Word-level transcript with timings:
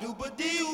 dooba 0.00 0.26
doo 0.30 0.34
doo 0.38 0.73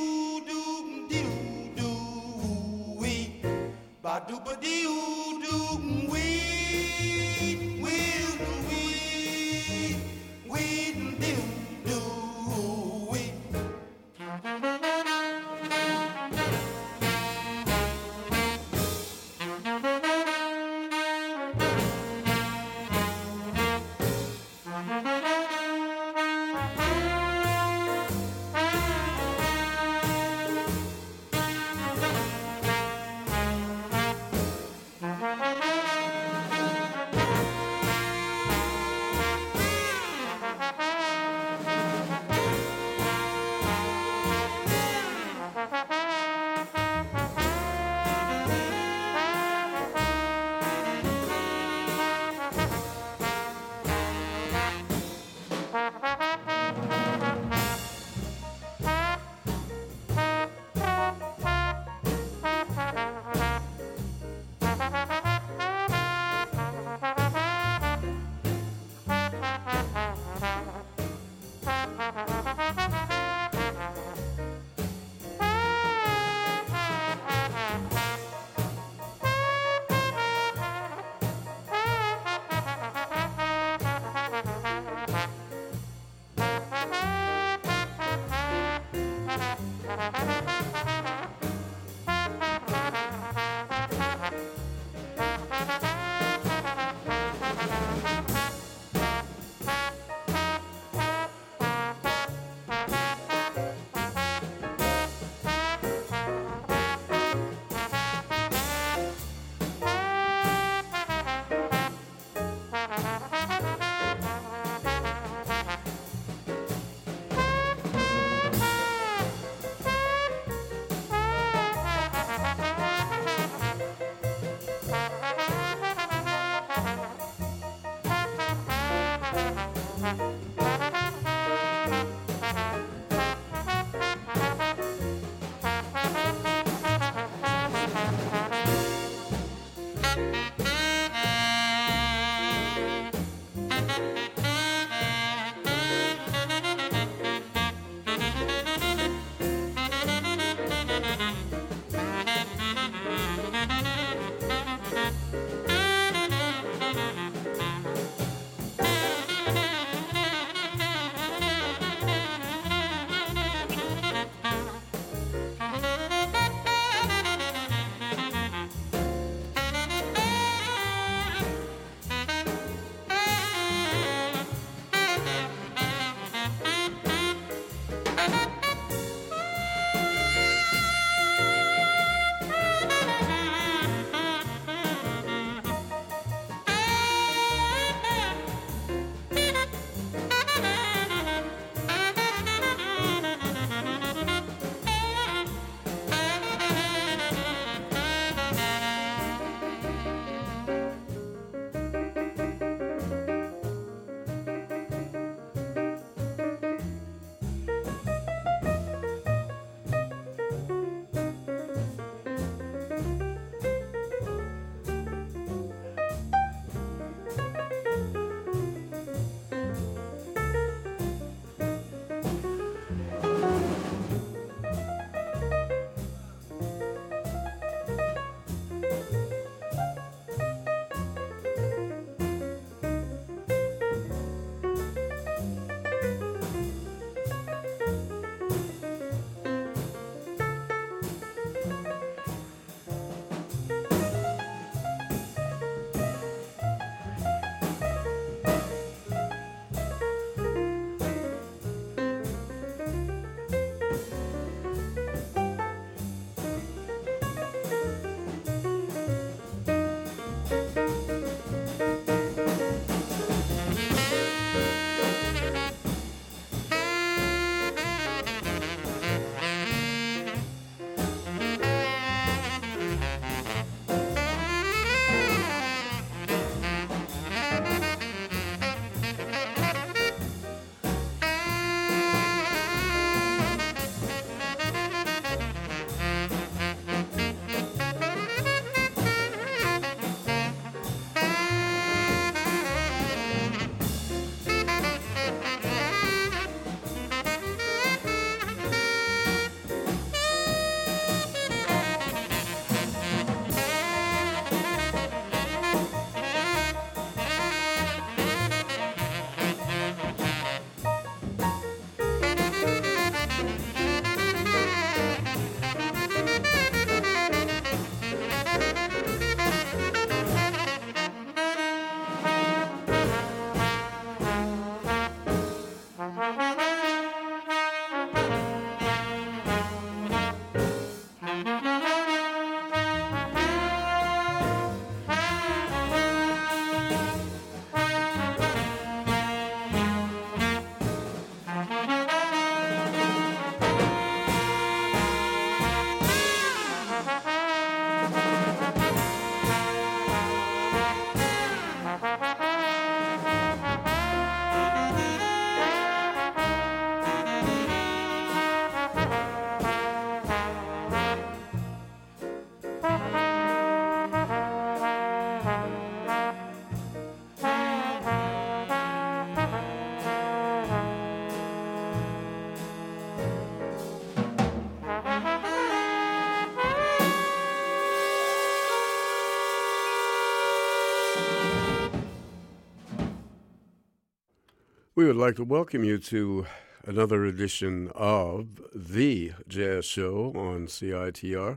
We 385.01 385.07
would 385.07 385.17
like 385.17 385.37
to 385.37 385.45
welcome 385.45 385.83
you 385.83 385.97
to 385.97 386.45
another 386.85 387.25
edition 387.25 387.91
of 387.95 388.61
The 388.75 389.33
Jazz 389.49 389.87
Show 389.87 390.31
on 390.37 390.67
CITR. 390.67 391.57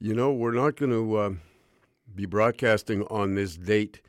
You 0.00 0.12
know, 0.12 0.32
we're 0.32 0.50
not 0.50 0.74
going 0.74 0.90
to 0.90 1.16
uh, 1.16 1.30
be 2.12 2.26
broadcasting 2.26 3.04
on 3.04 3.36
this 3.36 3.56
date 3.56 4.00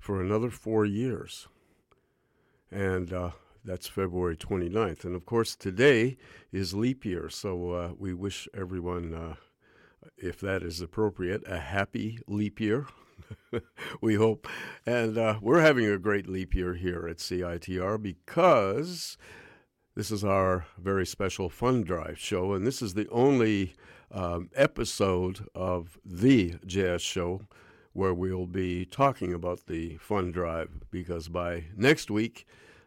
for 0.00 0.20
another 0.20 0.50
four 0.50 0.84
years. 0.84 1.46
And 2.68 3.12
uh, 3.12 3.30
that's 3.64 3.86
February 3.86 4.36
29th. 4.36 5.04
And 5.04 5.14
of 5.14 5.24
course, 5.24 5.54
today 5.54 6.16
is 6.50 6.74
leap 6.74 7.04
year. 7.04 7.28
So 7.28 7.70
uh, 7.70 7.90
we 7.96 8.12
wish 8.12 8.48
everyone, 8.52 9.14
uh, 9.14 9.34
if 10.16 10.40
that 10.40 10.64
is 10.64 10.80
appropriate, 10.80 11.44
a 11.46 11.60
happy 11.60 12.18
leap 12.26 12.58
year. 12.58 12.88
we 14.00 14.14
hope. 14.14 14.46
And 14.86 15.18
uh, 15.18 15.38
we're 15.40 15.60
having 15.60 15.86
a 15.86 15.98
great 15.98 16.28
leap 16.28 16.54
year 16.54 16.74
here 16.74 17.06
at 17.08 17.18
CITR 17.18 18.02
because 18.02 19.16
this 19.94 20.10
is 20.10 20.24
our 20.24 20.66
very 20.78 21.04
special 21.04 21.48
fund 21.48 21.86
drive 21.86 22.18
show, 22.18 22.52
and 22.54 22.66
this 22.66 22.80
is 22.80 22.94
the 22.94 23.08
only 23.10 23.74
um, 24.10 24.50
episode 24.54 25.46
of 25.54 25.98
the 26.04 26.54
jazz 26.66 27.02
show 27.02 27.42
where 27.92 28.14
we'll 28.14 28.46
be 28.46 28.84
talking 28.86 29.34
about 29.34 29.66
the 29.66 29.96
fund 29.98 30.32
drive 30.32 30.70
because 30.90 31.28
by 31.28 31.64
next 31.76 32.10
week, 32.10 32.46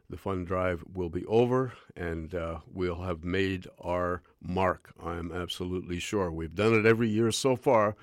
the 0.10 0.18
fund 0.18 0.48
drive 0.48 0.84
will 0.94 1.10
be 1.10 1.26
over 1.26 1.74
and 1.96 2.34
uh, 2.34 2.60
we'll 2.72 3.02
have 3.02 3.24
made 3.24 3.68
our 3.80 4.22
mark. 4.42 4.94
I'm 5.04 5.32
absolutely 5.32 6.00
sure. 6.00 6.32
We've 6.32 6.56
done 6.56 6.74
it 6.74 6.86
every 6.86 7.10
year 7.10 7.32
so 7.32 7.56
far, 7.56 7.96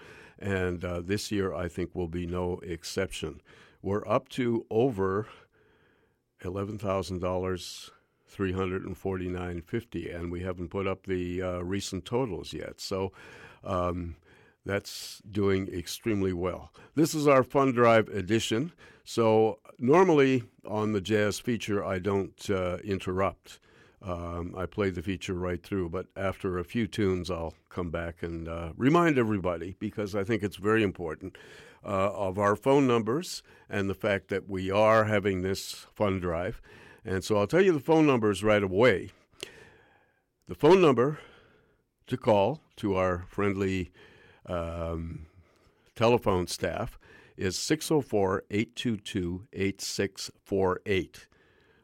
and 0.42 0.84
uh, 0.84 1.00
this 1.00 1.30
year 1.30 1.54
I 1.54 1.68
think 1.68 1.94
will 1.94 2.08
be 2.08 2.26
no 2.26 2.60
exception. 2.62 3.40
We're 3.80 4.06
up 4.06 4.28
to 4.30 4.66
over 4.70 5.28
eleven 6.44 6.78
thousand 6.78 7.20
dollars, 7.20 7.90
three 8.26 8.52
hundred 8.52 8.84
and 8.84 8.96
forty 8.96 9.28
nine 9.28 9.62
fifty, 9.62 10.10
and 10.10 10.30
we 10.30 10.40
haven't 10.40 10.68
put 10.68 10.86
up 10.86 11.06
the 11.06 11.40
uh, 11.40 11.58
recent 11.60 12.04
totals 12.04 12.52
yet. 12.52 12.80
So. 12.80 13.12
Um, 13.64 14.16
that's 14.64 15.20
doing 15.28 15.68
extremely 15.68 16.32
well. 16.32 16.70
This 16.94 17.14
is 17.14 17.26
our 17.26 17.42
Fund 17.42 17.74
Drive 17.74 18.08
edition. 18.08 18.72
So, 19.04 19.58
normally 19.78 20.44
on 20.64 20.92
the 20.92 21.00
jazz 21.00 21.40
feature, 21.40 21.84
I 21.84 21.98
don't 21.98 22.48
uh, 22.48 22.78
interrupt. 22.84 23.58
Um, 24.04 24.54
I 24.56 24.66
play 24.66 24.90
the 24.90 25.02
feature 25.02 25.34
right 25.34 25.62
through, 25.62 25.90
but 25.90 26.06
after 26.16 26.58
a 26.58 26.64
few 26.64 26.86
tunes, 26.88 27.30
I'll 27.30 27.54
come 27.68 27.90
back 27.90 28.22
and 28.22 28.48
uh, 28.48 28.72
remind 28.76 29.16
everybody 29.16 29.76
because 29.78 30.16
I 30.16 30.24
think 30.24 30.42
it's 30.42 30.56
very 30.56 30.82
important 30.82 31.36
uh, 31.84 32.10
of 32.12 32.38
our 32.38 32.56
phone 32.56 32.86
numbers 32.86 33.42
and 33.70 33.88
the 33.88 33.94
fact 33.94 34.28
that 34.28 34.48
we 34.48 34.70
are 34.70 35.04
having 35.04 35.42
this 35.42 35.86
fund 35.94 36.20
drive. 36.20 36.60
And 37.04 37.22
so 37.22 37.36
I'll 37.36 37.46
tell 37.46 37.60
you 37.60 37.72
the 37.72 37.80
phone 37.80 38.06
numbers 38.06 38.42
right 38.42 38.62
away. 38.62 39.10
The 40.48 40.54
phone 40.56 40.80
number 40.80 41.20
to 42.08 42.16
call 42.16 42.60
to 42.76 42.96
our 42.96 43.24
friendly 43.28 43.92
um, 44.46 45.26
telephone 45.94 46.48
staff 46.48 46.98
is 47.36 47.56
604 47.56 48.44
822 48.50 49.46
8648 49.52 51.26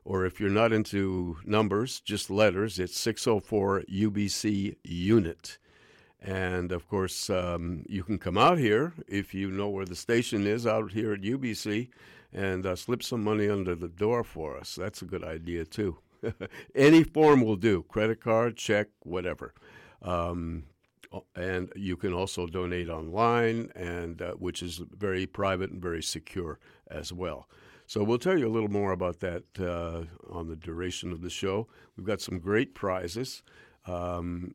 or 0.09 0.25
if 0.25 0.41
you're 0.41 0.49
not 0.49 0.73
into 0.73 1.37
numbers, 1.45 2.01
just 2.01 2.31
letters, 2.31 2.79
it's 2.79 2.99
604 2.99 3.83
UBC 3.93 4.77
Unit. 4.83 5.59
And 6.23 6.73
of 6.73 6.89
course, 6.89 7.29
um, 7.29 7.85
you 7.87 8.03
can 8.03 8.19
come 8.19 8.39
out 8.39 8.57
here 8.57 8.95
if 9.07 9.35
you 9.35 9.51
know 9.51 9.69
where 9.69 9.85
the 9.85 9.95
station 9.95 10.47
is 10.47 10.67
out 10.67 10.93
here 10.93 11.13
at 11.13 11.21
UBC 11.21 11.91
and 12.33 12.65
uh, 12.65 12.75
slip 12.75 13.03
some 13.03 13.23
money 13.23 13.51
under 13.51 13.75
the 13.75 13.87
door 13.87 14.25
for 14.25 14.57
us. 14.57 14.75
That's 14.75 15.03
a 15.03 15.05
good 15.05 15.23
idea, 15.23 15.67
too. 15.67 15.99
Any 16.75 17.05
form 17.05 17.43
will 17.43 17.57
do 17.57 17.83
credit 17.83 18.23
card, 18.23 18.57
check, 18.57 18.87
whatever. 19.01 19.53
Um, 20.01 20.65
and 21.37 21.71
you 21.77 21.99
can 21.99 22.15
also 22.15 22.47
donate 22.47 22.89
online, 22.89 23.71
and 23.77 24.23
uh, 24.23 24.33
which 24.33 24.63
is 24.63 24.81
very 24.97 25.27
private 25.27 25.71
and 25.71 25.83
very 25.83 26.03
secure 26.03 26.59
as 26.91 27.13
well. 27.13 27.47
So 27.89 28.05
we'll 28.05 28.19
tell 28.19 28.39
you 28.39 28.47
a 28.47 28.53
little 28.53 28.69
more 28.69 28.93
about 28.93 29.21
that 29.21 29.45
uh, 29.59 30.03
on 30.31 30.47
the 30.47 30.57
duration 30.57 31.11
of 31.11 31.23
the 31.23 31.31
show. 31.31 31.69
We've 31.97 32.07
got 32.07 32.21
some 32.21 32.39
great 32.39 32.75
prizes 32.75 33.43
um, 33.87 34.55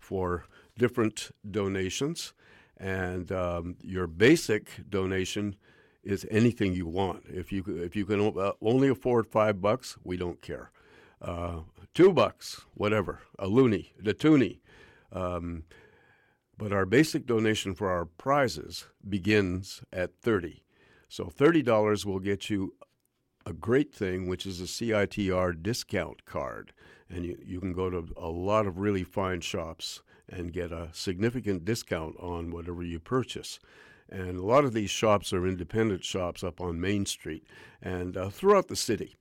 for 0.00 0.46
different 0.76 1.30
donations, 1.48 2.32
and 2.76 3.30
um, 3.30 3.76
your 3.82 4.08
basic 4.08 4.90
donation 4.90 5.54
is 6.02 6.26
anything 6.28 6.72
you 6.72 6.88
want. 6.88 7.22
If 7.28 7.52
you 7.52 7.62
if 7.68 7.94
you 7.94 8.04
can 8.04 8.36
uh, 8.36 8.50
only 8.60 8.88
afford 8.88 9.28
five 9.28 9.62
bucks, 9.62 9.96
we 10.02 10.16
don't 10.16 10.42
care. 10.42 10.72
Uh, 11.22 11.60
two 11.94 12.12
bucks, 12.12 12.62
whatever, 12.74 13.20
a 13.38 13.46
loonie, 13.46 13.92
the 13.96 14.12
toonie. 14.12 14.58
Um, 15.12 15.62
but 16.58 16.72
our 16.72 16.84
basic 16.84 17.26
donation 17.26 17.76
for 17.76 17.90
our 17.90 18.06
prizes 18.06 18.86
begins 19.08 19.82
at 19.92 20.16
30 20.16 20.64
so 21.08 21.24
$30 21.24 22.04
will 22.04 22.18
get 22.18 22.50
you 22.50 22.74
a 23.44 23.52
great 23.52 23.94
thing, 23.94 24.26
which 24.26 24.44
is 24.44 24.60
a 24.60 24.64
CITR 24.64 25.62
discount 25.62 26.24
card. 26.24 26.72
And 27.08 27.24
you, 27.24 27.38
you 27.44 27.60
can 27.60 27.72
go 27.72 27.88
to 27.88 28.08
a 28.16 28.28
lot 28.28 28.66
of 28.66 28.78
really 28.78 29.04
fine 29.04 29.40
shops 29.40 30.02
and 30.28 30.52
get 30.52 30.72
a 30.72 30.88
significant 30.92 31.64
discount 31.64 32.16
on 32.18 32.50
whatever 32.50 32.82
you 32.82 32.98
purchase. 32.98 33.60
And 34.08 34.36
a 34.36 34.44
lot 34.44 34.64
of 34.64 34.72
these 34.72 34.90
shops 34.90 35.32
are 35.32 35.46
independent 35.46 36.04
shops 36.04 36.42
up 36.42 36.60
on 36.60 36.80
Main 36.80 37.06
Street 37.06 37.46
and 37.80 38.16
uh, 38.16 38.30
throughout 38.30 38.68
the 38.68 38.76
city. 38.76 39.16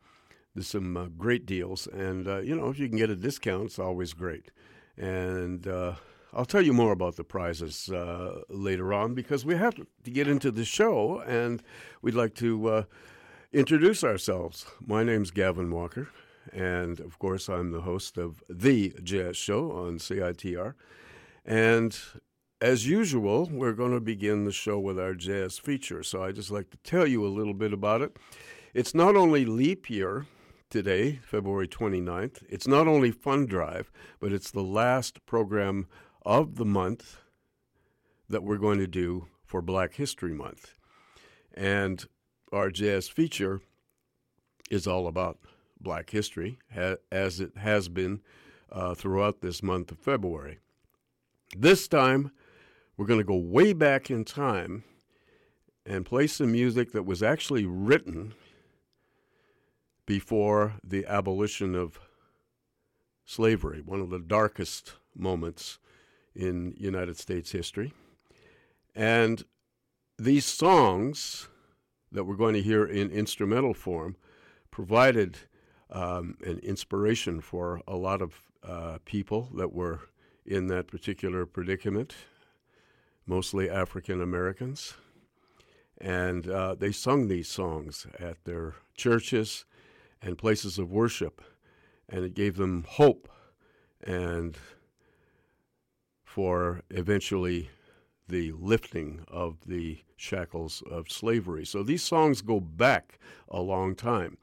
There's 0.54 0.68
some 0.68 0.96
uh, 0.96 1.08
great 1.18 1.46
deals. 1.46 1.86
And, 1.88 2.28
uh, 2.28 2.40
you 2.40 2.56
know, 2.56 2.70
if 2.70 2.80
you 2.80 2.88
can 2.88 2.98
get 2.98 3.10
a 3.10 3.16
discount, 3.16 3.66
it's 3.66 3.80
always 3.80 4.14
great. 4.14 4.52
And, 4.98 5.68
uh, 5.68 5.96
I'll 6.36 6.46
tell 6.46 6.62
you 6.62 6.74
more 6.74 6.92
about 6.92 7.16
the 7.16 7.24
prizes 7.24 7.90
uh, 7.90 8.42
later 8.50 8.94
on 8.94 9.14
because 9.14 9.46
we 9.46 9.56
have 9.56 9.74
to 9.76 10.12
get 10.12 10.28
into 10.28 10.52
the 10.52 10.66
show 10.66 11.22
and 11.22 11.64
we'd 12.02 12.14
like 12.14 12.36
to 12.36 12.68
uh, 12.68 12.84
introduce 13.54 14.04
ourselves. 14.04 14.66
My 14.86 15.02
name's 15.02 15.32
Gavin 15.32 15.72
Walker, 15.72 16.10
and 16.52 17.00
of 17.00 17.18
course, 17.20 17.48
I'm 17.48 17.72
the 17.72 17.82
host 17.82 18.18
of 18.18 18.44
The 18.50 18.94
Jazz 19.02 19.38
Show 19.38 19.72
on 19.72 19.98
CITR. 19.98 20.74
And 21.46 21.98
as 22.60 22.86
usual, 22.86 23.48
we're 23.50 23.72
going 23.72 23.94
to 23.94 24.02
begin 24.02 24.44
the 24.44 24.52
show 24.52 24.78
with 24.78 25.00
our 25.00 25.14
jazz 25.14 25.58
feature. 25.58 26.04
So 26.04 26.24
I'd 26.24 26.36
just 26.36 26.52
like 26.52 26.70
to 26.72 26.78
tell 26.84 27.08
you 27.08 27.26
a 27.26 27.32
little 27.32 27.54
bit 27.54 27.72
about 27.72 28.02
it. 28.02 28.18
It's 28.74 28.94
not 28.94 29.16
only 29.16 29.46
leap 29.46 29.90
year, 29.90 30.26
today, 30.70 31.20
February 31.24 31.68
29th. 31.68 32.44
It's 32.50 32.68
not 32.68 32.88
only 32.88 33.12
Fund 33.12 33.48
Drive, 33.48 33.92
but 34.20 34.34
it's 34.34 34.52
the 34.52 34.64
last 34.64 35.26
program 35.26 35.88
of 36.26 36.56
the 36.56 36.66
month 36.66 37.18
that 38.28 38.44
we're 38.44 38.58
going 38.58 38.80
to 38.80 38.88
do 38.88 39.28
for 39.44 39.62
Black 39.62 39.94
History 39.94 40.34
Month. 40.34 40.74
And 41.54 42.06
our 42.52 42.70
jazz 42.70 43.08
feature 43.08 43.62
is 44.70 44.88
all 44.88 45.08
about 45.08 45.38
black 45.80 46.10
history, 46.10 46.58
as 47.12 47.40
it 47.40 47.58
has 47.58 47.88
been 47.90 48.22
uh, 48.72 48.96
throughout 48.96 49.42
this 49.42 49.62
month 49.62 49.92
of 49.92 50.00
February. 50.00 50.60
This 51.56 51.88
time, 51.88 52.32
we're 52.98 53.06
going 53.06 53.20
to 53.20 53.26
go 53.26 53.38
way 53.38 53.74
back 53.74 54.10
in 54.10 54.26
time 54.26 54.84
and 55.86 56.06
play 56.06 56.26
some 56.26 56.52
music 56.52 56.92
that 56.94 57.06
was 57.06 57.22
actually 57.22 57.66
written 57.66 58.34
before 60.08 60.76
the 60.84 61.06
abolition 61.06 61.76
of 61.76 62.00
slavery, 63.26 63.82
one 63.86 64.02
of 64.02 64.10
the 64.10 64.20
darkest 64.20 64.96
moments 65.16 65.78
in 66.36 66.76
United 66.78 67.18
States 67.18 67.52
history. 67.52 67.94
And 68.96 69.44
these 70.18 70.46
songs 70.46 71.50
that 72.12 72.24
we're 72.24 72.36
going 72.36 72.54
to 72.54 72.62
hear 72.62 72.86
in 72.86 73.10
instrumental 73.12 73.74
form 73.74 74.16
provided 74.72 75.38
um, 75.90 76.38
an 76.46 76.60
inspiration 76.60 77.42
for 77.42 77.82
a 77.88 77.96
lot 77.96 78.22
of 78.22 78.34
uh, 78.64 78.98
people 79.06 79.50
that 79.56 79.74
were 79.74 80.02
in 80.46 80.68
that 80.68 80.88
particular 80.88 81.46
predicament, 81.46 82.16
mostly 83.26 83.70
African 83.70 84.22
Americans. 84.22 84.96
And 86.00 86.50
uh, 86.50 86.76
they 86.76 86.92
sung 86.92 87.28
these 87.28 87.48
songs 87.48 88.06
at 88.20 88.44
their 88.44 88.76
churches 88.96 89.66
and 90.22 90.38
places 90.38 90.78
of 90.78 90.92
worship, 90.92 91.42
and 92.10 92.26
it 92.26 92.34
gave 92.34 92.58
them 92.58 92.86
hope 92.88 93.30
and 94.04 94.58
for 96.36 96.82
eventually 96.90 97.70
the 98.28 98.52
lifting 98.60 99.24
of 99.30 99.56
the 99.66 99.98
shackles 100.18 100.84
of 100.92 101.10
slavery. 101.10 101.66
So 101.66 101.82
these 101.82 102.04
songs 102.04 102.42
go 102.42 102.60
back 102.60 103.20
a 103.48 103.62
long 103.62 103.96
time. 103.96 104.38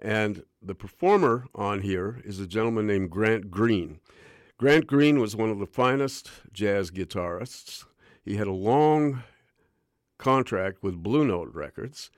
And 0.00 0.44
the 0.62 0.74
performer 0.74 1.44
on 1.54 1.82
here 1.82 2.22
is 2.24 2.40
a 2.40 2.46
gentleman 2.46 2.86
named 2.86 3.10
Grant 3.10 3.50
Green. 3.50 4.00
Grant 4.56 4.86
Green 4.86 5.20
was 5.20 5.36
one 5.36 5.50
of 5.50 5.58
the 5.58 5.66
finest 5.66 6.30
jazz 6.50 6.90
guitarists. 6.90 7.84
He 8.24 8.36
had 8.36 8.46
a 8.46 8.52
long 8.52 9.22
contract 10.16 10.82
with 10.82 11.02
Blue 11.02 11.26
Note 11.26 11.52
Records, 11.52 12.10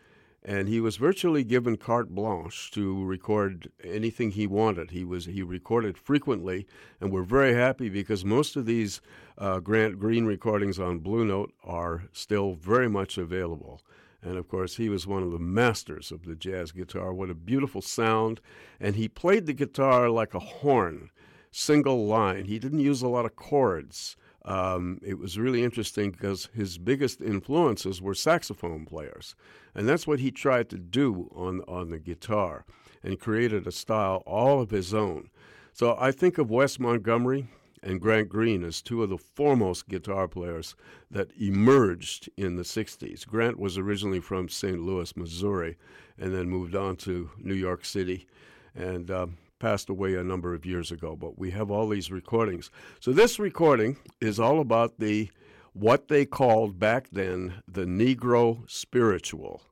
and 0.48 0.68
he 0.68 0.80
was 0.80 0.96
virtually 0.96 1.42
given 1.42 1.76
carte 1.76 2.10
blanche 2.10 2.70
to 2.70 3.04
record 3.04 3.68
anything 3.82 4.30
he 4.30 4.46
wanted. 4.46 4.92
He 4.92 5.04
was 5.04 5.26
he 5.26 5.42
recorded 5.42 5.98
frequently, 5.98 6.68
and 7.00 7.10
we're 7.10 7.24
very 7.24 7.52
happy 7.52 7.88
because 7.88 8.24
most 8.24 8.54
of 8.54 8.64
these 8.64 9.00
uh, 9.36 9.58
Grant 9.58 9.98
Green 9.98 10.24
recordings 10.24 10.78
on 10.78 11.00
Blue 11.00 11.24
Note 11.24 11.52
are 11.64 12.04
still 12.12 12.54
very 12.54 12.88
much 12.88 13.18
available. 13.18 13.82
And 14.22 14.38
of 14.38 14.46
course, 14.46 14.76
he 14.76 14.88
was 14.88 15.04
one 15.04 15.24
of 15.24 15.32
the 15.32 15.40
masters 15.40 16.12
of 16.12 16.24
the 16.24 16.36
jazz 16.36 16.70
guitar. 16.70 17.12
What 17.12 17.28
a 17.28 17.34
beautiful 17.34 17.82
sound! 17.82 18.40
And 18.78 18.94
he 18.94 19.08
played 19.08 19.46
the 19.46 19.52
guitar 19.52 20.08
like 20.08 20.32
a 20.32 20.38
horn, 20.38 21.10
single 21.50 22.06
line. 22.06 22.44
He 22.44 22.60
didn't 22.60 22.78
use 22.78 23.02
a 23.02 23.08
lot 23.08 23.24
of 23.24 23.34
chords. 23.34 24.16
Um, 24.46 25.00
it 25.02 25.18
was 25.18 25.38
really 25.38 25.64
interesting 25.64 26.12
because 26.12 26.48
his 26.54 26.78
biggest 26.78 27.20
influences 27.20 28.00
were 28.00 28.14
saxophone 28.14 28.86
players. 28.86 29.34
And 29.74 29.88
that's 29.88 30.06
what 30.06 30.20
he 30.20 30.30
tried 30.30 30.70
to 30.70 30.78
do 30.78 31.28
on, 31.34 31.62
on 31.66 31.90
the 31.90 31.98
guitar 31.98 32.64
and 33.02 33.20
created 33.20 33.66
a 33.66 33.72
style 33.72 34.22
all 34.24 34.60
of 34.60 34.70
his 34.70 34.94
own. 34.94 35.28
So 35.72 35.96
I 35.98 36.12
think 36.12 36.38
of 36.38 36.48
Wes 36.48 36.78
Montgomery 36.78 37.48
and 37.82 38.00
Grant 38.00 38.28
Green 38.28 38.64
as 38.64 38.80
two 38.80 39.02
of 39.02 39.10
the 39.10 39.18
foremost 39.18 39.88
guitar 39.88 40.28
players 40.28 40.74
that 41.10 41.30
emerged 41.38 42.30
in 42.36 42.56
the 42.56 42.62
60s. 42.62 43.26
Grant 43.26 43.58
was 43.58 43.76
originally 43.76 44.20
from 44.20 44.48
St. 44.48 44.80
Louis, 44.80 45.16
Missouri, 45.16 45.76
and 46.18 46.34
then 46.34 46.48
moved 46.48 46.74
on 46.74 46.96
to 46.96 47.30
New 47.38 47.54
York 47.54 47.84
City 47.84 48.26
and 48.74 49.10
um, 49.10 49.36
passed 49.58 49.88
away 49.88 50.14
a 50.14 50.24
number 50.24 50.54
of 50.54 50.66
years 50.66 50.90
ago. 50.90 51.16
But 51.16 51.38
we 51.38 51.50
have 51.52 51.70
all 51.70 51.88
these 51.88 52.10
recordings. 52.10 52.70
So 53.00 53.12
this 53.12 53.38
recording 53.38 53.96
is 54.20 54.38
all 54.38 54.60
about 54.60 54.98
the 54.98 55.30
what 55.72 56.08
they 56.08 56.24
called 56.24 56.78
back 56.78 57.08
then 57.12 57.62
the 57.68 57.84
Negro 57.84 58.68
spiritual. 58.70 59.62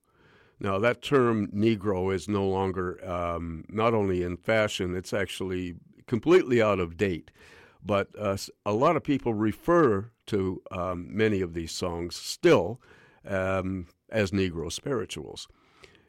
Now, 0.61 0.79
that 0.79 1.03
term 1.03 1.49
Negro 1.49 2.15
is 2.15 2.29
no 2.29 2.47
longer 2.47 3.05
um, 3.09 3.65
not 3.69 3.95
only 3.95 4.23
in 4.23 4.37
fashion, 4.37 4.95
it's 4.95 5.13
actually 5.13 5.75
completely 6.07 6.63
out 6.63 6.79
of 6.79 6.97
date. 6.97 7.31
But 7.85 8.09
uh, 8.19 8.37
a 8.65 8.73
lot 8.73 8.97
of 8.97 9.03
people 9.03 9.35
refer 9.35 10.11
to 10.27 10.63
um, 10.71 11.09
many 11.11 11.41
of 11.41 11.55
these 11.55 11.73
songs 11.73 12.17
still 12.17 12.81
um, 13.27 13.87
as 14.11 14.31
Negro 14.31 14.73
spirituals. 14.73 15.49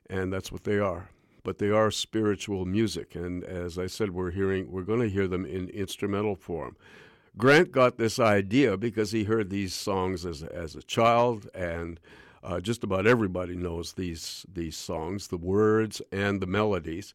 And 0.10 0.32
that's 0.32 0.52
what 0.52 0.64
they 0.64 0.80
are. 0.80 1.10
But 1.46 1.60
they 1.60 1.70
are 1.70 1.92
spiritual 1.92 2.66
music. 2.66 3.16
And 3.16 3.46
as 3.46 3.78
I 3.80 3.88
said, 3.88 4.12
we're 4.12 4.32
hearing, 4.32 4.70
we're 4.70 4.82
going 4.82 5.00
to 5.00 5.10
hear 5.10 5.28
them 5.28 5.46
in 5.46 5.70
instrumental 5.70 6.36
form. 6.36 6.76
Grant 7.38 7.72
got 7.72 7.98
this 7.98 8.20
idea 8.20 8.78
because 8.78 9.12
he 9.12 9.26
heard 9.26 9.50
these 9.50 9.74
songs 9.74 10.26
as 10.26 10.42
as 10.42 10.76
a 10.76 10.82
child, 10.82 11.50
and 11.54 12.00
uh, 12.42 12.62
just 12.62 12.84
about 12.84 13.06
everybody 13.06 13.56
knows 13.56 13.94
these 13.94 14.46
these 14.52 14.78
songs, 14.78 15.28
the 15.28 15.38
words 15.38 16.02
and 16.12 16.42
the 16.42 16.48
melodies. 16.48 17.14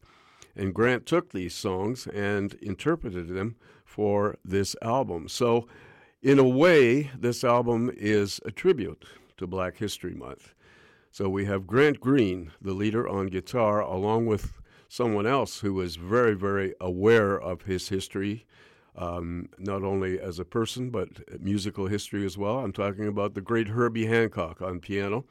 And 0.55 0.73
Grant 0.73 1.05
took 1.05 1.31
these 1.31 1.55
songs 1.55 2.07
and 2.07 2.53
interpreted 2.55 3.29
them 3.29 3.55
for 3.83 4.37
this 4.45 4.75
album. 4.81 5.27
So, 5.27 5.67
in 6.21 6.37
a 6.39 6.47
way, 6.47 7.09
this 7.17 7.43
album 7.43 7.91
is 7.95 8.39
a 8.45 8.51
tribute 8.51 9.05
to 9.37 9.47
Black 9.47 9.77
History 9.77 10.13
Month. 10.13 10.53
So 11.11 11.27
we 11.27 11.45
have 11.45 11.67
Grant 11.67 11.99
Green, 11.99 12.51
the 12.61 12.73
leader 12.73 13.07
on 13.07 13.27
guitar, 13.27 13.81
along 13.81 14.27
with 14.27 14.53
someone 14.87 15.27
else 15.27 15.59
who 15.59 15.79
is 15.81 15.97
very, 15.97 16.33
very 16.35 16.73
aware 16.79 17.39
of 17.39 17.63
his 17.63 17.89
history 17.89 18.45
um, 18.95 19.49
not 19.57 19.83
only 19.83 20.19
as 20.19 20.39
a 20.39 20.45
person, 20.45 20.89
but 20.89 21.09
musical 21.41 21.87
history 21.87 22.25
as 22.25 22.37
well. 22.37 22.59
I'm 22.59 22.73
talking 22.73 23.07
about 23.07 23.33
the 23.33 23.41
great 23.41 23.69
Herbie 23.69 24.05
Hancock 24.05 24.61
on 24.61 24.79
piano. 24.79 25.25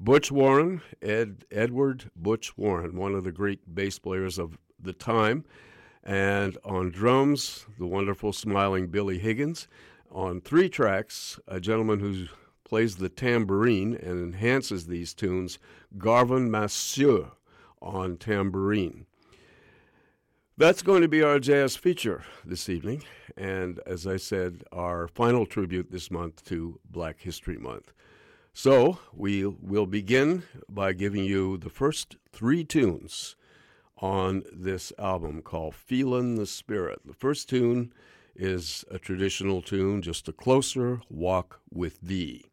Butch 0.00 0.32
Warren, 0.32 0.82
Ed, 1.00 1.44
Edward 1.50 2.10
Butch 2.16 2.56
Warren, 2.58 2.96
one 2.96 3.14
of 3.14 3.24
the 3.24 3.32
great 3.32 3.74
bass 3.74 3.98
players 3.98 4.38
of 4.38 4.58
the 4.80 4.92
time. 4.92 5.44
And 6.02 6.58
on 6.64 6.90
drums, 6.90 7.66
the 7.78 7.86
wonderful 7.86 8.32
smiling 8.32 8.88
Billy 8.88 9.18
Higgins. 9.18 9.68
On 10.10 10.40
three 10.40 10.68
tracks, 10.68 11.40
a 11.48 11.60
gentleman 11.60 12.00
who 12.00 12.26
plays 12.64 12.96
the 12.96 13.08
tambourine 13.08 13.94
and 13.94 14.22
enhances 14.22 14.86
these 14.86 15.14
tunes, 15.14 15.58
Garvin 15.96 16.50
Masseaux 16.50 17.32
on 17.80 18.16
tambourine. 18.16 19.06
That's 20.56 20.82
going 20.82 21.02
to 21.02 21.08
be 21.08 21.22
our 21.22 21.40
jazz 21.40 21.76
feature 21.76 22.24
this 22.44 22.68
evening, 22.68 23.02
and 23.36 23.80
as 23.86 24.06
I 24.06 24.16
said, 24.16 24.62
our 24.72 25.08
final 25.08 25.46
tribute 25.46 25.90
this 25.90 26.10
month 26.10 26.44
to 26.46 26.78
Black 26.88 27.20
History 27.20 27.58
Month. 27.58 27.92
So 28.52 28.98
we 29.12 29.44
will 29.44 29.86
begin 29.86 30.44
by 30.68 30.92
giving 30.92 31.24
you 31.24 31.58
the 31.58 31.70
first 31.70 32.16
three 32.30 32.62
tunes 32.62 33.34
on 33.98 34.44
this 34.52 34.92
album 34.96 35.42
called 35.42 35.74
Feelin' 35.74 36.36
the 36.36 36.46
Spirit. 36.46 37.00
The 37.04 37.14
first 37.14 37.48
tune 37.48 37.92
is 38.36 38.84
a 38.90 38.98
traditional 39.00 39.60
tune, 39.60 40.02
just 40.02 40.28
a 40.28 40.32
closer 40.32 41.00
walk 41.10 41.60
with 41.72 42.00
thee. 42.00 42.44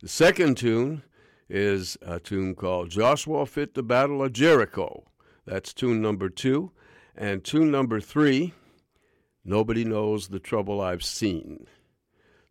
The 0.00 0.08
second 0.08 0.56
tune 0.56 1.02
is 1.48 1.98
a 2.02 2.20
tune 2.20 2.54
called 2.54 2.88
Joshua 2.88 3.46
Fit 3.46 3.74
the 3.74 3.82
Battle 3.82 4.22
of 4.22 4.32
Jericho. 4.32 5.02
That's 5.44 5.74
tune 5.74 6.00
number 6.00 6.28
two. 6.28 6.70
And 7.16 7.42
tune 7.42 7.72
number 7.72 8.00
three, 8.00 8.54
Nobody 9.44 9.84
Knows 9.84 10.28
the 10.28 10.38
Trouble 10.38 10.80
I've 10.80 11.02
Seen. 11.02 11.66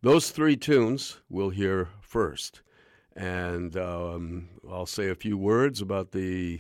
Those 0.02 0.30
three 0.32 0.58
tunes 0.58 1.22
we'll 1.30 1.52
hear 1.52 1.88
first. 2.02 2.64
And 3.16 3.78
um, 3.78 4.50
I'll 4.70 4.86
say 4.86 5.08
a 5.08 5.16
few 5.16 5.38
words 5.38 5.80
about 5.80 6.12
the 6.12 6.60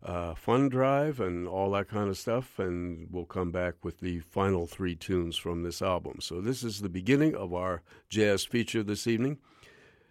uh, 0.00 0.34
fund 0.36 0.70
drive 0.70 1.18
and 1.18 1.48
all 1.48 1.72
that 1.72 1.88
kind 1.88 2.08
of 2.08 2.16
stuff, 2.16 2.60
and 2.60 3.08
we'll 3.10 3.24
come 3.24 3.50
back 3.50 3.74
with 3.82 3.98
the 3.98 4.20
final 4.20 4.68
three 4.68 4.94
tunes 4.94 5.36
from 5.36 5.64
this 5.64 5.82
album. 5.82 6.18
So, 6.20 6.40
this 6.40 6.62
is 6.62 6.80
the 6.80 6.88
beginning 6.88 7.34
of 7.34 7.52
our 7.52 7.82
jazz 8.08 8.44
feature 8.44 8.84
this 8.84 9.08
evening. 9.08 9.38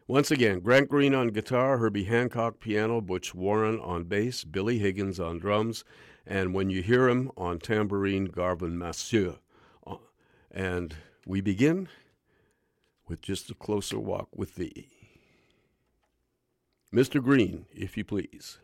Once 0.10 0.32
again, 0.32 0.60
Grant 0.60 0.90
Green 0.90 1.14
on 1.14 1.28
guitar, 1.28 1.78
Herbie 1.78 2.06
Hancock 2.06 2.60
piano, 2.60 3.00
Butch 3.00 3.36
Warren 3.36 3.80
on 3.80 4.06
bass, 4.06 4.44
Billy 4.44 4.80
Higgins 4.80 5.20
on 5.20 5.38
drums, 5.38 5.84
and 6.26 6.52
when 6.52 6.72
you 6.72 6.82
hear 6.82 7.08
him 7.08 7.30
on 7.38 7.60
tambourine, 7.60 8.26
Garvin 8.26 8.76
Masseaux. 8.76 9.38
Uh, 9.86 9.98
and 10.50 10.96
we 11.28 11.42
begin 11.42 11.90
with 13.08 13.22
just 13.22 13.52
a 13.52 13.54
closer 13.54 14.00
walk 14.00 14.30
with 14.36 14.56
thee. 14.56 14.90
Mr. 16.92 17.22
Green, 17.22 17.68
if 17.72 17.96
you 17.96 18.04
please. 18.04 18.58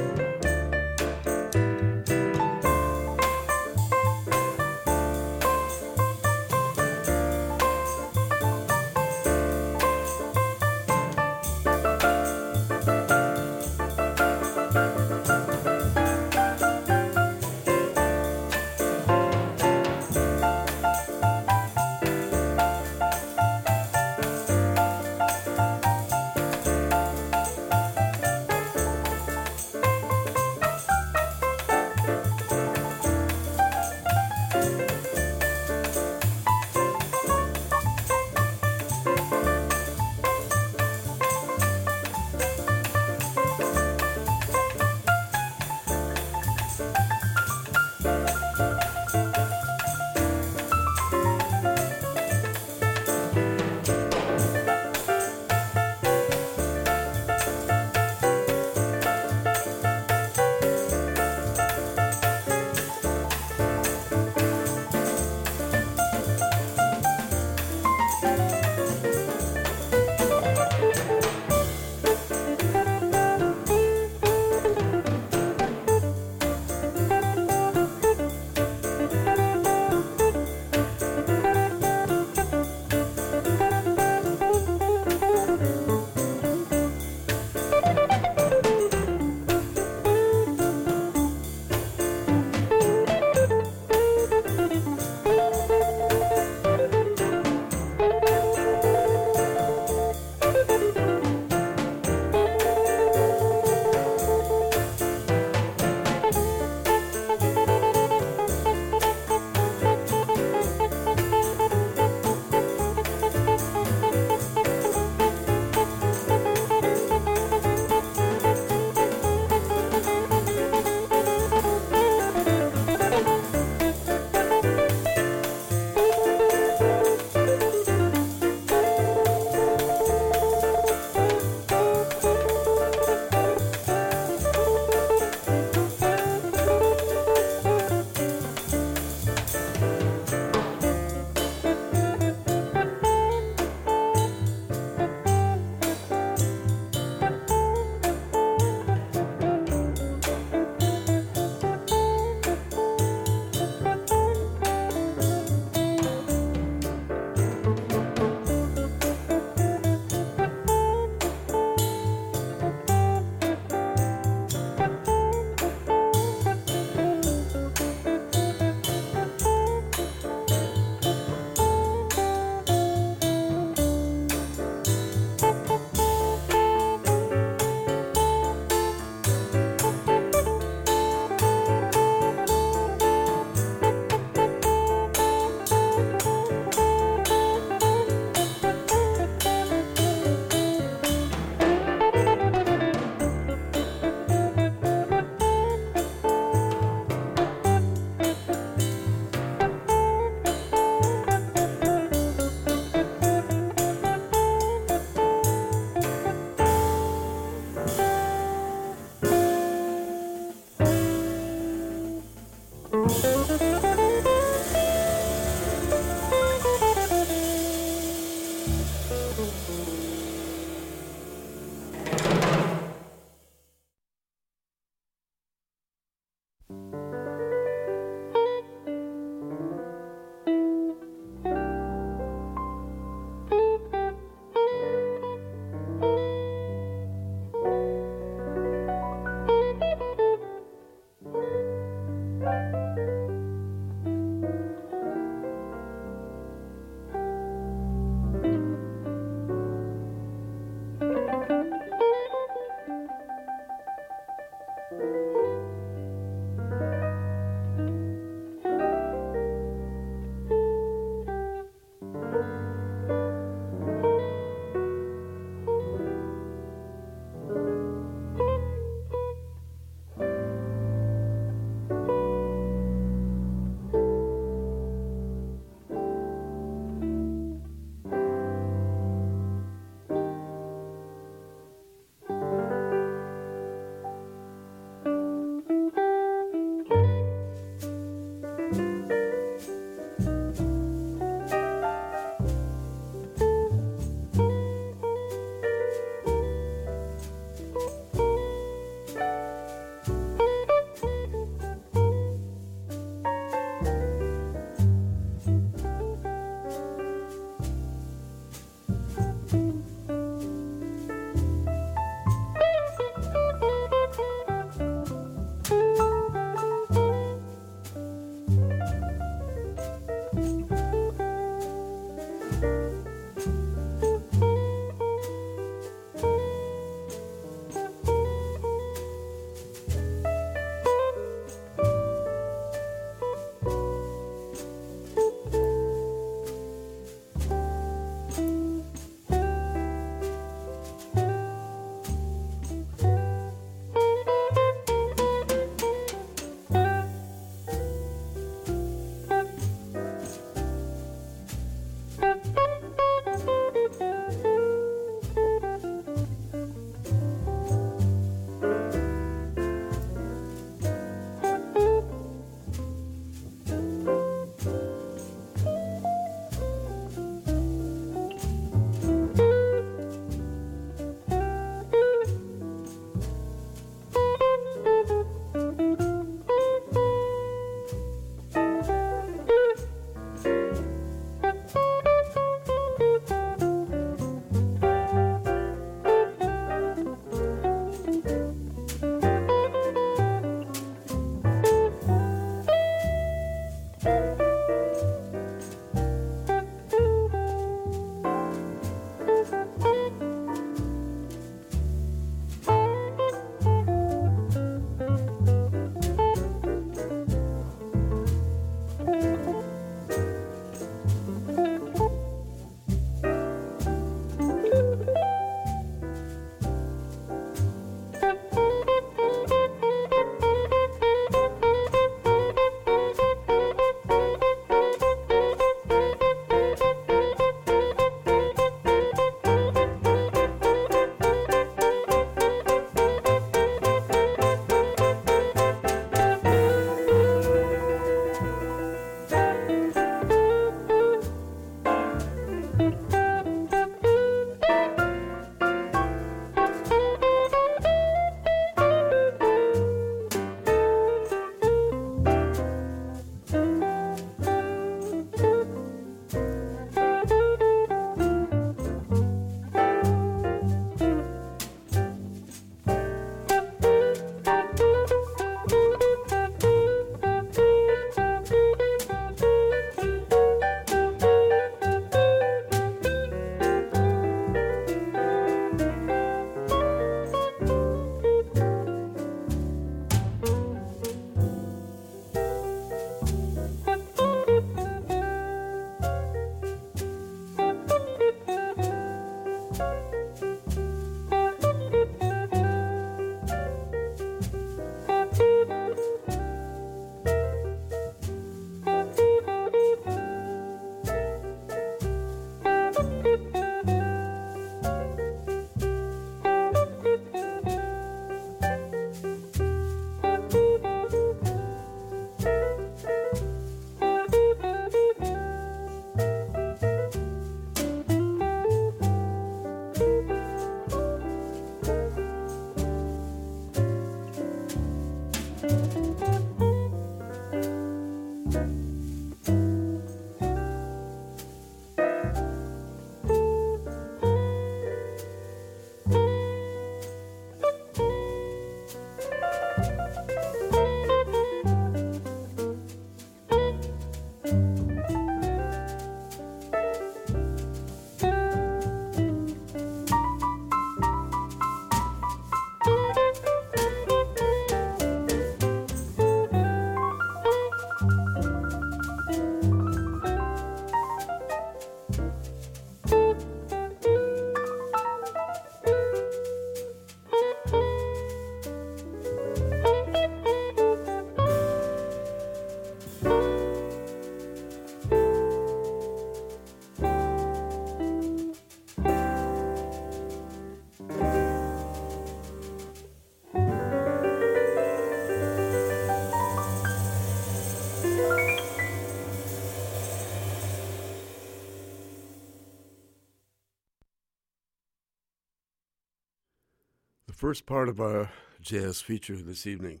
First 597.46 597.64
part 597.64 597.88
of 597.88 598.00
our 598.00 598.28
jazz 598.60 599.00
feature 599.00 599.36
this 599.36 599.68
evening, 599.68 600.00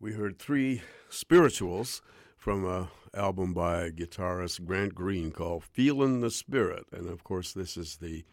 we 0.00 0.14
heard 0.14 0.38
three 0.38 0.80
spirituals 1.10 2.00
from 2.38 2.64
an 2.64 2.88
album 3.12 3.52
by 3.52 3.90
guitarist 3.90 4.64
Grant 4.64 4.94
Green 4.94 5.30
called 5.30 5.64
Feeling 5.64 6.22
the 6.22 6.30
Spirit. 6.30 6.86
And 6.90 7.10
of 7.10 7.24
course, 7.24 7.52
this 7.52 7.76
is 7.76 7.96
the 7.96 8.24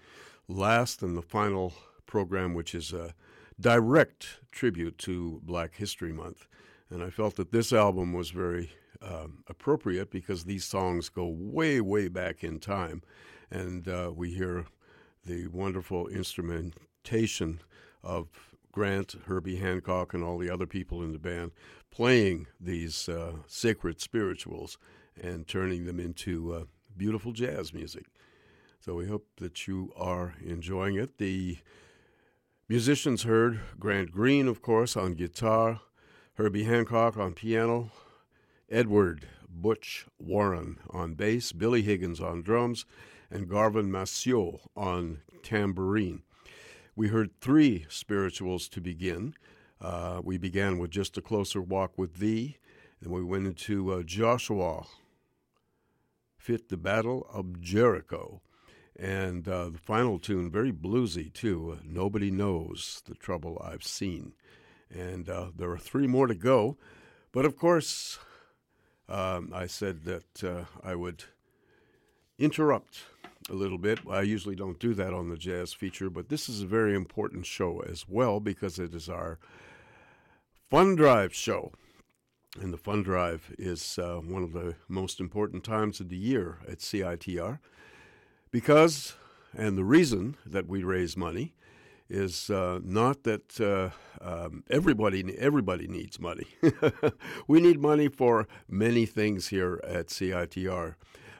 last 0.47 1.01
and 1.01 1.17
the 1.17 1.21
final 1.21 1.73
program, 2.05 2.53
which 2.53 2.73
is 2.73 2.93
a 2.93 3.13
direct 3.59 4.39
tribute 4.53 4.97
to 4.99 5.41
Black 5.43 5.75
History 5.75 6.13
Month. 6.13 6.47
And 6.89 7.03
I 7.03 7.09
felt 7.09 7.35
that 7.35 7.51
this 7.51 7.73
album 7.73 8.13
was 8.13 8.29
very 8.29 8.71
um, 9.01 9.43
appropriate 9.47 10.11
because 10.11 10.45
these 10.45 10.63
songs 10.63 11.09
go 11.09 11.27
way, 11.27 11.81
way 11.81 12.07
back 12.07 12.41
in 12.41 12.59
time. 12.59 13.01
And 13.51 13.85
uh, 13.89 14.13
we 14.15 14.31
hear 14.31 14.67
the 15.25 15.47
wonderful 15.47 16.07
instrumentation 17.03 17.61
of 18.03 18.27
Grant, 18.71 19.15
Herbie 19.25 19.57
Hancock, 19.57 20.13
and 20.13 20.23
all 20.23 20.37
the 20.37 20.49
other 20.49 20.65
people 20.65 21.01
in 21.03 21.11
the 21.11 21.19
band 21.19 21.51
playing 21.89 22.47
these 22.59 23.09
uh, 23.09 23.33
sacred 23.47 23.99
spirituals 23.99 24.77
and 25.21 25.47
turning 25.47 25.85
them 25.85 25.99
into 25.99 26.53
uh, 26.53 26.63
beautiful 26.95 27.33
jazz 27.33 27.73
music. 27.73 28.05
So 28.79 28.95
we 28.95 29.07
hope 29.07 29.27
that 29.37 29.67
you 29.67 29.91
are 29.97 30.35
enjoying 30.43 30.95
it. 30.95 31.17
The 31.17 31.57
musicians 32.69 33.23
heard 33.23 33.59
Grant 33.77 34.11
Green, 34.11 34.47
of 34.47 34.61
course, 34.61 34.95
on 34.95 35.13
guitar, 35.15 35.81
Herbie 36.35 36.63
Hancock 36.63 37.17
on 37.17 37.33
piano, 37.33 37.91
Edward 38.69 39.27
Butch 39.49 40.07
Warren 40.17 40.77
on 40.89 41.15
bass, 41.15 41.51
Billy 41.51 41.81
Higgins 41.81 42.21
on 42.21 42.41
drums, 42.41 42.85
and 43.29 43.49
Garvin 43.49 43.91
Masseaux 43.91 44.61
on 44.75 45.19
tambourine. 45.43 46.23
We 47.01 47.07
heard 47.07 47.31
three 47.41 47.87
spirituals 47.89 48.69
to 48.69 48.79
begin. 48.79 49.33
Uh, 49.81 50.21
we 50.23 50.37
began 50.37 50.77
with 50.77 50.91
Just 50.91 51.17
a 51.17 51.21
Closer 51.23 51.59
Walk 51.59 51.97
with 51.97 52.17
Thee, 52.17 52.59
and 53.01 53.11
we 53.11 53.23
went 53.23 53.47
into 53.47 53.91
uh, 53.91 54.03
Joshua, 54.03 54.85
Fit 56.37 56.69
the 56.69 56.77
Battle 56.77 57.25
of 57.33 57.59
Jericho. 57.59 58.43
And 58.95 59.47
uh, 59.47 59.69
the 59.69 59.79
final 59.79 60.19
tune, 60.19 60.51
very 60.51 60.71
bluesy 60.71 61.33
too, 61.33 61.75
uh, 61.75 61.81
Nobody 61.83 62.29
Knows 62.29 63.01
the 63.07 63.15
Trouble 63.15 63.59
I've 63.65 63.83
Seen. 63.83 64.33
And 64.93 65.27
uh, 65.27 65.47
there 65.57 65.71
are 65.71 65.79
three 65.79 66.05
more 66.05 66.27
to 66.27 66.35
go. 66.35 66.77
But 67.31 67.45
of 67.45 67.57
course, 67.57 68.19
um, 69.09 69.51
I 69.55 69.65
said 69.65 70.03
that 70.03 70.43
uh, 70.43 70.65
I 70.83 70.93
would 70.93 71.23
interrupt 72.37 73.05
a 73.51 73.55
little 73.55 73.77
bit. 73.77 73.99
I 74.09 74.21
usually 74.21 74.55
don't 74.55 74.79
do 74.79 74.93
that 74.93 75.13
on 75.13 75.29
the 75.29 75.37
jazz 75.37 75.73
feature, 75.73 76.09
but 76.09 76.29
this 76.29 76.47
is 76.47 76.61
a 76.61 76.67
very 76.67 76.95
important 76.95 77.45
show 77.45 77.83
as 77.87 78.05
well 78.07 78.39
because 78.39 78.79
it 78.79 78.95
is 78.95 79.09
our 79.09 79.37
Fun 80.69 80.95
Drive 80.95 81.35
show. 81.35 81.73
And 82.59 82.73
the 82.73 82.77
Fun 82.77 83.03
Drive 83.03 83.53
is 83.59 83.99
uh, 83.99 84.17
one 84.17 84.43
of 84.43 84.53
the 84.53 84.75
most 84.87 85.19
important 85.19 85.63
times 85.63 85.99
of 85.99 86.09
the 86.09 86.17
year 86.17 86.59
at 86.67 86.79
CITR 86.79 87.59
because, 88.51 89.15
and 89.55 89.77
the 89.77 89.83
reason 89.83 90.37
that 90.45 90.67
we 90.67 90.83
raise 90.83 91.17
money 91.17 91.53
is 92.09 92.49
uh, 92.49 92.79
not 92.83 93.23
that 93.23 93.59
uh, 93.61 93.89
um, 94.21 94.63
everybody 94.69 95.37
everybody 95.37 95.87
needs 95.87 96.19
money. 96.19 96.47
we 97.47 97.61
need 97.61 97.79
money 97.79 98.09
for 98.09 98.47
many 98.67 99.05
things 99.05 99.47
here 99.47 99.79
at 99.85 100.07
CITR. 100.07 100.95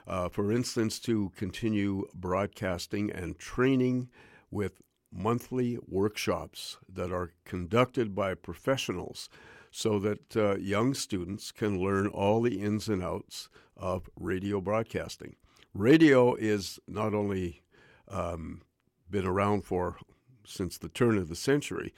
Uh, 0.06 0.28
for 0.28 0.52
instance, 0.52 0.98
to 1.00 1.30
continue 1.36 2.06
broadcasting 2.14 3.10
and 3.10 3.38
training 3.38 4.08
with 4.50 4.82
monthly 5.12 5.78
workshops 5.86 6.78
that 6.92 7.12
are 7.12 7.32
conducted 7.44 8.14
by 8.14 8.34
professionals 8.34 9.28
so 9.70 9.98
that 9.98 10.36
uh, 10.36 10.56
young 10.56 10.94
students 10.94 11.52
can 11.52 11.80
learn 11.80 12.06
all 12.06 12.42
the 12.42 12.60
ins 12.60 12.88
and 12.88 13.02
outs 13.02 13.48
of 13.76 14.08
radio 14.18 14.60
broadcasting. 14.60 15.36
Radio 15.74 16.34
is 16.34 16.78
not 16.86 17.14
only 17.14 17.62
um, 18.08 18.62
been 19.10 19.26
around 19.26 19.64
for 19.64 19.96
since 20.44 20.76
the 20.76 20.88
turn 20.88 21.16
of 21.16 21.28
the 21.28 21.36
century, 21.36 21.94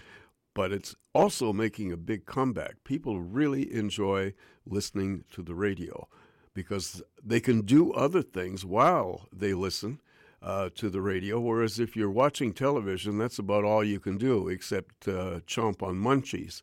but 0.55 0.71
it's 0.71 0.95
also 1.13 1.53
making 1.53 1.91
a 1.91 1.97
big 1.97 2.27
comeback. 2.27 2.85
People 2.85 3.21
really 3.21 3.73
enjoy 3.75 4.35
listening 4.65 5.25
to 5.33 5.43
the 5.43 5.55
radio 5.55 6.09
because 6.55 7.03
they 7.23 7.41
can 7.41 7.63
do 7.63 7.93
other 7.93 8.23
things 8.23 8.65
while 8.65 9.29
they 9.33 9.53
listen 9.53 10.01
uh, 10.41 10.71
to 10.77 10.89
the 10.89 11.01
radio. 11.01 11.41
Whereas 11.41 11.81
if 11.81 11.97
you're 11.97 12.11
watching 12.11 12.53
television, 12.53 13.19
that's 13.19 13.39
about 13.39 13.65
all 13.65 13.83
you 13.83 13.99
can 13.99 14.17
do 14.17 14.49
except 14.49 15.09
uh, 15.09 15.41
chomp 15.47 15.83
on 15.83 15.97
munchies. 15.97 16.63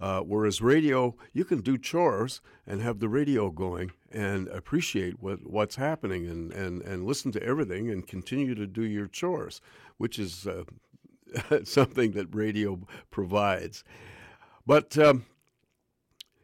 Uh, 0.00 0.20
whereas 0.20 0.62
radio, 0.62 1.14
you 1.32 1.44
can 1.44 1.60
do 1.60 1.76
chores 1.76 2.40
and 2.66 2.80
have 2.80 3.00
the 3.00 3.08
radio 3.08 3.50
going 3.50 3.92
and 4.10 4.48
appreciate 4.48 5.22
what, 5.22 5.46
what's 5.48 5.76
happening 5.76 6.26
and, 6.26 6.52
and, 6.52 6.80
and 6.82 7.04
listen 7.04 7.30
to 7.30 7.42
everything 7.42 7.90
and 7.90 8.06
continue 8.06 8.54
to 8.54 8.66
do 8.66 8.82
your 8.82 9.06
chores, 9.06 9.60
which 9.98 10.18
is 10.18 10.46
uh, 10.46 10.64
something 11.64 12.12
that 12.12 12.34
radio 12.34 12.80
provides. 13.10 13.84
But 14.66 14.96
um, 14.96 15.26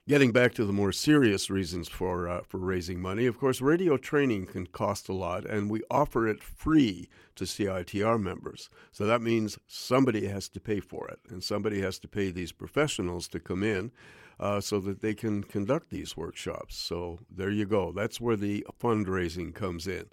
Getting 0.09 0.30
back 0.30 0.54
to 0.54 0.64
the 0.64 0.72
more 0.72 0.92
serious 0.92 1.50
reasons 1.50 1.88
for 1.88 2.28
uh, 2.28 2.42
for 2.46 2.59
raising 2.59 3.00
money, 3.00 3.26
of 3.26 3.40
course, 3.40 3.61
radio 3.61 3.96
training 3.96 4.46
can 4.46 4.68
cost 4.68 5.09
a 5.09 5.12
lot, 5.12 5.44
and 5.44 5.68
we 5.68 5.82
offer 5.90 6.28
it 6.28 6.44
free 6.44 7.09
to 7.34 7.42
CITR 7.42 8.22
members. 8.22 8.70
So 8.92 9.04
that 9.04 9.20
means 9.20 9.59
somebody 9.66 10.28
has 10.28 10.48
to 10.50 10.61
pay 10.61 10.78
for 10.78 11.09
it, 11.09 11.18
and 11.28 11.42
somebody 11.42 11.80
has 11.80 11.98
to 11.98 12.07
pay 12.07 12.30
these 12.30 12.52
professionals 12.52 13.26
to 13.26 13.40
come 13.40 13.64
in 13.64 13.90
uh, 14.38 14.61
so 14.61 14.78
that 14.78 15.00
they 15.00 15.12
can 15.12 15.42
conduct 15.42 15.90
these 15.90 16.16
workshops. 16.16 16.76
So 16.76 17.18
there 17.28 17.50
you 17.50 17.66
go. 17.66 17.90
That's 17.90 18.20
where 18.20 18.36
the 18.36 18.64
fundraising 18.80 19.57
comes 19.57 19.88
in, 19.88 20.04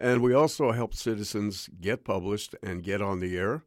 and 0.00 0.20
we 0.20 0.34
also 0.34 0.72
help 0.72 0.94
citizens 0.94 1.70
get 1.80 2.02
published 2.02 2.56
and 2.60 2.82
get 2.82 3.00
on 3.00 3.20
the 3.20 3.38
air 3.38 3.62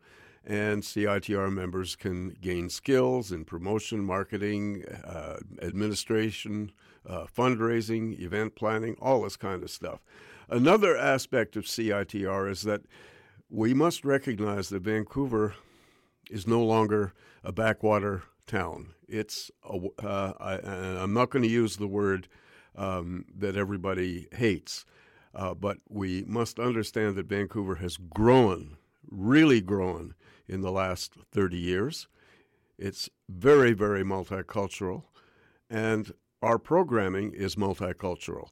and 0.45 0.81
CITR 0.81 1.51
members 1.53 1.95
can 1.95 2.35
gain 2.41 2.69
skills 2.69 3.31
in 3.31 3.45
promotion, 3.45 4.03
marketing, 4.03 4.83
uh, 5.05 5.37
administration, 5.61 6.71
uh, 7.07 7.25
fundraising, 7.25 8.19
event 8.19 8.55
planning, 8.55 8.95
all 8.99 9.21
this 9.21 9.37
kind 9.37 9.63
of 9.63 9.69
stuff. 9.69 9.99
Another 10.49 10.97
aspect 10.97 11.55
of 11.55 11.65
CITR 11.65 12.49
is 12.49 12.63
that 12.63 12.81
we 13.49 13.73
must 13.73 14.03
recognize 14.03 14.69
that 14.69 14.81
Vancouver 14.81 15.55
is 16.29 16.47
no 16.47 16.63
longer 16.63 17.13
a 17.43 17.51
backwater 17.51 18.23
town. 18.47 18.93
It's 19.07 19.51
a, 19.63 19.79
uh, 20.05 20.33
I, 20.39 21.03
am 21.03 21.13
not 21.13 21.29
going 21.29 21.43
to 21.43 21.49
use 21.49 21.77
the 21.77 21.87
word 21.87 22.27
um, 22.75 23.25
that 23.37 23.55
everybody 23.55 24.27
hates, 24.31 24.85
uh, 25.35 25.53
but 25.53 25.77
we 25.87 26.23
must 26.25 26.59
understand 26.59 27.15
that 27.15 27.27
Vancouver 27.27 27.75
has 27.75 27.97
grown, 27.97 28.77
really 29.09 29.61
grown 29.61 30.15
in 30.51 30.61
the 30.61 30.71
last 30.71 31.13
30 31.31 31.57
years. 31.57 32.07
It's 32.77 33.09
very, 33.29 33.73
very 33.73 34.03
multicultural, 34.03 35.03
and 35.69 36.13
our 36.41 36.59
programming 36.59 37.31
is 37.31 37.55
multicultural. 37.55 38.49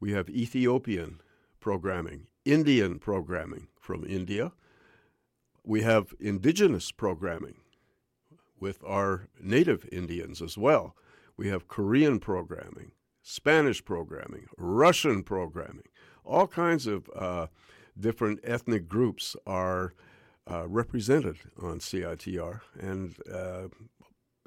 We 0.00 0.12
have 0.12 0.28
Ethiopian 0.28 1.20
programming, 1.60 2.26
Indian 2.44 2.98
programming 2.98 3.68
from 3.78 4.04
India. 4.04 4.52
We 5.62 5.82
have 5.82 6.14
indigenous 6.18 6.90
programming 6.90 7.56
with 8.58 8.82
our 8.84 9.28
native 9.40 9.88
Indians 9.92 10.42
as 10.42 10.58
well. 10.58 10.96
We 11.36 11.48
have 11.48 11.68
Korean 11.68 12.18
programming, 12.18 12.92
Spanish 13.22 13.84
programming, 13.84 14.46
Russian 14.56 15.22
programming. 15.22 15.88
All 16.24 16.46
kinds 16.46 16.86
of 16.86 17.10
uh, 17.14 17.46
different 17.98 18.40
ethnic 18.42 18.88
groups 18.88 19.36
are 19.46 19.92
uh, 20.50 20.66
represented 20.68 21.36
on 21.60 21.78
CITR. 21.78 22.60
And 22.78 23.16
uh, 23.32 23.68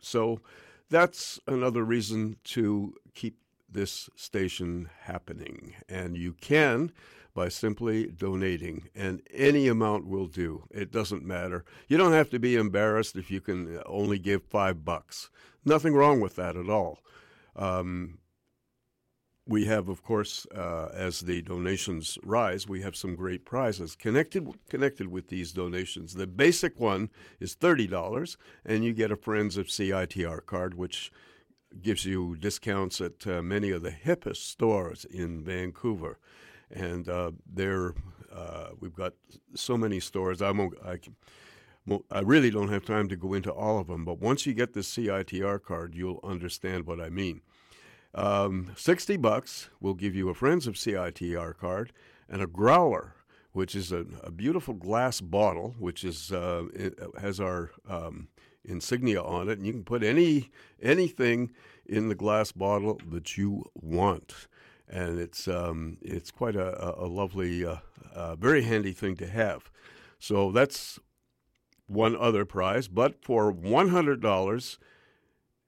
so 0.02 0.42
that's 0.90 1.40
another 1.48 1.84
reason 1.84 2.38
to 2.46 2.94
keep 3.14 3.38
this 3.72 4.10
station 4.16 4.90
happening. 5.02 5.76
And 5.88 6.18
you 6.18 6.34
can 6.34 6.92
by 7.36 7.48
simply 7.48 8.08
donating, 8.08 8.90
and 8.96 9.22
any 9.32 9.68
amount 9.68 10.08
will 10.08 10.28
do. 10.28 10.64
It 10.72 10.92
doesn't 10.92 11.24
matter. 11.24 11.64
You 11.88 11.98
don't 11.98 12.12
have 12.12 12.30
to 12.32 12.40
be 12.40 12.56
embarrassed 12.56 13.16
if 13.16 13.30
you 13.30 13.40
can 13.40 13.80
only 13.86 14.20
give 14.20 14.44
five 14.44 14.84
bucks. 14.84 15.30
Nothing 15.64 15.94
wrong 15.94 16.20
with 16.20 16.36
that 16.38 16.58
at 16.58 16.70
all. 16.70 17.00
Um, 17.56 18.18
we 19.50 19.66
have, 19.66 19.90
of 19.90 20.04
course, 20.04 20.46
uh, 20.56 20.90
as 20.94 21.22
the 21.22 21.42
donations 21.42 22.20
rise, 22.24 22.68
we 22.68 22.82
have 22.82 22.96
some 22.96 23.16
great 23.16 23.46
prizes 23.46 23.96
connected 23.96 24.48
connected 24.70 25.08
with 25.08 25.28
these 25.30 25.52
donations. 25.52 26.14
The 26.14 26.28
basic 26.28 26.80
one 26.80 27.10
is 27.40 27.56
thirty 27.56 27.88
dollars, 27.88 28.38
and 28.64 28.86
you 28.86 28.94
get 28.94 29.12
a 29.12 29.16
Friends 29.16 29.58
of 29.58 29.66
CITR 29.68 30.46
card, 30.46 30.76
which 30.76 31.12
gives 31.82 32.06
you 32.06 32.36
discounts 32.36 33.02
at 33.02 33.26
uh, 33.26 33.42
many 33.42 33.72
of 33.72 33.82
the 33.82 33.92
hippest 33.92 34.38
stores 34.38 35.06
in 35.06 35.44
Vancouver. 35.44 36.20
And 36.72 37.10
uh, 37.10 37.32
there, 37.52 37.96
uh, 38.32 38.70
we've 38.80 38.96
got 38.96 39.14
so 39.56 39.78
many 39.78 40.00
stores. 40.00 40.42
I 40.44 40.52
won't, 40.52 40.76
I 40.86 41.00
I 42.12 42.20
really 42.20 42.52
don't 42.52 42.70
have 42.70 42.86
time 42.86 43.08
to 43.10 43.16
go 43.16 43.34
into 43.34 43.52
all 43.52 43.80
of 43.80 43.88
them, 43.88 44.06
but 44.06 44.20
once 44.20 44.46
you 44.46 44.54
get 44.54 44.74
the 44.74 44.82
CITR 44.82 45.64
card, 45.64 45.96
you'll 45.96 46.20
understand 46.24 46.86
what 46.86 47.02
I 47.02 47.10
mean. 47.10 47.42
Um, 48.16 48.72
60 48.76 49.18
bucks 49.18 49.70
will 49.80 49.94
give 49.94 50.16
you 50.16 50.30
a 50.30 50.34
Friends 50.34 50.68
of 50.68 50.76
CITR 50.76 51.58
card 51.58 51.92
and 52.28 52.42
a 52.42 52.48
growler, 52.48 53.16
which 53.52 53.76
is 53.76 53.92
a, 53.92 54.06
a 54.24 54.32
beautiful 54.32 54.74
glass 54.74 55.22
bottle, 55.22 55.76
which 55.80 56.04
is 56.04 56.32
uh, 56.32 56.64
has 57.20 57.40
our 57.40 57.72
um, 57.88 58.30
insignia 58.66 59.22
on 59.22 59.50
it, 59.50 59.58
and 59.58 59.66
you 59.66 59.74
can 59.74 59.84
put 59.84 60.04
any 60.04 60.52
anything 60.82 61.52
in 61.86 62.10
the 62.10 62.16
glass 62.16 62.52
bottle 62.52 63.00
that 63.10 63.38
you 63.38 63.66
want. 63.74 64.48
And 64.88 65.20
it's 65.20 65.48
um, 65.48 65.98
it's 66.02 66.32
quite 66.32 66.56
a, 66.56 67.00
a 67.00 67.06
lovely, 67.06 67.66
uh, 67.66 67.78
uh, 68.14 68.36
very 68.36 68.64
handy 68.64 68.92
thing 68.92 69.16
to 69.18 69.28
have. 69.28 69.70
So 70.20 70.52
that's 70.52 71.00
one 71.86 72.16
other 72.16 72.44
prize. 72.46 72.88
But 72.88 73.24
for 73.24 73.52
one 73.52 73.90
hundred 73.90 74.22
dollars 74.22 74.80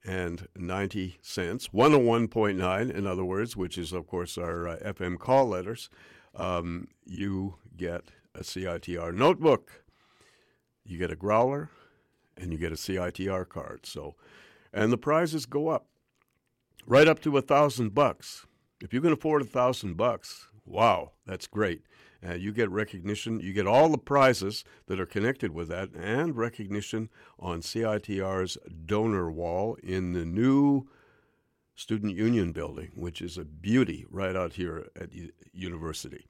and 0.06 0.48
ninety 0.56 1.18
cents, 1.22 1.68
one 1.72 1.92
hundred 1.92 2.06
one 2.06 2.28
point 2.28 2.58
nine, 2.58 2.90
in 2.90 3.06
other 3.06 3.26
words, 3.26 3.56
which 3.56 3.78
is 3.78 3.94
of 3.94 4.08
course 4.08 4.38
our 4.38 4.68
uh, 4.68 4.78
FM 4.78 5.20
call 5.20 5.48
letters, 5.48 5.90
um, 6.36 6.88
you 7.06 7.56
get 7.78 8.06
a 8.36 8.40
CITR 8.40 9.14
notebook. 9.14 9.84
You 10.84 10.98
get 10.98 11.12
a 11.12 11.16
growler, 11.16 11.70
and 12.36 12.52
you 12.52 12.58
get 12.58 12.72
a 12.72 12.76
CITR 12.76 13.48
card. 13.48 13.86
So, 13.86 14.16
and 14.74 14.92
the 14.92 14.98
prizes 14.98 15.46
go 15.46 15.68
up 15.70 15.86
right 16.88 17.08
up 17.08 17.22
to 17.22 17.38
a 17.38 17.42
thousand 17.42 17.94
bucks. 17.94 18.46
If 18.82 18.94
you 18.94 19.02
can 19.02 19.14
afford 19.14 19.44
a 19.44 19.46
thousand 19.46 19.96
bucks, 19.96 20.48
wow, 20.66 21.12
that's 21.26 21.48
great. 21.48 21.84
And 22.24 22.42
you 22.42 22.52
get 22.52 22.70
recognition. 22.70 23.40
You 23.40 23.52
get 23.52 23.66
all 23.66 23.90
the 23.90 23.98
prizes 23.98 24.64
that 24.86 25.00
are 25.00 25.08
connected 25.08 25.52
with 25.54 25.70
that, 25.70 25.90
and 25.96 26.38
recognition 26.38 27.10
on 27.40 27.62
CITR's 27.62 28.58
donor 28.86 29.32
wall 29.32 29.78
in 29.82 30.14
the 30.14 30.26
new 30.26 30.88
Student 31.74 32.16
Union 32.16 32.52
building, 32.52 32.92
which 32.94 33.22
is 33.22 33.38
a 33.38 33.44
beauty 33.44 34.06
right 34.10 34.36
out 34.36 34.54
here 34.54 34.90
at 34.96 35.12
U- 35.14 35.32
University. 35.52 36.28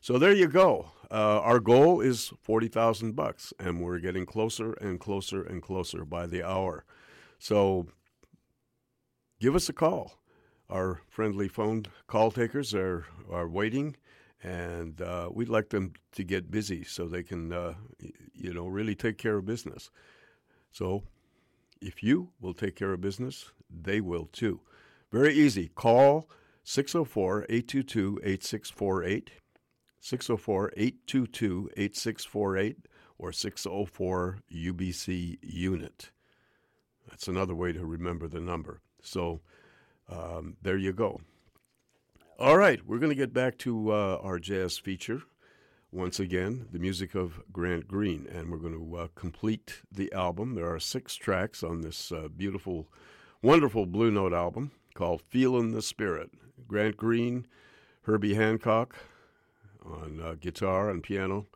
So 0.00 0.18
there 0.18 0.34
you 0.34 0.46
go. 0.46 0.92
Uh, 1.10 1.40
our 1.40 1.58
goal 1.60 2.00
is 2.00 2.32
forty 2.40 2.68
thousand 2.68 3.16
bucks, 3.16 3.52
and 3.58 3.80
we're 3.80 3.98
getting 3.98 4.26
closer 4.26 4.74
and 4.74 5.00
closer 5.00 5.42
and 5.42 5.60
closer 5.60 6.04
by 6.04 6.26
the 6.26 6.42
hour. 6.46 6.84
So 7.38 7.88
give 9.40 9.56
us 9.56 9.68
a 9.68 9.72
call. 9.72 10.20
Our 10.70 11.00
friendly 11.08 11.48
phone 11.48 11.86
call 12.06 12.30
takers 12.30 12.72
are 12.74 13.06
are 13.30 13.48
waiting, 13.48 13.96
and 14.42 15.00
uh, 15.00 15.28
we'd 15.32 15.48
like 15.48 15.70
them 15.70 15.92
to 16.12 16.24
get 16.24 16.50
busy 16.50 16.84
so 16.84 17.06
they 17.06 17.22
can, 17.22 17.52
uh, 17.52 17.74
you 18.34 18.52
know, 18.52 18.66
really 18.66 18.94
take 18.94 19.18
care 19.18 19.36
of 19.36 19.46
business. 19.46 19.90
So 20.70 21.04
if 21.80 22.02
you 22.02 22.30
will 22.40 22.54
take 22.54 22.76
care 22.76 22.92
of 22.92 23.00
business, 23.00 23.52
they 23.70 24.00
will 24.00 24.26
too. 24.32 24.60
Very 25.10 25.34
easy. 25.34 25.68
Call 25.68 26.28
604 26.64 27.46
822 27.48 28.20
8648. 28.24 29.30
604 30.00 30.72
822 30.76 31.70
8648 31.76 32.76
or 33.18 33.30
604 33.30 34.38
UBC 34.52 35.38
unit. 35.42 36.10
That's 37.08 37.28
another 37.28 37.54
way 37.54 37.72
to 37.72 37.84
remember 37.84 38.26
the 38.26 38.40
number. 38.40 38.80
So 39.00 39.42
um, 40.08 40.56
there 40.62 40.76
you 40.76 40.92
go. 40.92 41.20
All 42.42 42.58
right, 42.58 42.84
we're 42.84 42.98
going 42.98 43.10
to 43.10 43.14
get 43.14 43.32
back 43.32 43.56
to 43.58 43.92
uh, 43.92 44.18
our 44.20 44.40
jazz 44.40 44.76
feature. 44.76 45.22
Once 45.92 46.18
again, 46.18 46.66
the 46.72 46.80
music 46.80 47.14
of 47.14 47.40
Grant 47.52 47.86
Green, 47.86 48.26
and 48.28 48.50
we're 48.50 48.58
going 48.58 48.74
to 48.74 48.96
uh, 48.96 49.06
complete 49.14 49.82
the 49.92 50.12
album. 50.12 50.56
There 50.56 50.66
are 50.66 50.80
six 50.80 51.14
tracks 51.14 51.62
on 51.62 51.82
this 51.82 52.10
uh, 52.10 52.26
beautiful, 52.36 52.88
wonderful 53.42 53.86
Blue 53.86 54.10
Note 54.10 54.32
album 54.32 54.72
called 54.92 55.22
Feelin' 55.22 55.70
the 55.70 55.82
Spirit. 55.82 56.30
Grant 56.66 56.96
Green, 56.96 57.46
Herbie 58.06 58.34
Hancock, 58.34 58.96
on 59.86 60.20
uh, 60.20 60.34
guitar 60.34 60.90
and 60.90 61.00
piano, 61.00 61.46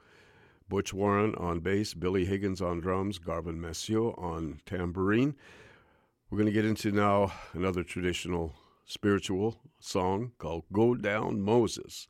Butch 0.69 0.95
Warren 0.95 1.35
on 1.35 1.59
bass, 1.59 1.95
Billy 1.95 2.27
Higgins 2.27 2.63
on 2.63 2.79
drums, 2.79 3.19
Garvin 3.19 3.61
Masseaux 3.61 4.15
on 4.17 4.61
tambourine. 4.65 5.35
We're 6.31 6.39
going 6.39 6.47
to 6.47 6.53
get 6.53 6.65
into 6.65 6.93
now 6.93 7.33
another 7.55 7.83
traditional 7.83 8.55
spiritual 8.87 9.61
song 9.81 10.33
called 10.39 10.65
Go 10.73 10.95
Down 10.95 11.43
Moses. 11.43 12.07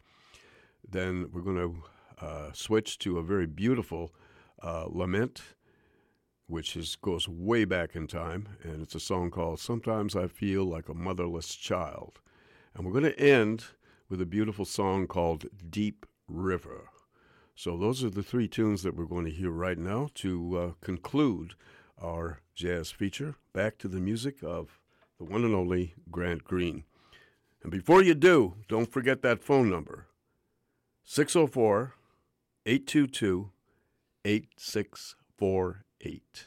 Then 0.88 1.30
we're 1.32 1.40
going 1.40 1.56
to 1.56 2.24
uh, 2.24 2.52
switch 2.52 2.98
to 3.00 3.18
a 3.18 3.22
very 3.22 3.46
beautiful 3.46 4.14
uh, 4.62 4.84
lament, 4.88 5.42
which 6.46 6.76
is, 6.76 6.96
goes 6.96 7.28
way 7.28 7.64
back 7.64 7.96
in 7.96 8.06
time, 8.06 8.48
and 8.62 8.82
it's 8.82 8.94
a 8.94 9.00
song 9.00 9.30
called 9.30 9.58
Sometimes 9.58 10.14
I 10.14 10.28
Feel 10.28 10.64
Like 10.64 10.88
a 10.88 10.94
Motherless 10.94 11.54
Child. 11.56 12.20
And 12.74 12.84
we're 12.84 12.92
going 12.92 13.04
to 13.04 13.18
end 13.18 13.64
with 14.08 14.20
a 14.20 14.26
beautiful 14.26 14.64
song 14.64 15.06
called 15.06 15.46
Deep 15.68 16.06
River. 16.28 16.90
So, 17.54 17.78
those 17.78 18.04
are 18.04 18.10
the 18.10 18.22
three 18.22 18.48
tunes 18.48 18.82
that 18.82 18.94
we're 18.94 19.06
going 19.06 19.24
to 19.24 19.30
hear 19.30 19.50
right 19.50 19.78
now 19.78 20.10
to 20.16 20.58
uh, 20.58 20.72
conclude 20.82 21.54
our 21.98 22.40
jazz 22.54 22.90
feature. 22.90 23.36
Back 23.54 23.78
to 23.78 23.88
the 23.88 23.98
music 23.98 24.42
of 24.42 24.78
the 25.18 25.24
one 25.24 25.44
and 25.44 25.54
only 25.54 25.94
Grant 26.10 26.44
Green. 26.44 26.84
And 27.62 27.70
before 27.70 28.02
you 28.02 28.14
do, 28.14 28.54
don't 28.68 28.90
forget 28.90 29.22
that 29.22 29.42
phone 29.42 29.70
number 29.70 30.08
604 31.04 31.94
822 32.66 33.50
8648. 34.24 36.46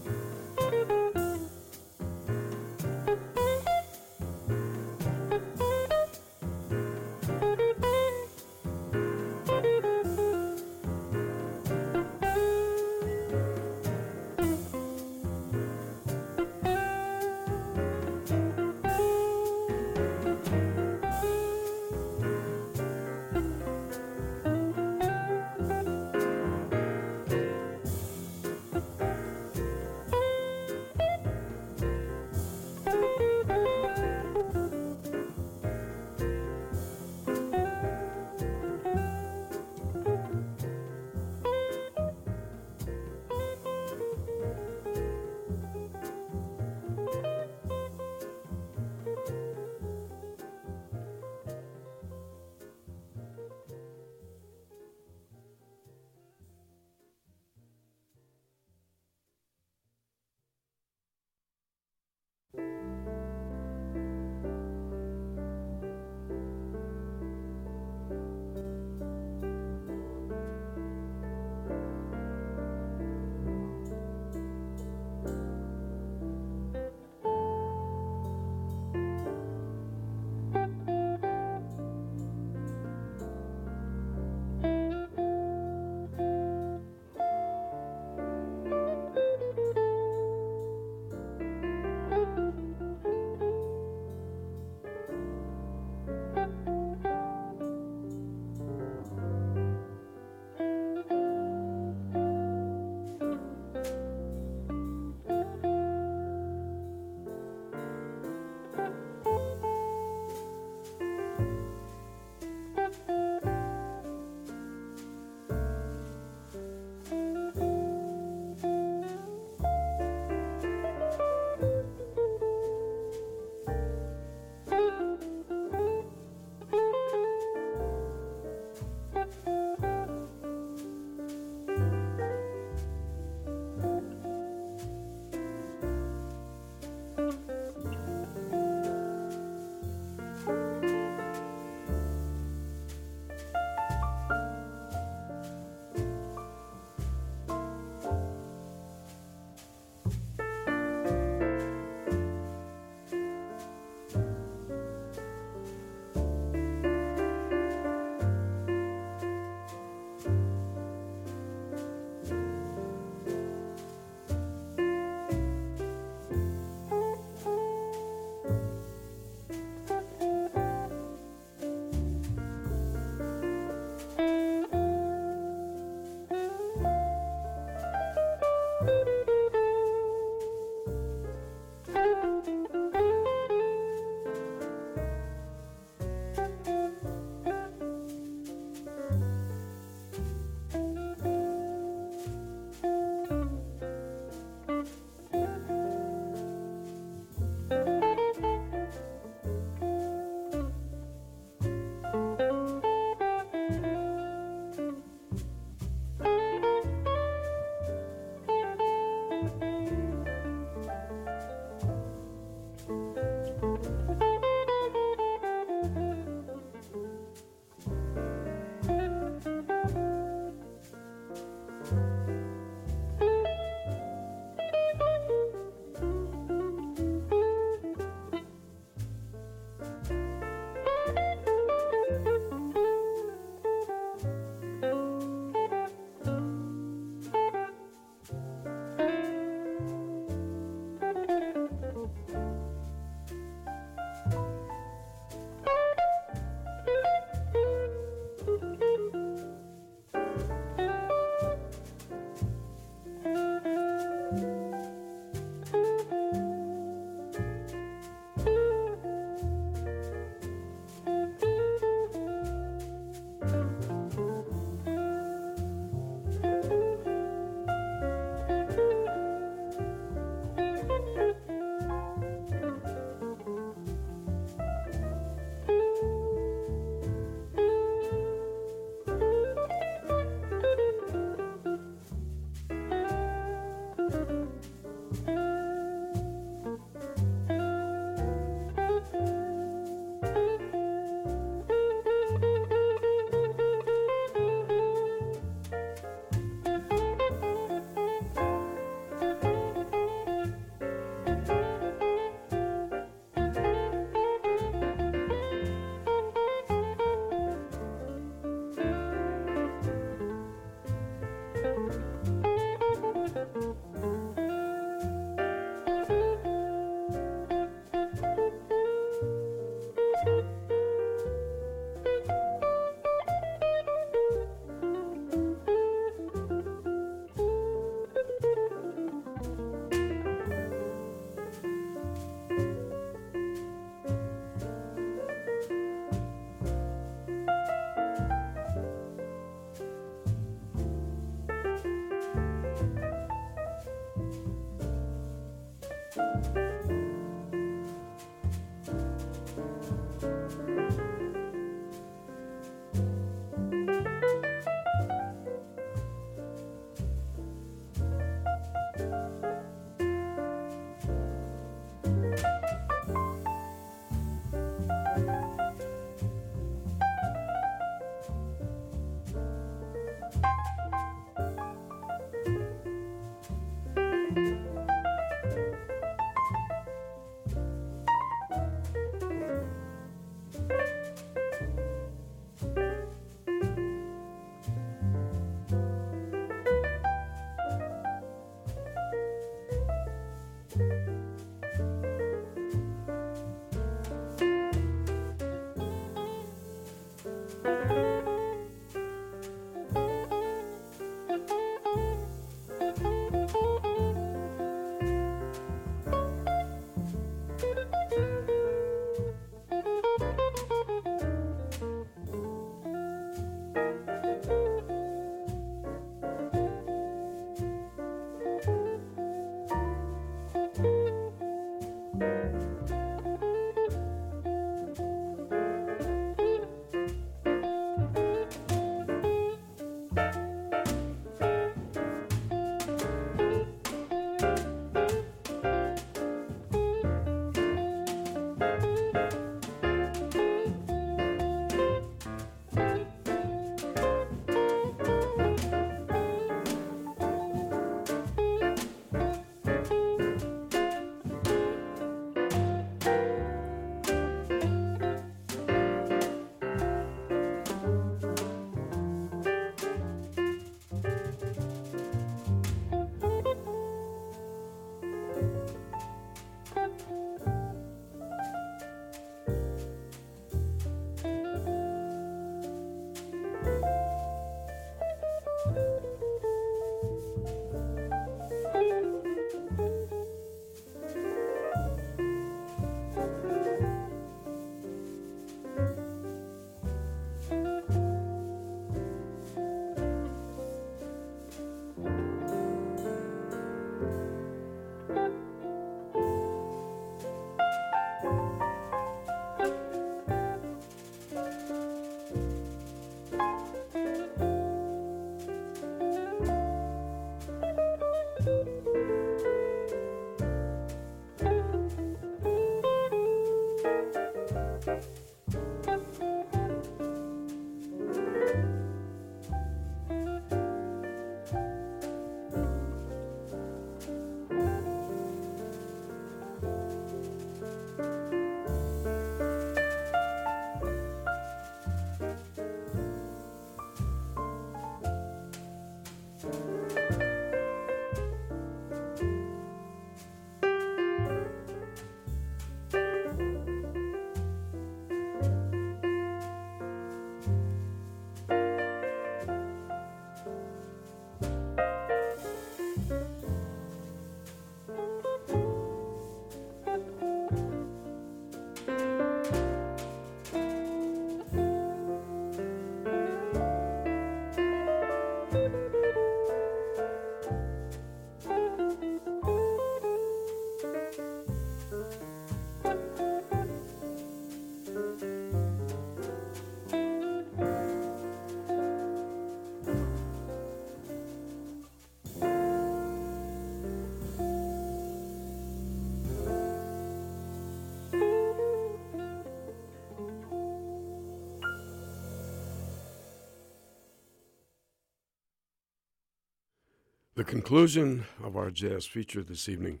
The 597.36 597.44
conclusion 597.44 598.24
of 598.42 598.56
our 598.56 598.70
jazz 598.70 599.04
feature 599.04 599.42
this 599.42 599.68
evening, 599.68 600.00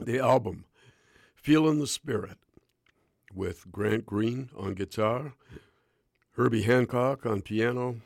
the 0.00 0.18
album 0.18 0.64
Feelin' 1.36 1.78
the 1.78 1.86
Spirit, 1.86 2.36
with 3.32 3.70
Grant 3.70 4.04
Green 4.04 4.50
on 4.56 4.74
guitar, 4.74 5.34
Herbie 6.32 6.62
Hancock 6.62 7.24
on 7.24 7.42
piano, 7.42 8.00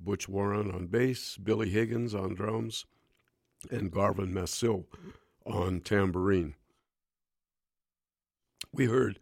Butch 0.00 0.26
Warren 0.26 0.70
on 0.70 0.86
bass, 0.86 1.36
Billy 1.36 1.68
Higgins 1.68 2.14
on 2.14 2.34
drums, 2.34 2.86
and 3.70 3.90
Garvin 3.90 4.32
Masseaux 4.32 4.86
on 5.44 5.82
tambourine. 5.82 6.54
We 8.72 8.86
heard 8.86 9.18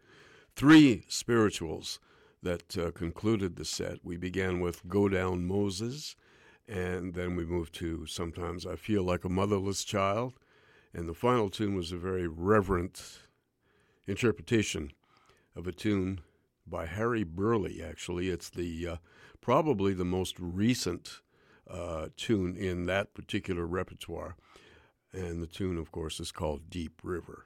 three 0.55 1.03
spirituals 1.09 1.99
that 2.41 2.77
uh, 2.77 2.91
concluded 2.91 3.57
the 3.57 3.65
set. 3.65 3.97
We 4.01 4.15
began 4.15 4.61
with 4.61 4.87
Go 4.87 5.09
Down 5.09 5.45
Moses 5.45 6.15
and 6.67 7.13
then 7.13 7.35
we 7.35 7.45
moved 7.45 7.73
to 7.75 8.05
Sometimes 8.05 8.65
I 8.65 8.75
Feel 8.75 9.03
Like 9.03 9.23
a 9.23 9.29
Motherless 9.29 9.83
Child. 9.83 10.33
And 10.93 11.07
the 11.07 11.13
final 11.13 11.49
tune 11.49 11.75
was 11.75 11.91
a 11.91 11.97
very 11.97 12.27
reverent 12.27 13.19
interpretation 14.05 14.91
of 15.55 15.67
a 15.67 15.71
tune 15.71 16.21
by 16.65 16.85
Harry 16.85 17.23
Burleigh, 17.23 17.81
actually. 17.83 18.29
It's 18.29 18.49
the 18.49 18.87
uh, 18.87 18.95
probably 19.39 19.93
the 19.93 20.05
most 20.05 20.35
recent 20.39 21.21
uh, 21.69 22.07
tune 22.17 22.55
in 22.55 22.85
that 22.85 23.13
particular 23.13 23.65
repertoire. 23.65 24.35
And 25.13 25.41
the 25.41 25.47
tune, 25.47 25.77
of 25.77 25.91
course, 25.91 26.19
is 26.19 26.31
called 26.31 26.69
Deep 26.69 26.99
River. 27.03 27.45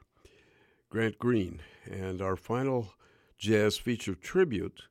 Grant 0.90 1.20
Green, 1.20 1.62
and 1.86 2.22
our 2.22 2.36
final 2.36 2.96
jazz 3.38 3.78
feature 3.78 4.16
tribute 4.16 4.84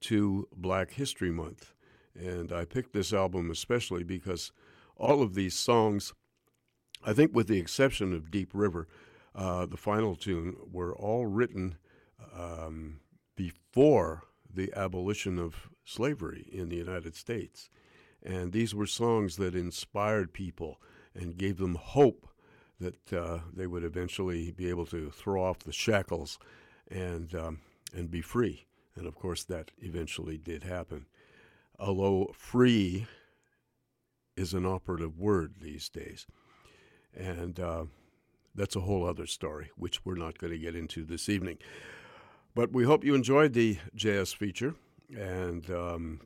to 0.00 0.46
Black 0.56 0.92
History 0.92 1.30
Month. 1.30 1.72
And 2.18 2.52
I 2.52 2.64
picked 2.64 2.92
this 2.92 3.12
album 3.12 3.50
especially 3.50 4.04
because 4.04 4.52
all 4.96 5.22
of 5.22 5.34
these 5.34 5.54
songs, 5.54 6.12
I 7.04 7.12
think 7.12 7.34
with 7.34 7.48
the 7.48 7.58
exception 7.58 8.12
of 8.12 8.30
Deep 8.30 8.50
River, 8.52 8.88
uh, 9.34 9.66
the 9.66 9.76
final 9.76 10.14
tune, 10.14 10.56
were 10.70 10.94
all 10.94 11.26
written 11.26 11.76
um, 12.36 13.00
before 13.36 14.24
the 14.52 14.72
abolition 14.76 15.38
of 15.38 15.70
slavery 15.84 16.48
in 16.52 16.68
the 16.68 16.76
United 16.76 17.16
States. 17.16 17.70
And 18.22 18.52
these 18.52 18.74
were 18.74 18.86
songs 18.86 19.36
that 19.36 19.54
inspired 19.54 20.32
people 20.32 20.80
and 21.14 21.36
gave 21.36 21.58
them 21.58 21.74
hope 21.74 22.28
that 22.78 23.12
uh, 23.12 23.38
they 23.52 23.66
would 23.66 23.84
eventually 23.84 24.50
be 24.50 24.68
able 24.68 24.86
to 24.86 25.10
throw 25.10 25.42
off 25.42 25.60
the 25.60 25.72
shackles 25.72 26.38
and 26.90 27.34
um, 27.34 27.60
and 27.94 28.10
be 28.10 28.20
free. 28.20 28.66
And 28.96 29.06
of 29.06 29.14
course, 29.14 29.44
that 29.44 29.70
eventually 29.78 30.36
did 30.36 30.64
happen. 30.64 31.06
Although 31.82 32.30
free 32.32 33.06
is 34.36 34.54
an 34.54 34.64
operative 34.64 35.18
word 35.18 35.54
these 35.60 35.88
days, 35.88 36.28
and 37.12 37.58
uh, 37.58 37.86
that's 38.54 38.76
a 38.76 38.80
whole 38.80 39.04
other 39.04 39.26
story, 39.26 39.70
which 39.76 40.04
we're 40.04 40.14
not 40.14 40.38
going 40.38 40.52
to 40.52 40.58
get 40.60 40.76
into 40.76 41.04
this 41.04 41.28
evening. 41.28 41.58
But 42.54 42.72
we 42.72 42.84
hope 42.84 43.04
you 43.04 43.16
enjoyed 43.16 43.52
the 43.52 43.78
jazz 43.96 44.32
feature, 44.32 44.76
and 45.18 45.68
um, 45.70 46.20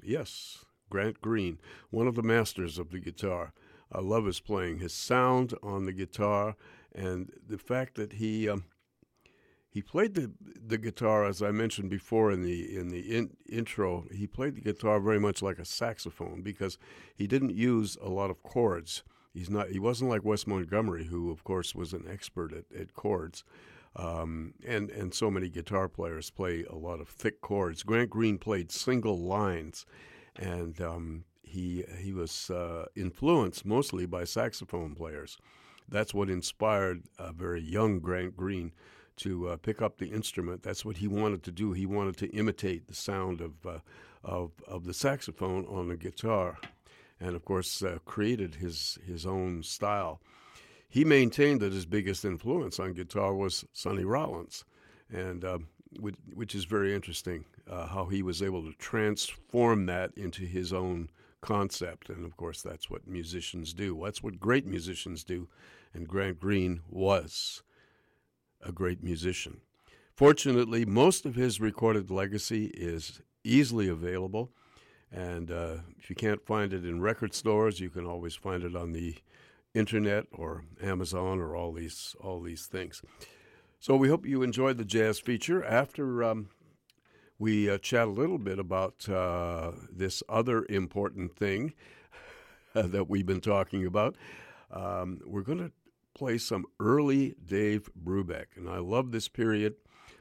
yes, 0.00 0.64
Grant 0.90 1.20
Green, 1.20 1.58
one 1.90 2.06
of 2.06 2.14
the 2.14 2.22
masters 2.22 2.78
of 2.78 2.90
the 2.90 3.00
guitar. 3.00 3.52
I 3.90 4.00
love 4.00 4.26
his 4.26 4.38
playing, 4.38 4.78
his 4.78 4.92
sound 4.92 5.54
on 5.60 5.86
the 5.86 5.92
guitar, 5.92 6.54
and 6.94 7.32
the 7.48 7.58
fact 7.58 7.96
that 7.96 8.12
he 8.12 8.48
um, 8.48 8.66
he 9.74 9.82
played 9.82 10.14
the 10.14 10.30
the 10.64 10.78
guitar 10.78 11.24
as 11.24 11.42
I 11.42 11.50
mentioned 11.50 11.90
before 11.90 12.30
in 12.30 12.42
the 12.42 12.78
in 12.78 12.90
the 12.90 13.00
in, 13.00 13.30
intro. 13.48 14.04
He 14.12 14.28
played 14.28 14.54
the 14.54 14.60
guitar 14.60 15.00
very 15.00 15.18
much 15.18 15.42
like 15.42 15.58
a 15.58 15.64
saxophone 15.64 16.42
because 16.42 16.78
he 17.16 17.26
didn't 17.26 17.56
use 17.56 17.98
a 18.00 18.08
lot 18.08 18.30
of 18.30 18.40
chords. 18.44 19.02
He's 19.32 19.50
not. 19.50 19.70
He 19.70 19.80
wasn't 19.80 20.10
like 20.10 20.24
Wes 20.24 20.46
Montgomery, 20.46 21.06
who 21.06 21.32
of 21.32 21.42
course 21.42 21.74
was 21.74 21.92
an 21.92 22.04
expert 22.08 22.52
at, 22.52 22.66
at 22.80 22.94
chords. 22.94 23.42
Um, 23.96 24.54
and 24.64 24.90
and 24.90 25.12
so 25.12 25.28
many 25.28 25.48
guitar 25.48 25.88
players 25.88 26.30
play 26.30 26.64
a 26.70 26.76
lot 26.76 27.00
of 27.00 27.08
thick 27.08 27.40
chords. 27.40 27.82
Grant 27.82 28.10
Green 28.10 28.38
played 28.38 28.70
single 28.70 29.18
lines, 29.18 29.86
and 30.36 30.80
um, 30.80 31.24
he 31.42 31.84
he 31.98 32.12
was 32.12 32.48
uh, 32.48 32.86
influenced 32.94 33.66
mostly 33.66 34.06
by 34.06 34.22
saxophone 34.22 34.94
players. 34.94 35.36
That's 35.88 36.14
what 36.14 36.30
inspired 36.30 37.02
a 37.18 37.32
very 37.32 37.60
young 37.60 37.98
Grant 37.98 38.36
Green 38.36 38.70
to 39.16 39.48
uh, 39.48 39.56
pick 39.56 39.80
up 39.80 39.98
the 39.98 40.08
instrument. 40.08 40.62
That's 40.62 40.84
what 40.84 40.98
he 40.98 41.08
wanted 41.08 41.42
to 41.44 41.52
do. 41.52 41.72
He 41.72 41.86
wanted 41.86 42.16
to 42.18 42.28
imitate 42.28 42.86
the 42.86 42.94
sound 42.94 43.40
of 43.40 43.66
uh, 43.66 43.78
of 44.22 44.52
of 44.66 44.84
the 44.84 44.94
saxophone 44.94 45.66
on 45.66 45.88
the 45.88 45.96
guitar, 45.96 46.58
and 47.20 47.36
of 47.36 47.44
course 47.44 47.82
uh, 47.82 47.98
created 48.04 48.56
his 48.56 48.98
his 49.06 49.26
own 49.26 49.62
style. 49.62 50.20
He 50.88 51.04
maintained 51.04 51.60
that 51.60 51.72
his 51.72 51.86
biggest 51.86 52.24
influence 52.24 52.78
on 52.78 52.92
guitar 52.92 53.34
was 53.34 53.64
Sonny 53.72 54.04
Rollins, 54.04 54.64
and 55.12 55.44
uh, 55.44 55.58
which, 55.98 56.14
which, 56.32 56.54
is 56.54 56.64
very 56.66 56.94
interesting 56.94 57.44
uh, 57.68 57.86
how 57.86 58.06
he 58.06 58.22
was 58.22 58.42
able 58.42 58.62
to 58.62 58.72
transform 58.78 59.86
that 59.86 60.12
into 60.16 60.44
his 60.44 60.72
own 60.72 61.10
concept. 61.40 62.08
And 62.08 62.24
of 62.24 62.36
course, 62.36 62.62
that's 62.62 62.88
what 62.88 63.08
musicians 63.08 63.74
do. 63.74 64.00
That's 64.04 64.22
what 64.22 64.40
great 64.40 64.66
musicians 64.66 65.24
do. 65.24 65.48
And 65.92 66.08
Grant 66.08 66.40
Green 66.40 66.80
was 66.88 67.62
a 68.64 68.72
great 68.72 69.02
musician. 69.02 69.60
Fortunately, 70.14 70.84
most 70.84 71.26
of 71.26 71.34
his 71.34 71.60
recorded 71.60 72.10
legacy 72.10 72.66
is 72.66 73.20
easily 73.42 73.88
available. 73.88 74.50
And 75.10 75.50
uh, 75.50 75.76
if 75.98 76.10
you 76.10 76.16
can't 76.16 76.44
find 76.44 76.72
it 76.72 76.84
in 76.84 77.00
record 77.00 77.34
stores, 77.34 77.80
you 77.80 77.90
can 77.90 78.06
always 78.06 78.34
find 78.34 78.64
it 78.64 78.74
on 78.74 78.92
the 78.92 79.16
internet 79.74 80.26
or 80.32 80.64
Amazon 80.82 81.40
or 81.40 81.56
all 81.56 81.72
these 81.72 82.14
all 82.20 82.40
these 82.40 82.66
things. 82.66 83.02
So 83.80 83.96
we 83.96 84.08
hope 84.08 84.24
you 84.24 84.42
enjoyed 84.42 84.78
the 84.78 84.84
jazz 84.84 85.18
feature. 85.18 85.64
After 85.64 86.24
um, 86.24 86.48
we 87.38 87.68
uh, 87.68 87.78
chat 87.78 88.06
a 88.06 88.10
little 88.10 88.38
bit 88.38 88.58
about 88.58 89.08
uh, 89.08 89.72
this 89.92 90.22
other 90.28 90.64
important 90.68 91.36
thing 91.36 91.74
that 92.74 93.08
we've 93.08 93.26
been 93.26 93.40
talking 93.40 93.84
about. 93.84 94.16
Um, 94.70 95.20
we're 95.24 95.42
going 95.42 95.58
to 95.58 95.72
play 96.14 96.38
some 96.38 96.64
early 96.80 97.34
Dave 97.44 97.90
Brubeck, 98.02 98.56
and 98.56 98.68
I 98.68 98.78
love 98.78 99.10
this 99.10 99.28
period. 99.28 99.74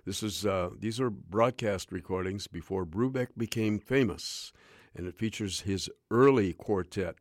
This 0.05 0.21
is 0.23 0.45
uh, 0.45 0.71
these 0.77 0.99
are 0.99 1.09
broadcast 1.09 1.91
recordings 1.91 2.47
before 2.47 2.85
Brubeck 2.85 3.29
became 3.37 3.79
famous, 3.79 4.51
and 4.95 5.07
it 5.07 5.17
features 5.17 5.61
his 5.61 5.89
early 6.11 6.53
quartet 6.53 7.15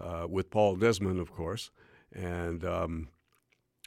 uh, 0.00 0.26
with 0.28 0.50
Paul 0.50 0.76
Desmond, 0.76 1.20
of 1.20 1.32
course, 1.32 1.70
and 2.12 2.64
um, 2.64 3.08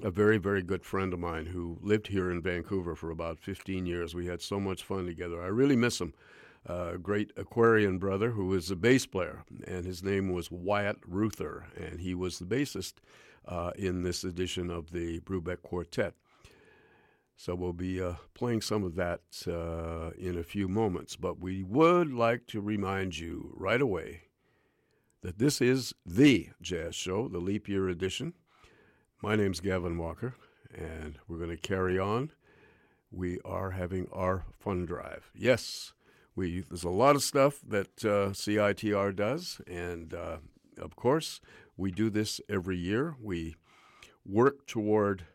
a 0.02 0.10
very, 0.10 0.38
very 0.38 0.64
good 0.64 0.84
friend 0.84 1.14
of 1.14 1.19
mine 1.19 1.48
who 1.48 1.77
lived 1.81 2.07
here 2.07 2.31
in 2.31 2.41
Vancouver 2.41 2.95
for 2.95 3.11
about 3.11 3.40
15 3.40 3.85
years. 3.85 4.15
We 4.15 4.27
had 4.27 4.41
so 4.41 4.60
much 4.60 4.84
fun 4.84 5.06
together. 5.06 5.41
I 5.41 5.48
really 5.48 5.76
miss 5.76 5.99
him. 5.99 6.14
A 6.65 6.72
uh, 6.72 6.98
great 6.98 7.34
Aquarian 7.35 7.98
brother 7.98 8.31
who 8.31 8.45
was 8.45 8.72
a 8.72 8.77
bass 8.77 9.06
player, 9.06 9.44
and 9.68 9.85
his 9.85 10.02
name 10.02 10.31
was 10.31 10.49
Wyatt 10.49 10.98
Ruther, 11.06 11.65
and 11.76 11.99
he 11.99 12.15
was 12.15 12.40
the 12.40 12.45
bassist 12.45 12.94
uh, 13.48 13.72
in 13.76 14.03
this 14.03 14.24
edition 14.24 14.70
of 14.70 14.91
the 14.91 15.20
Brubeck 15.22 15.61
Quartet. 15.61 16.14
So 17.36 17.56
we'll 17.56 17.74
be 17.74 18.02
uh, 18.02 18.14
playing 18.34 18.61
some 18.61 18.84
of 18.84 18.95
that 18.95 19.22
uh, 19.48 20.11
in 20.18 20.38
a 20.38 20.44
few 20.44 20.68
moments, 20.68 21.15
but 21.15 21.40
we 21.40 21.64
would 21.64 22.14
like 22.14 22.45
to 22.48 22.61
remind 22.61 23.18
you 23.18 23.53
right 23.57 23.82
away 23.82 24.24
that 25.22 25.40
this 25.40 25.61
is 25.61 25.94
the 26.06 26.49
Jazz 26.61 26.95
Show, 26.95 27.28
the 27.28 27.40
leap 27.40 27.68
year 27.68 27.90
edition. 27.90 28.34
My 29.22 29.36
name's 29.36 29.61
Gavin 29.61 29.98
Walker, 29.98 30.36
and 30.74 31.18
we're 31.28 31.38
going 31.38 31.49
to 31.49 31.57
carry 31.57 31.98
on. 31.98 32.32
We 33.10 33.40
are 33.45 33.72
having 33.72 34.07
our 34.11 34.45
fun 34.60 34.86
drive. 34.86 35.32
Yes, 35.34 35.94
we 36.36 36.61
there's 36.61 36.84
a 36.84 36.90
lot 36.90 37.15
of 37.15 37.24
stuff 37.24 37.60
that 37.68 38.03
uh, 38.03 38.32
CITR 38.32 39.15
does, 39.15 39.61
and 39.68 40.14
uh, 40.14 40.38
of 40.78 40.95
course, 40.95 41.40
we 41.78 41.91
do 41.91 42.10
this 42.10 42.41
every 42.50 42.78
year. 42.78 43.16
We 43.22 43.56
work 44.26 44.66
toward 44.66 45.26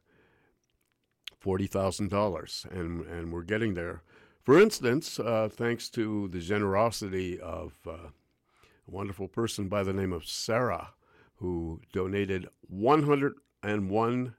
forty 1.38 1.66
thousand 1.66 2.10
dollars, 2.10 2.66
and 2.70 3.06
and 3.06 3.32
we're 3.32 3.42
getting 3.42 3.74
there. 3.74 4.02
For 4.42 4.60
instance, 4.60 5.20
uh, 5.20 5.48
thanks 5.52 5.90
to 5.90 6.28
the 6.28 6.40
generosity 6.40 7.38
of 7.38 7.74
uh, 7.86 7.90
a 7.90 8.10
wonderful 8.86 9.28
person 9.28 9.68
by 9.68 9.82
the 9.82 9.92
name 9.92 10.12
of 10.12 10.26
Sarah, 10.26 10.94
who 11.36 11.80
donated 11.92 12.48
one 12.68 13.02
hundred 13.02 13.34
and 13.62 13.90
one 13.90 14.34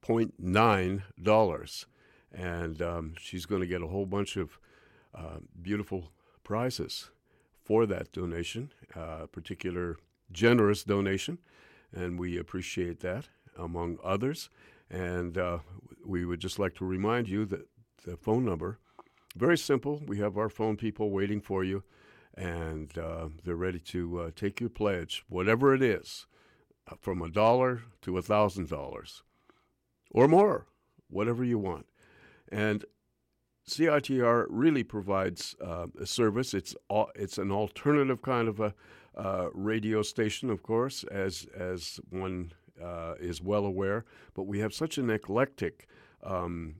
point 0.00 0.34
nine 0.38 1.04
dollars, 1.22 1.86
and 2.32 2.82
um, 2.82 3.14
she's 3.18 3.46
going 3.46 3.60
to 3.60 3.66
get 3.66 3.82
a 3.82 3.86
whole 3.86 4.06
bunch 4.06 4.36
of 4.36 4.58
uh, 5.14 5.38
beautiful 5.60 6.10
prizes 6.42 7.10
for 7.62 7.86
that 7.86 8.10
donation, 8.12 8.72
uh, 8.96 9.26
particular 9.26 9.98
generous 10.32 10.84
donation, 10.84 11.38
and 11.92 12.18
we 12.18 12.38
appreciate 12.38 13.00
that 13.00 13.28
among 13.58 13.98
others. 14.02 14.50
And 14.90 15.38
uh, 15.38 15.58
we 16.04 16.24
would 16.24 16.40
just 16.40 16.58
like 16.58 16.74
to 16.76 16.84
remind 16.84 17.28
you 17.28 17.44
that 17.46 17.68
the 18.04 18.16
phone 18.16 18.44
number, 18.44 18.78
very 19.36 19.56
simple. 19.58 20.02
We 20.06 20.18
have 20.18 20.36
our 20.36 20.48
phone 20.48 20.76
people 20.76 21.10
waiting 21.10 21.40
for 21.40 21.64
you, 21.64 21.84
and 22.34 22.96
uh, 22.98 23.28
they're 23.44 23.56
ready 23.56 23.78
to 23.78 24.20
uh, 24.20 24.30
take 24.34 24.60
your 24.60 24.70
pledge, 24.70 25.24
whatever 25.28 25.74
it 25.74 25.82
is. 25.82 26.26
Uh, 26.90 26.96
from 27.00 27.22
a 27.22 27.28
dollar 27.28 27.82
to 28.00 28.18
a 28.18 28.22
thousand 28.22 28.68
dollars 28.68 29.22
or 30.10 30.26
more, 30.26 30.66
whatever 31.08 31.44
you 31.44 31.56
want. 31.56 31.86
And 32.50 32.84
CITR 33.68 34.46
really 34.48 34.82
provides 34.82 35.54
uh, 35.64 35.86
a 36.00 36.06
service. 36.06 36.54
It's 36.54 36.74
it's 37.14 37.38
an 37.38 37.52
alternative 37.52 38.22
kind 38.22 38.48
of 38.48 38.60
a 38.60 38.74
uh, 39.16 39.48
radio 39.52 40.02
station, 40.02 40.50
of 40.50 40.62
course, 40.62 41.04
as 41.04 41.46
as 41.56 42.00
one 42.10 42.52
uh, 42.82 43.14
is 43.20 43.40
well 43.40 43.64
aware. 43.64 44.04
But 44.34 44.44
we 44.44 44.58
have 44.60 44.74
such 44.74 44.98
an 44.98 45.10
eclectic 45.10 45.86
um, 46.22 46.76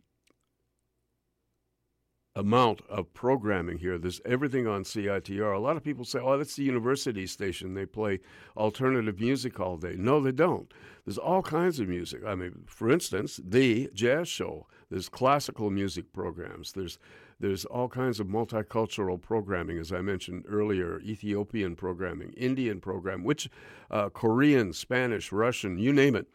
amount 2.34 2.80
of 2.88 3.12
programming 3.12 3.78
here. 3.78 3.98
There's 3.98 4.20
everything 4.24 4.66
on 4.66 4.84
CITR. 4.84 5.54
A 5.54 5.58
lot 5.58 5.76
of 5.76 5.84
people 5.84 6.04
say, 6.04 6.18
oh, 6.18 6.38
that's 6.38 6.56
the 6.56 6.62
university 6.64 7.26
station. 7.26 7.74
They 7.74 7.86
play 7.86 8.20
alternative 8.56 9.20
music 9.20 9.60
all 9.60 9.76
day. 9.76 9.96
No, 9.98 10.20
they 10.20 10.32
don't. 10.32 10.72
There's 11.04 11.18
all 11.18 11.42
kinds 11.42 11.78
of 11.78 11.88
music. 11.88 12.22
I 12.26 12.34
mean, 12.34 12.64
for 12.66 12.90
instance, 12.90 13.40
the 13.44 13.90
jazz 13.92 14.28
show. 14.28 14.66
There's 14.92 15.08
classical 15.08 15.70
music 15.70 16.12
programs. 16.12 16.72
There's 16.72 16.98
there's 17.40 17.64
all 17.64 17.88
kinds 17.88 18.20
of 18.20 18.28
multicultural 18.28 19.18
programming, 19.20 19.78
as 19.78 19.90
I 19.92 20.00
mentioned 20.02 20.44
earlier, 20.48 21.00
Ethiopian 21.00 21.74
programming, 21.76 22.32
Indian 22.36 22.80
program, 22.80 23.24
which 23.24 23.48
uh, 23.90 24.10
Korean, 24.10 24.72
Spanish, 24.72 25.32
Russian, 25.32 25.78
you 25.78 25.92
name 25.92 26.14
it. 26.14 26.28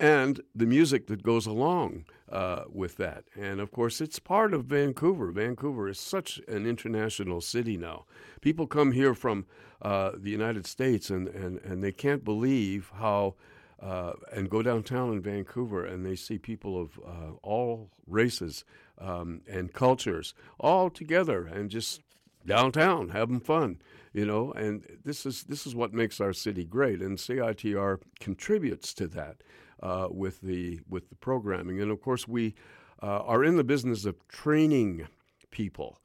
and 0.00 0.40
the 0.54 0.66
music 0.66 1.06
that 1.06 1.22
goes 1.22 1.46
along 1.46 2.04
uh, 2.30 2.64
with 2.68 2.96
that. 2.96 3.24
And 3.36 3.60
of 3.60 3.70
course, 3.70 4.00
it's 4.00 4.18
part 4.18 4.52
of 4.52 4.64
Vancouver. 4.64 5.30
Vancouver 5.30 5.88
is 5.88 6.00
such 6.00 6.40
an 6.48 6.66
international 6.66 7.40
city 7.40 7.76
now. 7.76 8.04
People 8.40 8.66
come 8.66 8.92
here 8.92 9.14
from 9.14 9.46
uh, 9.80 10.12
the 10.16 10.30
United 10.30 10.66
States 10.66 11.08
and, 11.10 11.28
and, 11.28 11.60
and 11.60 11.82
they 11.84 11.92
can't 11.92 12.24
believe 12.24 12.90
how. 12.96 13.36
Uh, 13.82 14.12
and 14.32 14.48
go 14.48 14.62
downtown 14.62 15.12
in 15.12 15.20
Vancouver, 15.20 15.84
and 15.84 16.06
they 16.06 16.14
see 16.14 16.38
people 16.38 16.80
of 16.80 17.00
uh, 17.04 17.32
all 17.42 17.90
races 18.06 18.64
um, 18.98 19.40
and 19.50 19.72
cultures 19.72 20.34
all 20.60 20.88
together, 20.88 21.46
and 21.46 21.68
just 21.68 22.00
downtown 22.46 23.08
having 23.08 23.40
fun 23.40 23.78
you 24.12 24.26
know? 24.26 24.52
And 24.52 24.84
this 25.04 25.26
is 25.26 25.44
this 25.44 25.66
is 25.66 25.74
what 25.74 25.92
makes 25.92 26.20
our 26.20 26.32
city 26.32 26.64
great 26.64 27.00
and 27.00 27.18
CITR 27.18 28.00
contributes 28.20 28.94
to 28.94 29.06
that 29.08 29.36
uh, 29.82 30.08
with 30.10 30.40
the 30.40 30.80
with 30.88 31.08
the 31.08 31.16
programming. 31.16 31.80
And 31.80 31.90
of 31.90 32.00
course 32.00 32.28
we 32.28 32.54
uh, 33.02 33.20
are 33.20 33.44
in 33.44 33.56
the 33.56 33.64
business 33.64 34.04
of 34.04 34.16
training 34.28 35.06
people 35.50 35.98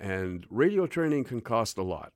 and 0.00 0.46
radio 0.50 0.86
training 0.86 1.24
can 1.24 1.40
cost 1.40 1.78
a 1.78 1.82
lot. 1.82 2.12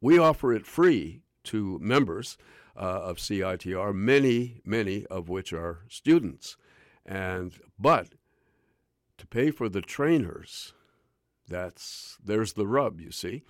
We 0.00 0.18
offer 0.18 0.52
it 0.52 0.66
free 0.66 1.22
to 1.44 1.78
members 1.80 2.36
uh, 2.76 2.80
of 2.80 3.18
CITR 3.18 3.94
many 3.94 4.60
many 4.64 5.06
of 5.06 5.28
which 5.28 5.52
are 5.52 5.80
students 5.88 6.56
and 7.04 7.58
but 7.78 8.08
to 9.18 9.26
pay 9.26 9.50
for 9.50 9.68
the 9.68 9.82
trainers 9.82 10.72
that's 11.48 12.16
there's 12.24 12.54
the 12.54 12.66
rub, 12.66 13.00
you 13.00 13.10
see, 13.10 13.42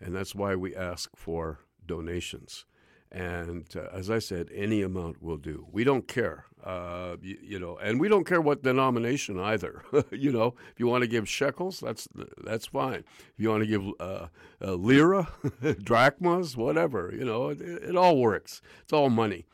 and 0.00 0.14
that's 0.14 0.34
why 0.34 0.54
we 0.54 0.76
ask 0.76 1.10
for 1.16 1.60
donations. 1.84 2.66
And 3.10 3.64
uh, 3.74 3.86
as 3.92 4.10
I 4.10 4.18
said, 4.18 4.50
any 4.54 4.82
amount 4.82 5.22
will 5.22 5.38
do. 5.38 5.66
We 5.72 5.82
don't 5.82 6.06
care, 6.06 6.44
uh, 6.62 7.16
you, 7.22 7.38
you, 7.42 7.58
know, 7.58 7.78
and 7.78 7.98
we 7.98 8.06
don't 8.06 8.26
care 8.26 8.40
what 8.40 8.62
denomination 8.62 9.38
either. 9.40 9.82
you 10.10 10.30
know, 10.30 10.54
if 10.72 10.78
you 10.78 10.86
want 10.86 11.02
to 11.02 11.08
give 11.08 11.26
shekels, 11.26 11.80
that's 11.80 12.06
that's 12.44 12.66
fine. 12.66 13.04
If 13.06 13.34
you 13.38 13.48
want 13.48 13.62
to 13.62 13.66
give 13.66 13.82
uh, 13.98 14.26
lira, 14.60 15.28
drachmas, 15.82 16.54
whatever, 16.54 17.10
you 17.14 17.24
know, 17.24 17.48
it, 17.48 17.62
it 17.62 17.96
all 17.96 18.18
works. 18.18 18.60
It's 18.82 18.92
all 18.92 19.08
money, 19.08 19.46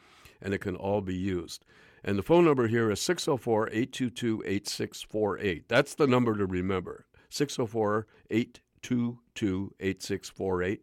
and 0.43 0.53
it 0.53 0.59
can 0.59 0.75
all 0.75 1.01
be 1.01 1.15
used. 1.15 1.65
And 2.03 2.19
the 2.19 2.23
phone 2.23 2.45
number 2.45 2.67
here 2.67 2.91
is 2.91 3.01
604 3.01 3.69
822 3.69 4.43
8648. 4.47 5.69
That's 5.69 5.95
the 5.95 6.07
number 6.07 6.37
to 6.37 6.45
remember 6.45 7.07
604 7.31 8.07
822 8.31 9.75
8648. 9.81 10.83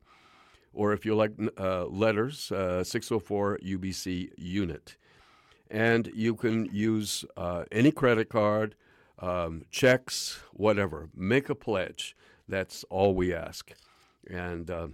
Or 0.73 0.93
if 0.93 1.05
you 1.05 1.15
like 1.15 1.31
uh, 1.57 1.85
letters, 1.85 2.51
uh, 2.51 2.83
604 2.83 3.59
UBC 3.63 4.29
unit. 4.37 4.97
And 5.69 6.11
you 6.13 6.35
can 6.35 6.65
use 6.73 7.25
uh, 7.37 7.63
any 7.71 7.91
credit 7.91 8.29
card, 8.29 8.75
um, 9.19 9.63
checks, 9.69 10.39
whatever. 10.53 11.09
Make 11.15 11.49
a 11.49 11.55
pledge. 11.55 12.15
That's 12.47 12.83
all 12.89 13.13
we 13.15 13.33
ask. 13.33 13.71
And 14.29 14.69
uh, 14.69 14.87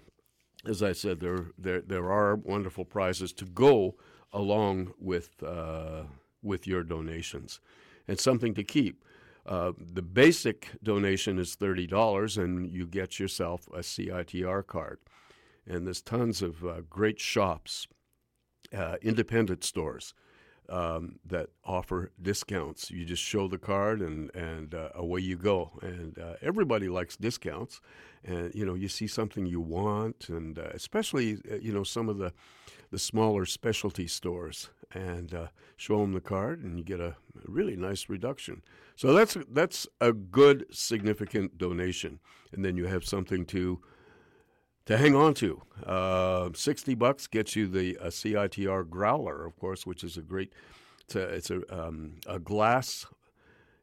as 0.65 0.83
I 0.83 0.93
said, 0.93 1.19
there, 1.19 1.47
there, 1.57 1.81
there 1.81 2.11
are 2.11 2.35
wonderful 2.35 2.85
prizes 2.85 3.33
to 3.33 3.45
go 3.45 3.95
along 4.33 4.93
with, 4.99 5.41
uh, 5.43 6.03
with 6.43 6.67
your 6.67 6.83
donations 6.83 7.59
and 8.07 8.19
something 8.19 8.53
to 8.55 8.63
keep. 8.63 9.03
Uh, 9.45 9.71
the 9.79 10.01
basic 10.01 10.71
donation 10.83 11.39
is 11.39 11.55
$30, 11.55 12.37
and 12.37 12.69
you 12.69 12.85
get 12.85 13.17
yourself 13.17 13.67
a 13.73 13.79
CITR 13.79 14.67
card. 14.67 14.99
And 15.69 15.85
there's 15.85 16.01
tons 16.01 16.41
of 16.41 16.65
uh, 16.65 16.81
great 16.89 17.19
shops, 17.19 17.87
uh, 18.75 18.95
independent 19.01 19.63
stores 19.63 20.13
um, 20.69 21.19
that 21.25 21.49
offer 21.63 22.11
discounts. 22.21 22.91
You 22.91 23.05
just 23.05 23.23
show 23.23 23.47
the 23.47 23.57
card, 23.57 24.01
and, 24.01 24.33
and 24.35 24.73
uh, 24.73 24.89
away 24.95 25.21
you 25.21 25.35
go. 25.35 25.71
And 25.81 26.17
uh, 26.17 26.33
everybody 26.41 26.89
likes 26.89 27.17
discounts. 27.17 27.81
And, 28.23 28.53
you 28.55 28.65
know, 28.65 28.75
you 28.75 28.87
see 28.87 29.07
something 29.07 29.45
you 29.45 29.61
want, 29.61 30.29
and 30.29 30.57
especially, 30.57 31.37
you 31.61 31.71
know, 31.71 31.83
some 31.83 32.09
of 32.09 32.17
the, 32.17 32.33
the 32.91 32.99
smaller 32.99 33.45
specialty 33.45 34.07
stores 34.07 34.69
and 34.93 35.33
uh, 35.33 35.47
show 35.75 35.99
them 35.99 36.13
the 36.13 36.21
card, 36.21 36.63
and 36.63 36.77
you 36.77 36.83
get 36.83 36.99
a 36.99 37.15
really 37.45 37.75
nice 37.75 38.09
reduction. 38.09 38.61
So 38.95 39.13
that's 39.13 39.37
that's 39.51 39.87
a 39.99 40.13
good 40.13 40.65
significant 40.71 41.57
donation, 41.57 42.19
and 42.51 42.63
then 42.63 42.77
you 42.77 42.85
have 42.85 43.05
something 43.05 43.45
to 43.47 43.81
to 44.87 44.97
hang 44.97 45.15
on 45.15 45.33
to. 45.35 45.61
Uh, 45.85 46.49
Sixty 46.55 46.95
bucks 46.95 47.27
gets 47.27 47.55
you 47.55 47.67
the 47.67 47.95
CITR 47.95 48.89
growler, 48.89 49.45
of 49.45 49.57
course, 49.57 49.85
which 49.85 50.03
is 50.03 50.17
a 50.17 50.21
great. 50.21 50.51
It's 51.01 51.15
a, 51.15 51.21
it's 51.21 51.51
a, 51.51 51.87
um, 51.87 52.15
a 52.25 52.39
glass. 52.39 53.05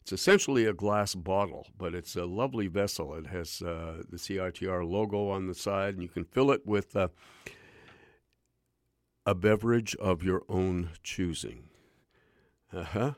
It's 0.02 0.12
essentially 0.12 0.66
a 0.66 0.74
glass 0.74 1.14
bottle, 1.14 1.66
but 1.78 1.94
it's 1.94 2.16
a 2.16 2.26
lovely 2.26 2.66
vessel. 2.66 3.14
It 3.14 3.28
has 3.28 3.62
uh, 3.62 4.02
the 4.10 4.18
CITR 4.18 4.86
logo 4.86 5.30
on 5.30 5.46
the 5.46 5.54
side, 5.54 5.94
and 5.94 6.02
you 6.02 6.10
can 6.10 6.24
fill 6.24 6.50
it 6.50 6.66
with 6.66 6.94
uh, 6.94 7.08
a 9.24 9.34
beverage 9.34 9.94
of 9.96 10.22
your 10.22 10.42
own 10.48 10.90
choosing. 11.02 11.64
Uh 12.72 12.84
huh. 12.84 13.12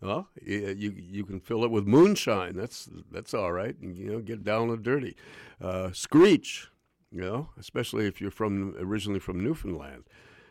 Well, 0.00 0.28
you 0.40 0.94
you 0.96 1.24
can 1.24 1.40
fill 1.40 1.64
it 1.64 1.70
with 1.70 1.86
moonshine. 1.86 2.54
That's 2.54 2.88
that's 3.10 3.34
all 3.34 3.52
right. 3.52 3.74
You 3.80 4.12
know, 4.12 4.20
get 4.20 4.44
down 4.44 4.70
and 4.70 4.82
dirty. 4.82 5.16
Uh, 5.60 5.90
screech, 5.92 6.68
you 7.16 7.22
know, 7.22 7.48
especially 7.58 8.06
if 8.06 8.20
you're 8.20 8.30
from 8.30 8.74
originally 8.78 9.20
from 9.20 9.42
Newfoundland. 9.42 10.04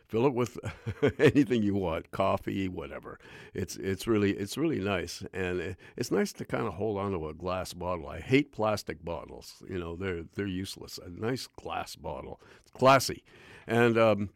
Fill 0.07 0.27
it 0.27 0.33
with 0.35 0.59
anything 1.19 1.63
you 1.63 1.73
want, 1.73 2.11
coffee, 2.11 2.67
whatever. 2.67 3.17
It's 3.53 3.75
it's 3.75 4.05
really 4.05 4.31
it's 4.31 4.57
really 4.57 4.79
nice, 4.79 5.23
and 5.33 5.75
it's 5.97 6.11
nice 6.11 6.31
to 6.33 6.45
kind 6.45 6.67
of 6.67 6.75
hold 6.75 6.99
on 6.99 7.11
to 7.11 7.27
a 7.27 7.33
glass 7.33 7.73
bottle. 7.73 8.07
I 8.07 8.19
hate 8.19 8.51
plastic 8.51 9.03
bottles. 9.03 9.63
You 9.67 9.79
know, 9.79 9.95
they're 9.95 10.23
they're 10.35 10.45
useless. 10.47 10.99
A 11.03 11.09
nice 11.09 11.47
glass 11.47 11.95
bottle, 11.95 12.41
it's 12.61 12.71
classy, 12.71 13.23
and. 13.67 13.97
Um, 13.97 14.29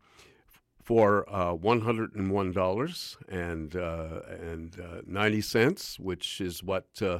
for 0.81 1.23
uh, 1.29 1.53
$101 1.53 3.17
and, 3.29 3.75
uh, 3.75 4.21
and 4.41 4.79
uh, 4.79 5.01
90 5.05 5.41
cents, 5.41 5.99
which 5.99 6.41
is 6.41 6.63
what 6.63 6.87
uh, 6.99 7.19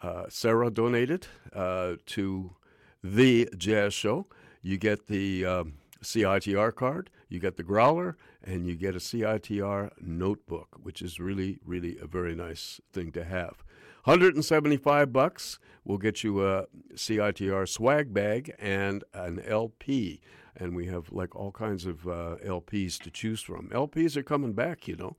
uh, 0.00 0.26
Sarah 0.28 0.70
donated 0.70 1.26
uh, 1.52 1.94
to 2.06 2.54
the 3.02 3.48
jazz 3.56 3.94
show. 3.94 4.26
You 4.62 4.76
get 4.78 5.06
the 5.06 5.44
um, 5.44 5.74
CITR 6.02 6.74
card, 6.74 7.10
you 7.28 7.38
get 7.38 7.56
the 7.56 7.62
growler, 7.62 8.16
and 8.42 8.66
you 8.66 8.74
get 8.76 8.94
a 8.94 8.98
CITR 8.98 9.90
notebook, 10.00 10.78
which 10.82 11.02
is 11.02 11.20
really, 11.20 11.58
really 11.64 11.96
a 12.00 12.06
very 12.06 12.34
nice 12.34 12.80
thing 12.92 13.12
to 13.12 13.24
have. 13.24 13.62
175 14.04 15.12
bucks 15.12 15.58
will 15.84 15.98
get 15.98 16.24
you 16.24 16.46
a 16.46 16.66
CITR 16.94 17.68
swag 17.68 18.14
bag 18.14 18.54
and 18.58 19.04
an 19.12 19.40
LP 19.46 20.20
and 20.56 20.76
we 20.76 20.86
have 20.86 21.10
like 21.12 21.34
all 21.34 21.50
kinds 21.50 21.86
of 21.86 22.06
uh, 22.06 22.36
LPs 22.44 22.98
to 23.02 23.10
choose 23.10 23.40
from. 23.40 23.68
LPs 23.68 24.16
are 24.16 24.22
coming 24.22 24.52
back, 24.52 24.86
you 24.86 24.96
know. 24.96 25.16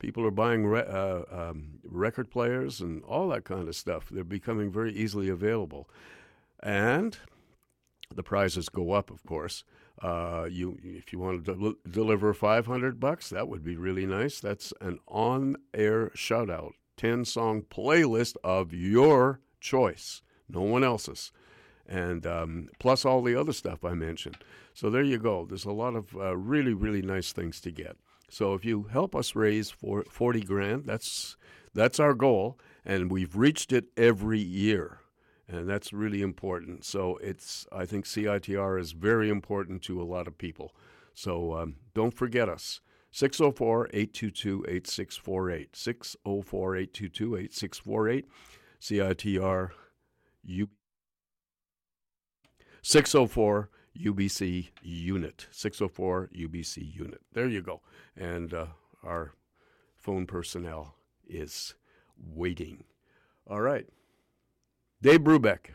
People 0.00 0.26
are 0.26 0.30
buying 0.30 0.66
re- 0.66 0.80
uh, 0.80 1.22
um, 1.30 1.78
record 1.84 2.30
players 2.30 2.80
and 2.80 3.02
all 3.04 3.28
that 3.28 3.44
kind 3.44 3.68
of 3.68 3.76
stuff. 3.76 4.08
They're 4.10 4.24
becoming 4.24 4.70
very 4.70 4.92
easily 4.92 5.28
available, 5.28 5.88
and 6.60 7.18
the 8.14 8.22
prizes 8.22 8.68
go 8.68 8.92
up, 8.92 9.10
of 9.10 9.24
course. 9.24 9.64
Uh, 10.02 10.46
you, 10.50 10.78
if 10.82 11.12
you 11.12 11.18
want 11.18 11.44
to 11.44 11.54
del- 11.54 11.74
deliver 11.88 12.32
five 12.32 12.66
hundred 12.66 12.98
bucks, 12.98 13.28
that 13.30 13.48
would 13.48 13.62
be 13.62 13.76
really 13.76 14.06
nice. 14.06 14.40
That's 14.40 14.72
an 14.80 14.98
on-air 15.06 16.10
shout-out, 16.14 16.72
ten-song 16.96 17.62
playlist 17.70 18.36
of 18.42 18.72
your 18.72 19.40
choice, 19.60 20.22
no 20.48 20.62
one 20.62 20.84
else's 20.84 21.32
and 21.90 22.24
um, 22.24 22.68
plus 22.78 23.04
all 23.04 23.20
the 23.20 23.34
other 23.34 23.52
stuff 23.52 23.84
I 23.84 23.94
mentioned. 23.94 24.38
So 24.72 24.88
there 24.88 25.02
you 25.02 25.18
go. 25.18 25.44
There's 25.44 25.64
a 25.64 25.72
lot 25.72 25.96
of 25.96 26.16
uh, 26.16 26.36
really, 26.36 26.72
really 26.72 27.02
nice 27.02 27.32
things 27.32 27.60
to 27.62 27.72
get. 27.72 27.96
So 28.30 28.54
if 28.54 28.64
you 28.64 28.84
help 28.84 29.16
us 29.16 29.34
raise 29.34 29.70
for 29.70 30.04
40 30.08 30.40
grand, 30.42 30.86
that's 30.86 31.36
that's 31.74 32.00
our 32.00 32.14
goal, 32.14 32.58
and 32.84 33.10
we've 33.10 33.36
reached 33.36 33.72
it 33.72 33.86
every 33.96 34.40
year, 34.40 35.00
and 35.50 35.68
that's 35.68 35.92
really 35.92 36.22
important. 36.22 36.84
So 36.84 37.16
it's 37.16 37.66
I 37.72 37.86
think 37.86 38.04
CITR 38.04 38.80
is 38.80 38.92
very 38.92 39.28
important 39.28 39.82
to 39.82 40.00
a 40.00 40.04
lot 40.04 40.26
of 40.28 40.38
people. 40.38 40.74
So 41.14 41.54
um, 41.54 41.76
don't 41.94 42.14
forget 42.14 42.48
us. 42.48 42.80
604 43.12 43.88
822 43.92 44.64
8648. 44.68 45.76
604 45.76 46.76
822 46.76 47.36
8648. 47.36 48.28
CITR. 48.80 49.70
U 50.44 50.68
604 52.82 53.70
UBC 53.98 54.68
unit. 54.82 55.46
604 55.50 56.30
UBC 56.34 56.94
unit. 56.94 57.20
There 57.32 57.48
you 57.48 57.60
go. 57.60 57.82
And 58.16 58.54
uh, 58.54 58.66
our 59.02 59.34
phone 59.96 60.26
personnel 60.26 60.94
is 61.28 61.74
waiting. 62.16 62.84
All 63.46 63.60
right. 63.60 63.86
Dave 65.02 65.20
Brubeck. 65.20 65.70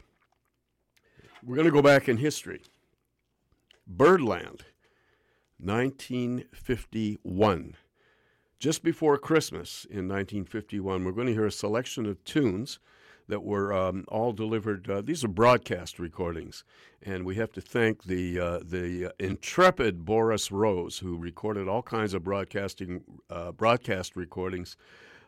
We're 1.43 1.55
going 1.55 1.65
to 1.65 1.71
go 1.71 1.81
back 1.81 2.07
in 2.07 2.17
history. 2.17 2.61
Birdland, 3.87 4.65
1951. 5.59 7.75
just 8.59 8.83
before 8.83 9.17
Christmas 9.17 9.85
in 9.85 10.07
1951. 10.07 11.03
We're 11.03 11.11
going 11.11 11.25
to 11.27 11.33
hear 11.33 11.47
a 11.47 11.51
selection 11.51 12.05
of 12.05 12.23
tunes 12.23 12.79
that 13.27 13.43
were 13.43 13.73
um, 13.73 14.05
all 14.07 14.31
delivered. 14.31 14.89
Uh, 14.89 15.01
these 15.01 15.23
are 15.23 15.27
broadcast 15.27 15.99
recordings, 15.99 16.63
and 17.01 17.25
we 17.25 17.35
have 17.35 17.51
to 17.53 17.61
thank 17.61 18.03
the 18.03 18.39
uh, 18.39 18.59
the 18.63 19.11
intrepid 19.19 20.05
Boris 20.05 20.51
Rose, 20.51 20.99
who 20.99 21.17
recorded 21.17 21.67
all 21.67 21.81
kinds 21.81 22.13
of 22.13 22.23
broadcasting 22.23 23.01
uh, 23.29 23.51
broadcast 23.51 24.15
recordings. 24.15 24.77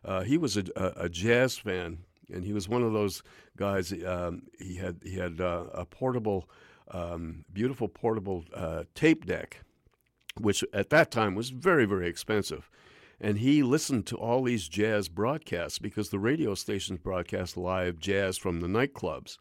Uh, 0.06 0.22
he 0.22 0.38
was 0.38 0.58
a, 0.58 0.66
a, 0.96 1.10
jazz 1.10 1.58
fan, 1.58 1.98
and 2.32 2.44
he 2.44 2.54
was 2.54 2.70
one 2.70 2.84
of 2.84 2.94
those 2.94 3.24
guys. 3.56 3.92
Um, 4.06 4.44
he 4.60 4.76
had 4.76 4.98
he 5.04 5.16
had 5.18 5.42
uh, 5.42 5.66
a 5.74 5.86
portable, 5.86 6.50
um, 6.92 7.46
beautiful 7.52 7.88
portable 7.88 8.46
uh, 8.54 8.84
tape 8.96 9.26
deck, 9.26 9.62
which 10.40 10.64
at 10.74 10.90
that 10.90 11.12
time 11.12 11.36
was 11.36 11.50
very 11.50 11.86
very 11.86 12.08
expensive 12.08 12.70
and 13.20 13.40
he 13.40 13.64
listened 13.64 14.06
to 14.08 14.18
all 14.18 14.44
these 14.44 14.68
jazz 14.68 15.10
broadcasts 15.10 15.80
because 15.80 16.10
the 16.10 16.20
radio 16.20 16.54
stations 16.54 17.00
broadcast 17.00 17.58
live 17.58 18.00
jazz 18.00 18.38
from 18.38 18.60
the 18.60 18.68
nightclubs, 18.68 19.38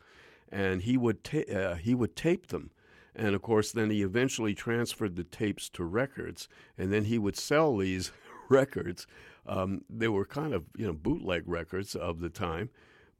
and 0.51 0.83
he 0.83 0.97
would 0.97 1.23
ta- 1.23 1.53
uh, 1.53 1.75
he 1.75 1.95
would 1.95 2.17
tape 2.17 2.49
them, 2.49 2.71
and 3.15 3.35
of 3.35 3.43
course 3.43 3.73
then 3.73 3.91
he 3.91 4.03
eventually 4.03 4.55
transferred 4.55 5.17
the 5.17 5.25
tapes 5.25 5.69
to 5.71 5.85
records, 5.85 6.49
and 6.79 6.93
then 6.93 7.05
he 7.05 7.19
would 7.19 7.37
sell 7.37 7.77
these 7.77 8.13
records. 8.49 9.07
Um, 9.47 9.82
they 9.89 10.09
were 10.09 10.24
kind 10.24 10.55
of 10.55 10.64
you 10.77 10.86
know 10.86 10.93
bootleg 10.93 11.44
records 11.47 11.94
of 11.94 12.20
the 12.20 12.31
time, 12.31 12.70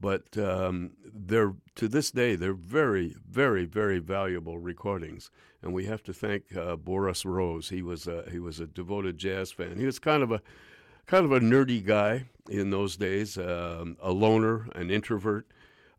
but 0.01 0.37
um, 0.39 0.93
they're 1.05 1.55
to 1.77 1.89
this 1.89 2.11
day 2.11 2.37
they're 2.37 2.55
very, 2.55 3.15
very, 3.29 3.65
very 3.65 3.99
valuable 3.99 4.59
recordings 4.59 5.31
and 5.67 5.75
we 5.75 5.87
have 5.87 6.03
to 6.05 6.13
thank 6.13 6.57
uh, 6.57 6.77
Boris 6.77 7.25
Rose. 7.25 7.71
He 7.71 7.83
was 7.83 8.07
a, 8.07 8.25
he 8.31 8.39
was 8.39 8.61
a 8.61 8.69
devoted 8.69 9.19
jazz 9.19 9.51
fan. 9.51 9.77
He 9.79 9.85
was 9.85 9.99
kind 9.99 10.23
of 10.23 10.31
a 10.31 10.41
kind 11.07 11.25
of 11.25 11.33
a 11.33 11.41
nerdy 11.41 11.85
guy 11.85 12.27
in 12.49 12.71
those 12.71 12.97
days, 12.97 13.37
um, 13.37 13.97
a 14.01 14.13
loner, 14.13 14.69
an 14.77 14.91
introvert, 14.91 15.47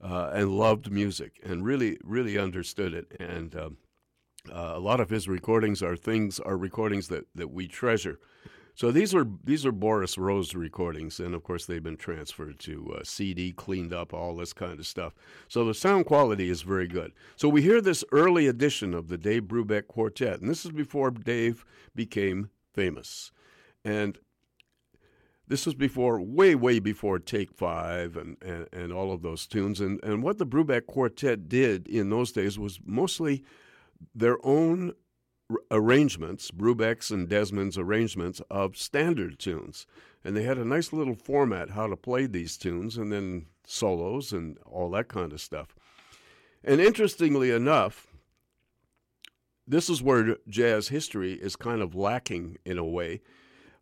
uh, 0.01 0.31
and 0.33 0.57
loved 0.57 0.89
music 0.89 1.39
and 1.43 1.65
really 1.65 1.97
really 2.01 2.37
understood 2.37 2.93
it. 2.93 3.11
And 3.19 3.55
um, 3.55 3.77
uh, 4.49 4.73
a 4.75 4.79
lot 4.79 5.01
of 5.01 5.09
his 5.09 5.27
recordings 5.27 5.83
are 5.83 5.97
things 5.97 6.39
are 6.39 6.55
recordings 6.55 7.09
that 7.09 7.25
that 7.35 7.51
we 7.51 7.67
treasure. 7.67 8.19
So 8.77 8.91
these 8.91 9.15
are 9.15 9.25
these 9.43 9.65
are 9.65 9.71
Boris 9.71 10.19
Rose 10.19 10.53
recordings, 10.53 11.19
and 11.19 11.33
of 11.33 11.43
course 11.43 11.65
they've 11.65 11.81
been 11.81 11.97
transferred 11.97 12.59
to 12.59 12.97
uh, 12.99 13.03
CD, 13.03 13.51
cleaned 13.51 13.91
up, 13.91 14.13
all 14.13 14.35
this 14.35 14.53
kind 14.53 14.79
of 14.79 14.85
stuff. 14.85 15.15
So 15.47 15.65
the 15.65 15.73
sound 15.73 16.05
quality 16.05 16.47
is 16.47 16.61
very 16.61 16.87
good. 16.87 17.11
So 17.37 17.49
we 17.49 17.63
hear 17.63 17.81
this 17.81 18.03
early 18.11 18.45
edition 18.45 18.93
of 18.93 19.07
the 19.07 19.17
Dave 19.17 19.45
Brubeck 19.45 19.87
Quartet, 19.87 20.41
and 20.41 20.47
this 20.47 20.63
is 20.63 20.69
before 20.69 21.09
Dave 21.09 21.65
became 21.95 22.51
famous, 22.71 23.31
and 23.83 24.19
this 25.47 25.65
was 25.65 25.73
before, 25.73 26.21
way, 26.21 26.53
way 26.53 26.77
before 26.77 27.17
Take 27.17 27.55
Five 27.55 28.15
and, 28.15 28.37
and, 28.43 28.67
and 28.71 28.93
all 28.93 29.11
of 29.11 29.23
those 29.23 29.47
tunes. 29.47 29.81
And, 29.81 29.99
and 30.03 30.21
what 30.21 30.37
the 30.37 30.45
Brubeck 30.45 30.85
Quartet 30.85 31.49
did 31.49 31.87
in 31.87 32.11
those 32.11 32.31
days 32.31 32.59
was 32.59 32.79
mostly 32.85 33.43
their 34.13 34.37
own 34.45 34.93
arrangements, 35.71 36.51
Brubeck's 36.51 37.11
and 37.11 37.27
Desmond's 37.29 37.77
arrangements 37.77 38.41
of 38.49 38.77
standard 38.77 39.39
tunes. 39.39 39.85
And 40.23 40.35
they 40.35 40.43
had 40.43 40.57
a 40.57 40.65
nice 40.65 40.91
little 40.91 41.15
format 41.15 41.71
how 41.71 41.87
to 41.87 41.95
play 41.95 42.25
these 42.25 42.57
tunes 42.57 42.97
and 42.97 43.11
then 43.11 43.45
solos 43.65 44.33
and 44.33 44.57
all 44.65 44.89
that 44.91 45.07
kind 45.07 45.31
of 45.31 45.41
stuff. 45.41 45.75
And 46.63 46.81
interestingly 46.81 47.51
enough, 47.51 48.07
this 49.65 49.89
is 49.89 50.01
where 50.01 50.37
jazz 50.47 50.89
history 50.89 51.33
is 51.33 51.55
kind 51.55 51.81
of 51.81 51.95
lacking 51.95 52.57
in 52.65 52.77
a 52.77 52.85
way. 52.85 53.21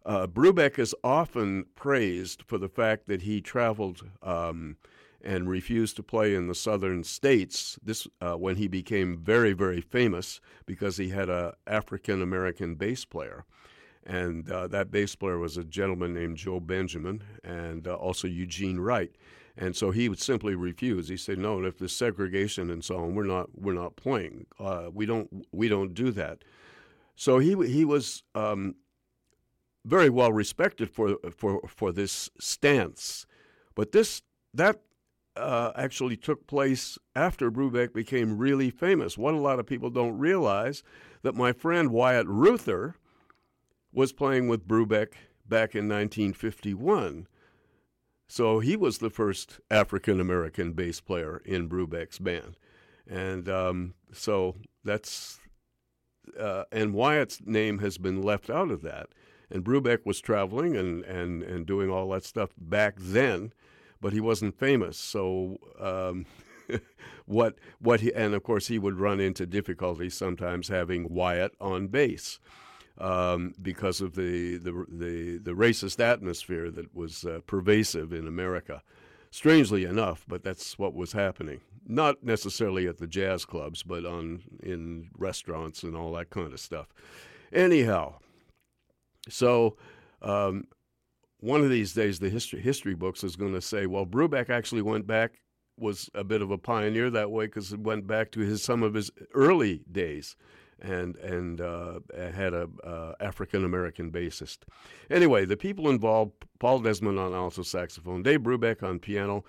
Uh, 0.05 0.27
Brubeck 0.27 0.77
is 0.77 0.93
often 1.03 1.65
praised 1.75 2.43
for 2.45 2.57
the 2.57 2.69
fact 2.69 3.07
that 3.07 3.23
he 3.23 3.41
traveled 3.41 4.03
um, 4.21 4.77
and 5.25 5.49
refused 5.49 5.95
to 5.95 6.03
play 6.03 6.35
in 6.35 6.47
the 6.47 6.55
southern 6.55 7.03
states. 7.03 7.79
This 7.83 8.07
uh, 8.21 8.35
when 8.35 8.55
he 8.55 8.67
became 8.67 9.17
very 9.17 9.53
very 9.53 9.81
famous 9.81 10.39
because 10.65 10.97
he 10.97 11.09
had 11.09 11.29
a 11.29 11.55
African 11.67 12.21
American 12.21 12.75
bass 12.75 13.03
player, 13.03 13.45
and 14.05 14.49
uh, 14.49 14.67
that 14.67 14.91
bass 14.91 15.15
player 15.15 15.39
was 15.39 15.57
a 15.57 15.63
gentleman 15.63 16.13
named 16.13 16.37
Joe 16.37 16.59
Benjamin 16.59 17.23
and 17.43 17.87
uh, 17.87 17.95
also 17.95 18.27
Eugene 18.27 18.79
Wright. 18.79 19.11
And 19.57 19.75
so 19.75 19.91
he 19.91 20.09
would 20.09 20.19
simply 20.19 20.53
refuse. 20.53 21.07
He 21.07 21.17
said, 21.17 21.39
"No, 21.39 21.63
if 21.63 21.79
there's 21.79 21.95
segregation 21.95 22.69
and 22.69 22.83
so 22.83 22.97
on, 22.97 23.15
we're 23.15 23.23
not 23.23 23.49
we're 23.57 23.73
not 23.73 23.95
playing. 23.95 24.45
Uh, 24.59 24.89
we 24.93 25.05
don't 25.05 25.45
we 25.51 25.67
don't 25.67 25.93
do 25.93 26.11
that." 26.11 26.43
So 27.15 27.39
he 27.39 27.55
he 27.65 27.85
was 27.85 28.23
um, 28.35 28.75
very 29.85 30.09
well 30.09 30.33
respected 30.33 30.89
for 30.89 31.17
for 31.31 31.61
for 31.67 31.93
this 31.93 32.29
stance, 32.37 33.25
but 33.75 33.93
this 33.93 34.21
that 34.53 34.81
uh, 35.37 35.71
actually 35.75 36.17
took 36.17 36.47
place 36.47 36.97
after 37.15 37.51
Brubeck 37.51 37.93
became 37.93 38.37
really 38.37 38.69
famous. 38.69 39.17
What 39.17 39.33
a 39.33 39.39
lot 39.39 39.59
of 39.59 39.65
people 39.65 39.89
don't 39.89 40.17
realize 40.17 40.83
that 41.23 41.35
my 41.35 41.51
friend 41.51 41.91
Wyatt 41.91 42.27
Ruther 42.27 42.95
was 43.91 44.13
playing 44.13 44.47
with 44.47 44.67
Brubeck 44.67 45.13
back 45.47 45.75
in 45.75 45.87
1951. 45.87 47.27
So 48.27 48.59
he 48.59 48.75
was 48.75 48.97
the 48.97 49.09
first 49.09 49.59
African 49.69 50.19
American 50.19 50.73
bass 50.73 50.99
player 50.99 51.41
in 51.45 51.69
Brubeck's 51.69 52.19
band. 52.19 52.57
And 53.07 53.47
um, 53.47 53.93
so 54.11 54.55
that's, 54.83 55.39
uh, 56.39 56.63
and 56.71 56.93
Wyatt's 56.93 57.39
name 57.45 57.79
has 57.79 57.97
been 57.97 58.21
left 58.21 58.49
out 58.49 58.71
of 58.71 58.81
that. 58.81 59.09
And 59.51 59.63
Brubeck 59.63 60.05
was 60.05 60.19
traveling 60.21 60.75
and, 60.75 61.03
and, 61.03 61.43
and 61.43 61.67
doing 61.67 61.91
all 61.91 62.09
that 62.09 62.23
stuff 62.23 62.49
back 62.57 62.95
then 62.97 63.53
but 64.05 64.13
he 64.13 64.21
wasn't 64.21 64.55
famous. 64.59 64.99
So 64.99 65.57
um, 65.79 66.27
what 67.25 67.55
what 67.79 68.01
he 68.01 68.13
and 68.13 68.35
of 68.35 68.43
course 68.43 68.67
he 68.67 68.77
would 68.77 68.99
run 68.99 69.19
into 69.19 69.47
difficulties 69.47 70.13
sometimes 70.13 70.67
having 70.67 71.11
Wyatt 71.11 71.53
on 71.59 71.87
bass 71.87 72.39
Um, 72.99 73.55
because 73.59 74.01
of 74.01 74.13
the, 74.13 74.57
the, 74.57 74.73
the 74.87 75.39
the 75.39 75.53
racist 75.53 75.99
atmosphere 75.99 76.69
that 76.69 76.93
was 76.93 77.25
uh, 77.25 77.39
pervasive 77.47 78.13
in 78.13 78.27
America. 78.27 78.83
Strangely 79.31 79.85
enough, 79.85 80.23
but 80.27 80.43
that's 80.43 80.77
what 80.77 80.93
was 80.93 81.13
happening. 81.13 81.61
Not 81.87 82.23
necessarily 82.23 82.85
at 82.87 82.99
the 82.99 83.07
jazz 83.07 83.43
clubs, 83.43 83.81
but 83.81 84.05
on 84.05 84.43
in 84.61 85.09
restaurants 85.17 85.81
and 85.81 85.95
all 85.97 86.11
that 86.13 86.29
kind 86.29 86.53
of 86.53 86.59
stuff. 86.59 86.93
Anyhow, 87.51 88.19
so 89.29 89.77
um, 90.21 90.67
one 91.39 91.61
of 91.61 91.69
these 91.69 91.93
days 91.93 92.19
the 92.19 92.29
history 92.29 92.61
history 92.61 92.95
books 92.95 93.23
is 93.23 93.35
going 93.35 93.53
to 93.53 93.61
say, 93.61 93.85
well, 93.85 94.05
Brubeck 94.05 94.49
actually 94.49 94.81
went 94.81 95.05
back 95.07 95.39
was 95.77 96.09
a 96.13 96.23
bit 96.23 96.41
of 96.41 96.51
a 96.51 96.57
pioneer 96.57 97.09
that 97.09 97.31
way 97.31 97.45
because 97.45 97.73
it 97.73 97.79
went 97.79 98.07
back 98.07 98.31
to 98.31 98.39
his 98.41 98.63
some 98.63 98.83
of 98.83 98.93
his 98.93 99.11
early 99.33 99.83
days, 99.91 100.35
and 100.81 101.15
and 101.17 101.61
uh, 101.61 101.99
had 102.13 102.53
a 102.53 102.69
uh, 102.83 103.13
African 103.19 103.65
American 103.65 104.11
bassist. 104.11 104.59
Anyway, 105.09 105.45
the 105.45 105.57
people 105.57 105.89
involved: 105.89 106.31
Paul 106.59 106.79
Desmond 106.79 107.19
on 107.19 107.33
alto 107.33 107.63
saxophone, 107.63 108.23
Dave 108.23 108.41
Brubeck 108.41 108.83
on 108.83 108.99
piano, 108.99 109.43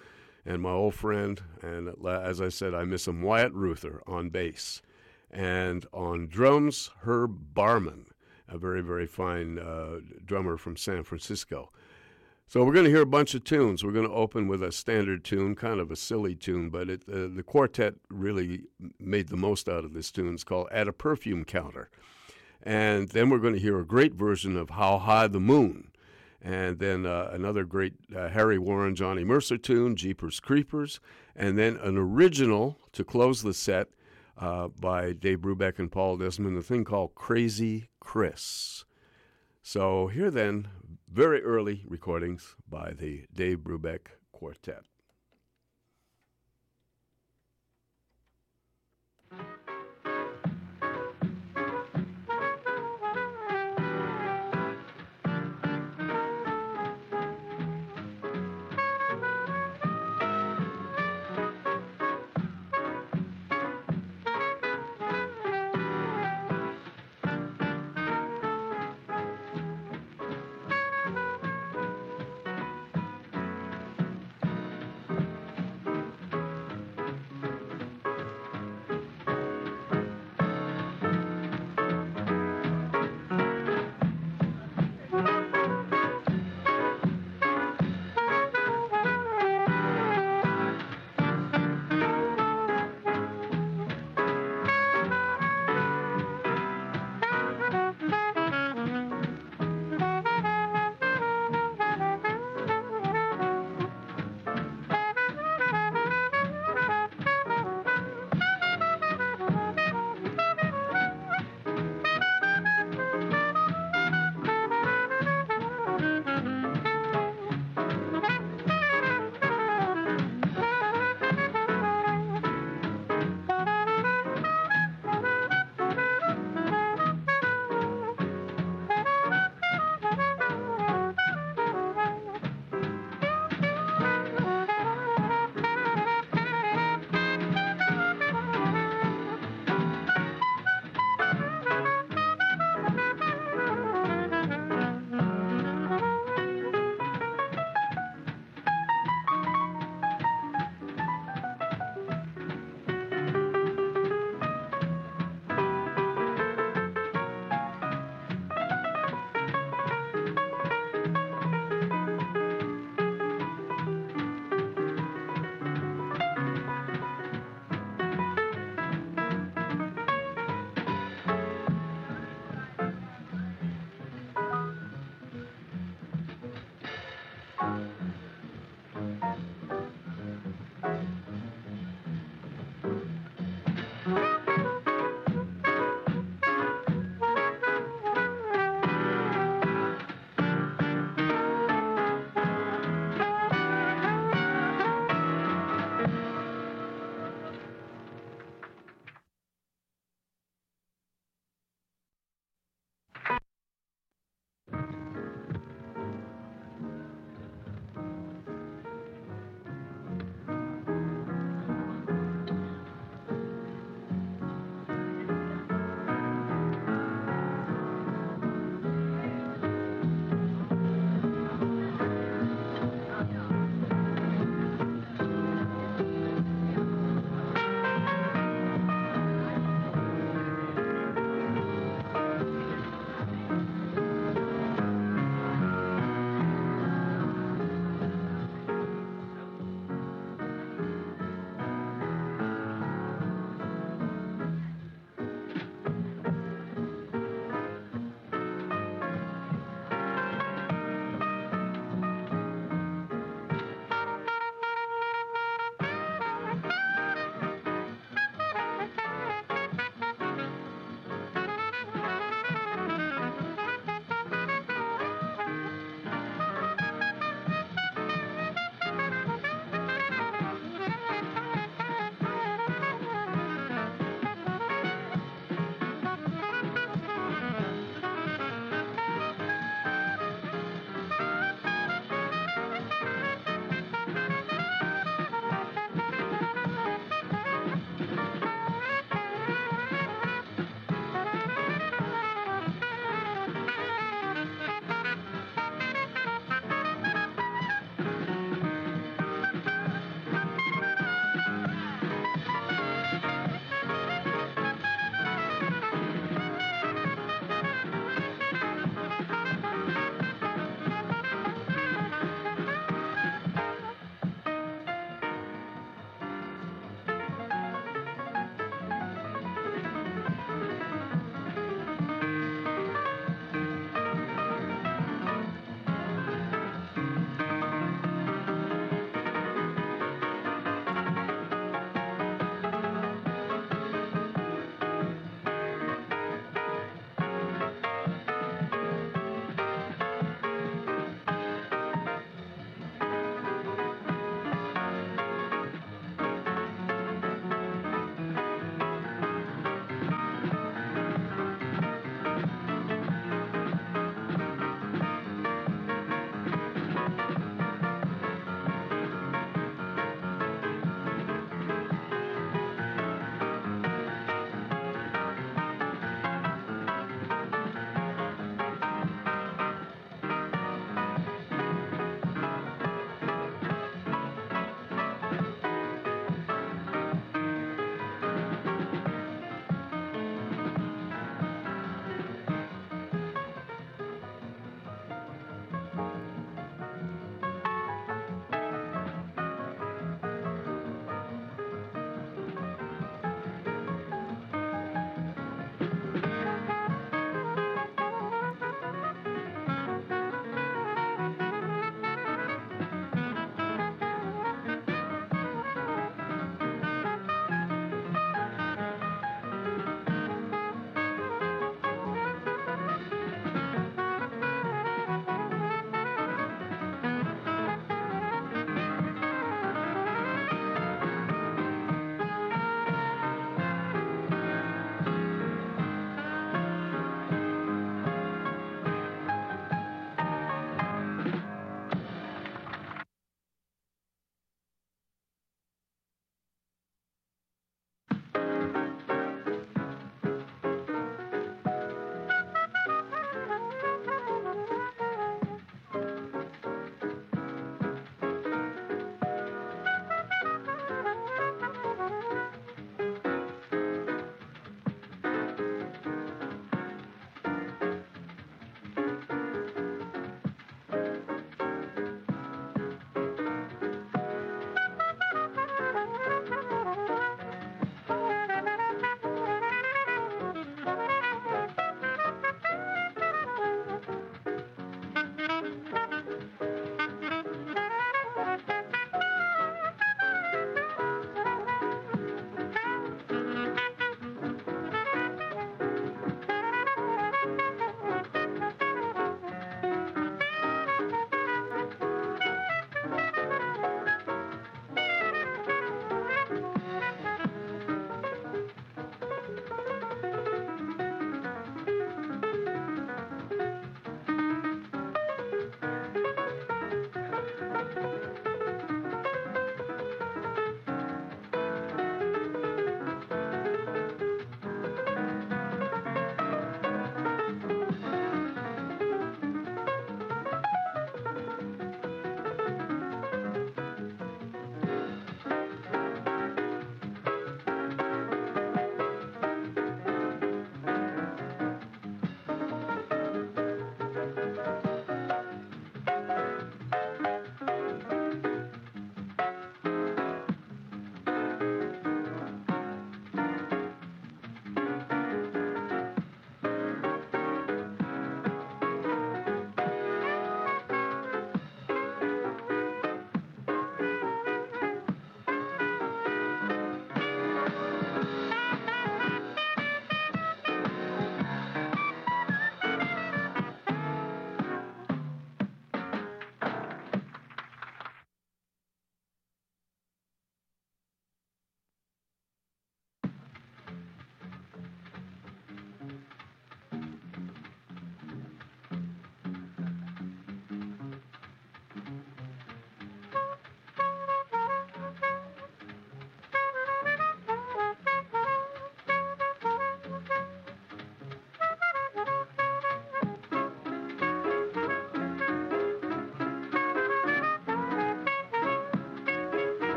and 0.44 0.62
my 0.62 0.72
old 0.72 0.94
friend, 0.94 1.40
and 1.62 1.94
as 2.06 2.40
I 2.40 2.48
said, 2.48 2.74
I 2.74 2.84
miss 2.84 3.06
him, 3.06 3.22
Wyatt 3.22 3.52
Ruther 3.52 4.02
on 4.06 4.30
bass, 4.30 4.82
and 5.30 5.86
on 5.92 6.26
drums, 6.26 6.90
Herb 7.02 7.54
Barman, 7.54 8.06
a 8.48 8.58
very 8.58 8.82
very 8.82 9.06
fine 9.06 9.58
uh, 9.58 10.00
drummer 10.24 10.56
from 10.56 10.76
San 10.76 11.02
Francisco. 11.02 11.70
So 12.48 12.64
we're 12.64 12.74
going 12.74 12.84
to 12.84 12.92
hear 12.92 13.02
a 13.02 13.06
bunch 13.06 13.34
of 13.34 13.42
tunes. 13.42 13.82
We're 13.82 13.90
going 13.90 14.06
to 14.06 14.14
open 14.14 14.46
with 14.46 14.62
a 14.62 14.70
standard 14.70 15.24
tune, 15.24 15.56
kind 15.56 15.80
of 15.80 15.90
a 15.90 15.96
silly 15.96 16.36
tune, 16.36 16.70
but 16.70 16.88
it, 16.88 17.02
uh, 17.12 17.26
the 17.34 17.42
quartet 17.44 17.94
really 18.08 18.62
made 19.00 19.30
the 19.30 19.36
most 19.36 19.68
out 19.68 19.84
of 19.84 19.94
this 19.94 20.12
tune. 20.12 20.34
It's 20.34 20.44
called 20.44 20.68
"At 20.70 20.86
a 20.86 20.92
Perfume 20.92 21.44
Counter," 21.44 21.90
and 22.62 23.08
then 23.08 23.30
we're 23.30 23.40
going 23.40 23.54
to 23.54 23.60
hear 23.60 23.80
a 23.80 23.84
great 23.84 24.14
version 24.14 24.56
of 24.56 24.70
"How 24.70 24.98
High 24.98 25.26
the 25.26 25.40
Moon," 25.40 25.90
and 26.40 26.78
then 26.78 27.04
uh, 27.04 27.30
another 27.32 27.64
great 27.64 27.94
uh, 28.14 28.28
Harry 28.28 28.58
Warren, 28.58 28.94
Johnny 28.94 29.24
Mercer 29.24 29.58
tune, 29.58 29.96
"Jeepers 29.96 30.38
Creepers," 30.38 31.00
and 31.34 31.58
then 31.58 31.76
an 31.78 31.96
original 31.96 32.78
to 32.92 33.02
close 33.02 33.42
the 33.42 33.54
set 33.54 33.88
uh, 34.38 34.68
by 34.68 35.12
Dave 35.12 35.40
Brubeck 35.40 35.80
and 35.80 35.90
Paul 35.90 36.18
Desmond, 36.18 36.56
a 36.56 36.62
thing 36.62 36.84
called 36.84 37.16
"Crazy 37.16 37.88
Chris." 38.06 38.84
So 39.62 40.06
here 40.06 40.30
then, 40.30 40.68
very 41.12 41.42
early 41.42 41.84
recordings 41.88 42.54
by 42.68 42.92
the 42.92 43.26
Dave 43.34 43.58
Brubeck 43.58 44.12
Quartet. 44.30 44.84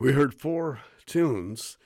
We 0.00 0.12
heard 0.14 0.32
four 0.32 0.80
tunes 1.04 1.76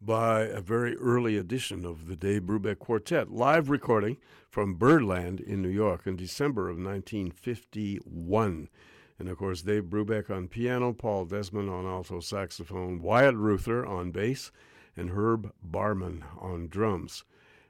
by 0.00 0.42
a 0.42 0.60
very 0.60 0.96
early 0.96 1.36
edition 1.36 1.84
of 1.84 2.06
the 2.06 2.14
Dave 2.14 2.42
Brubeck 2.42 2.78
Quartet, 2.78 3.32
live 3.32 3.68
recording 3.68 4.18
from 4.48 4.76
Birdland 4.76 5.40
in 5.40 5.60
New 5.60 5.70
York 5.70 6.06
in 6.06 6.14
December 6.14 6.70
of 6.70 6.76
1951. 6.76 8.68
And 9.18 9.28
of 9.28 9.36
course, 9.36 9.62
Dave 9.62 9.86
Brubeck 9.86 10.30
on 10.30 10.46
piano, 10.46 10.92
Paul 10.92 11.24
Desmond 11.24 11.68
on 11.68 11.84
alto 11.84 12.20
saxophone, 12.20 13.02
Wyatt 13.02 13.34
Ruther 13.34 13.84
on 13.84 14.12
bass, 14.12 14.52
and 14.96 15.10
Herb 15.10 15.52
Barman 15.60 16.24
on 16.38 16.68
drums. 16.68 17.24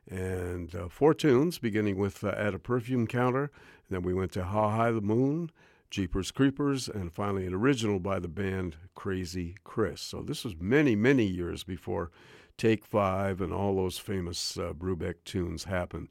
And 0.06 0.74
uh, 0.74 0.90
four 0.90 1.14
tunes, 1.14 1.56
beginning 1.58 1.96
with 1.96 2.22
uh, 2.22 2.34
At 2.36 2.52
a 2.52 2.58
Perfume 2.58 3.06
Counter, 3.06 3.50
then 3.88 4.02
we 4.02 4.12
went 4.12 4.32
to 4.32 4.44
How 4.44 4.68
High 4.68 4.90
the 4.90 5.00
Moon, 5.00 5.50
Jeepers 5.94 6.32
Creepers, 6.32 6.88
and 6.88 7.12
finally 7.12 7.46
an 7.46 7.54
original 7.54 8.00
by 8.00 8.18
the 8.18 8.26
band 8.26 8.74
Crazy 8.96 9.54
Chris. 9.62 10.00
So 10.00 10.22
this 10.22 10.42
was 10.42 10.56
many, 10.58 10.96
many 10.96 11.22
years 11.22 11.62
before 11.62 12.10
Take 12.58 12.84
Five 12.84 13.40
and 13.40 13.52
all 13.52 13.76
those 13.76 13.96
famous 13.96 14.58
uh, 14.58 14.72
Brubeck 14.72 15.22
tunes 15.24 15.62
happened. 15.62 16.08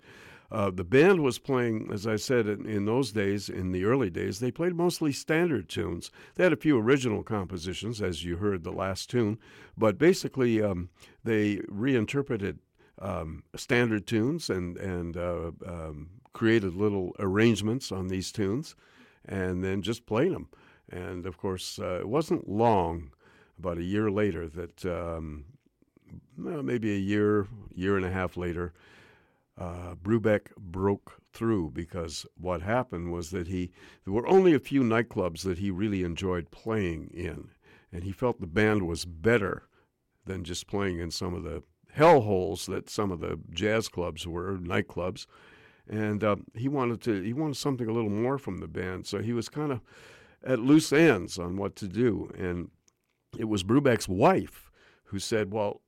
Uh, 0.50 0.72
the 0.72 0.86
band 0.86 1.22
was 1.22 1.38
playing, 1.38 1.90
as 1.92 2.08
I 2.08 2.16
said, 2.16 2.48
in, 2.48 2.66
in, 2.66 2.86
those 2.86 3.12
days, 3.12 3.50
in 3.50 3.74
the 3.74 3.84
early 3.84 4.10
days, 4.10 4.40
they 4.40 4.52
played 4.52 4.74
mostly 4.74 5.12
standard 5.12 5.68
tunes. 5.68 6.12
They 6.36 6.46
had 6.46 6.54
a 6.54 6.58
few 6.58 6.80
original 6.80 7.22
compositions, 7.22 8.02
as 8.02 8.24
you 8.24 8.38
heard 8.38 8.64
the 8.64 8.72
last 8.72 9.10
tune, 9.10 9.38
but 9.78 9.98
basically 9.98 10.62
um, 10.62 10.92
they 11.26 11.60
reinterpreted 11.68 12.60
um, 13.00 13.44
standard 13.58 14.08
tunes 14.08 14.50
and 14.50 14.78
and 14.78 15.18
uh, 15.18 15.52
um, 15.68 16.10
created 16.32 16.74
little 16.74 17.14
arrangements 17.20 17.92
on 17.92 18.08
these 18.08 18.32
tunes 18.32 18.78
and 19.26 19.64
then 19.64 19.82
just 19.82 20.06
played 20.06 20.34
them. 20.34 20.50
And 20.90 21.26
of 21.26 21.38
course, 21.38 21.80
uh, 21.80 22.00
it 22.00 22.08
wasn't 22.08 22.50
long, 22.50 23.12
about 23.58 23.78
a 23.78 23.84
year 23.84 24.12
later, 24.12 24.48
that 24.48 24.86
um, 24.86 25.46
maybe 26.38 26.94
a 26.94 27.00
year, 27.00 27.48
year 27.74 27.98
and 27.98 28.06
a 28.06 28.12
half 28.12 28.38
later, 28.38 28.74
uh, 29.58 29.96
Brubeck 29.96 30.56
broke 30.58 31.22
through 31.32 31.72
because 31.72 32.26
what 32.38 32.62
happened 32.62 33.12
was 33.12 33.30
that 33.32 33.48
he 33.48 33.72
there 34.04 34.14
were 34.14 34.28
only 34.28 34.54
a 34.54 34.60
few 34.60 34.82
nightclubs 34.82 35.44
that 35.44 35.60
he 35.60 35.72
really 35.72 36.04
enjoyed 36.04 36.52
playing 36.52 37.10
in, 37.14 37.50
and 37.92 38.04
he 38.04 38.12
felt 38.12 38.42
the 38.42 38.48
band 38.48 38.88
was 38.88 39.06
better 39.06 39.68
than 40.26 40.44
just 40.44 40.68
playing 40.68 41.00
in 41.00 41.12
some 41.12 41.34
of 41.34 41.44
the 41.44 41.64
hellholes 41.96 42.66
that 42.66 42.90
some 42.90 43.12
of 43.12 43.20
the 43.20 43.40
jazz 43.52 43.88
clubs 43.88 44.26
were, 44.26 44.58
nightclubs 44.58 45.28
and 45.90 46.24
uh, 46.24 46.38
he 46.54 46.68
wanted 46.68 47.02
to 47.02 47.22
he 47.22 47.34
wanted 47.34 47.58
something 47.58 47.88
a 47.88 47.94
little 47.94 48.10
more 48.10 48.38
from 48.38 48.58
the 48.58 48.68
band. 48.68 49.06
So 49.06 49.20
he 49.20 49.34
was 49.34 49.50
kind 49.50 49.72
of 49.72 49.82
at 50.44 50.60
loose 50.60 50.92
ends 50.92 51.38
on 51.38 51.58
what 51.58 51.76
to 51.78 51.88
do, 51.88 52.32
and 52.38 52.70
it 53.38 53.46
was 53.46 53.64
Brubeck's 53.64 54.08
wife 54.08 54.72
who 55.06 55.20
said, 55.20 55.52
"Well, 55.52 55.82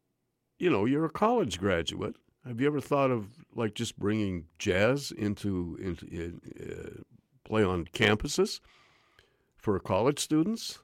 you 0.57 0.69
know, 0.69 0.85
you're 0.85 1.05
a 1.05 1.09
college 1.09 1.59
graduate. 1.59 2.15
Have 2.45 2.61
you 2.61 2.67
ever 2.67 2.81
thought 2.81 3.11
of 3.11 3.27
like 3.55 3.73
just 3.73 3.97
bringing 3.97 4.45
jazz 4.59 5.11
into 5.11 5.77
into 5.81 6.39
uh, 6.59 7.01
play 7.43 7.63
on 7.63 7.85
campuses 7.85 8.59
for 9.57 9.79
college 9.79 10.19
students?" 10.19 10.79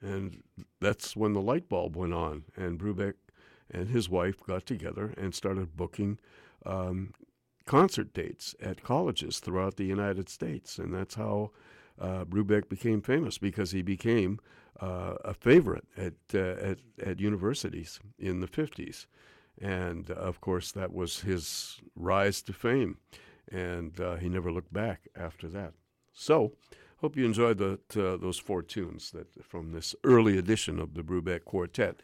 And 0.00 0.42
that's 0.80 1.16
when 1.16 1.32
the 1.32 1.40
light 1.40 1.68
bulb 1.68 1.96
went 1.96 2.14
on, 2.14 2.44
and 2.56 2.78
Brubeck 2.78 3.14
and 3.70 3.88
his 3.88 4.08
wife 4.08 4.36
got 4.46 4.66
together 4.66 5.12
and 5.16 5.34
started 5.34 5.76
booking 5.76 6.18
um, 6.64 7.12
concert 7.66 8.14
dates 8.14 8.54
at 8.60 8.82
colleges 8.82 9.40
throughout 9.40 9.76
the 9.76 9.84
United 9.84 10.28
States, 10.28 10.78
and 10.78 10.94
that's 10.94 11.16
how 11.16 11.50
uh, 12.00 12.24
Brubeck 12.24 12.68
became 12.68 13.02
famous 13.02 13.38
because 13.38 13.72
he 13.72 13.82
became 13.82 14.38
uh, 14.80 15.14
a 15.24 15.34
favorite 15.34 15.86
at, 15.96 16.14
uh, 16.34 16.38
at 16.38 16.78
at 17.04 17.20
universities 17.20 18.00
in 18.18 18.40
the 18.40 18.46
fifties, 18.46 19.06
and 19.60 20.10
uh, 20.10 20.14
of 20.14 20.40
course 20.40 20.72
that 20.72 20.92
was 20.92 21.20
his 21.20 21.80
rise 21.94 22.42
to 22.42 22.52
fame, 22.52 22.98
and 23.50 24.00
uh, 24.00 24.16
he 24.16 24.28
never 24.28 24.52
looked 24.52 24.72
back 24.72 25.08
after 25.14 25.48
that. 25.48 25.74
So. 26.12 26.52
Hope 27.00 27.14
you 27.14 27.26
enjoyed 27.26 27.60
uh, 27.60 27.76
those 27.90 28.38
four 28.38 28.62
tunes 28.62 29.10
that 29.10 29.44
from 29.44 29.72
this 29.72 29.94
early 30.02 30.38
edition 30.38 30.80
of 30.80 30.94
the 30.94 31.02
Brubeck 31.02 31.44
Quartet. 31.44 32.00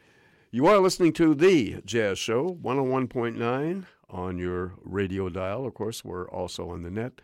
You 0.50 0.66
are 0.66 0.78
listening 0.80 1.14
to 1.14 1.34
the 1.34 1.80
Jazz 1.86 2.18
Show, 2.18 2.58
101.9 2.62 3.86
on 4.12 4.38
your 4.38 4.74
radio 4.84 5.28
dial. 5.28 5.66
Of 5.66 5.74
course, 5.74 6.04
we're 6.04 6.28
also 6.28 6.70
on 6.70 6.82
the 6.82 6.90
net, 6.90 7.20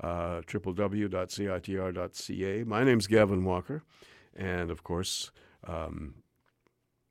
uh, 0.00 0.42
www.citr.ca. 0.46 1.14
My 2.64 2.84
name's 2.84 3.06
Gavin 3.06 3.44
Walker, 3.44 3.82
and 4.36 4.70
of 4.70 4.82
course, 4.82 5.30
um, 5.66 6.16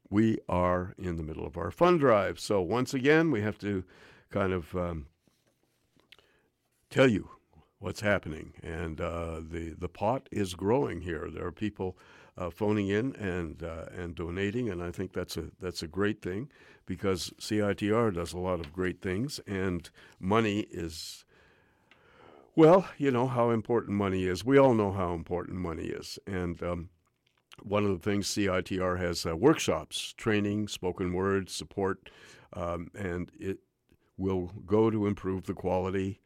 we 0.10 0.38
are 0.48 0.94
in 0.98 1.16
the 1.16 1.24
middle 1.24 1.45
of 1.45 1.58
our 1.58 1.72
fund 1.72 2.00
drive. 2.00 2.40
So 2.40 2.62
once 2.62 2.94
again, 2.94 3.32
we 3.32 3.41
have 3.41 3.58
to 3.60 3.84
kind 4.30 4.54
of 4.54 4.76
um, 4.76 5.08
tell 6.90 7.10
you 7.10 7.30
what's 7.80 8.02
happening, 8.02 8.54
and 8.62 9.02
uh, 9.02 9.41
the 9.41 9.76
the 9.78 9.90
pot 9.90 10.28
is 10.32 10.54
growing 10.54 11.02
here. 11.02 11.30
There 11.32 11.45
are 11.45 11.52
people 11.52 11.98
uh, 12.38 12.49
phoning 12.49 12.88
in 12.89 13.15
and 13.15 13.64
uh, 13.64 13.85
and 13.95 14.15
donating, 14.15 14.69
and 14.69 14.81
I 14.81 14.91
think 14.91 15.14
that's 15.14 15.38
a 15.38 15.45
that's 15.60 15.84
a 15.84 15.88
great 15.88 16.22
thing 16.22 16.49
because 16.85 17.34
CITR 17.39 18.14
does 18.14 18.34
a 18.34 18.39
lot 18.39 18.60
of 18.60 18.73
great 18.73 19.01
things, 19.01 19.39
and 19.47 19.89
money 20.19 20.61
is. 20.72 21.26
Well, 22.55 22.88
you 22.99 23.10
know 23.10 23.27
how 23.27 23.49
important 23.49 23.97
money 23.97 24.26
is. 24.26 24.45
We 24.45 24.60
all 24.60 24.76
know 24.76 24.91
how 24.91 25.14
important 25.14 25.57
money 25.57 25.85
is, 25.85 26.19
and 26.27 26.61
um, 26.61 26.89
one 27.61 27.84
of 27.84 27.91
the 27.91 28.10
things 28.10 28.27
CITR 28.27 28.99
has 28.99 29.26
uh, 29.26 29.35
workshops, 29.35 30.14
training, 30.14 30.68
spoken 30.68 31.14
word, 31.14 31.49
support, 31.49 32.10
um, 32.53 32.89
and 32.93 33.31
it 33.39 33.60
will 34.18 34.51
go 34.65 34.89
to 34.89 35.07
improve 35.07 35.45
the 35.45 35.53
quality 35.53 36.19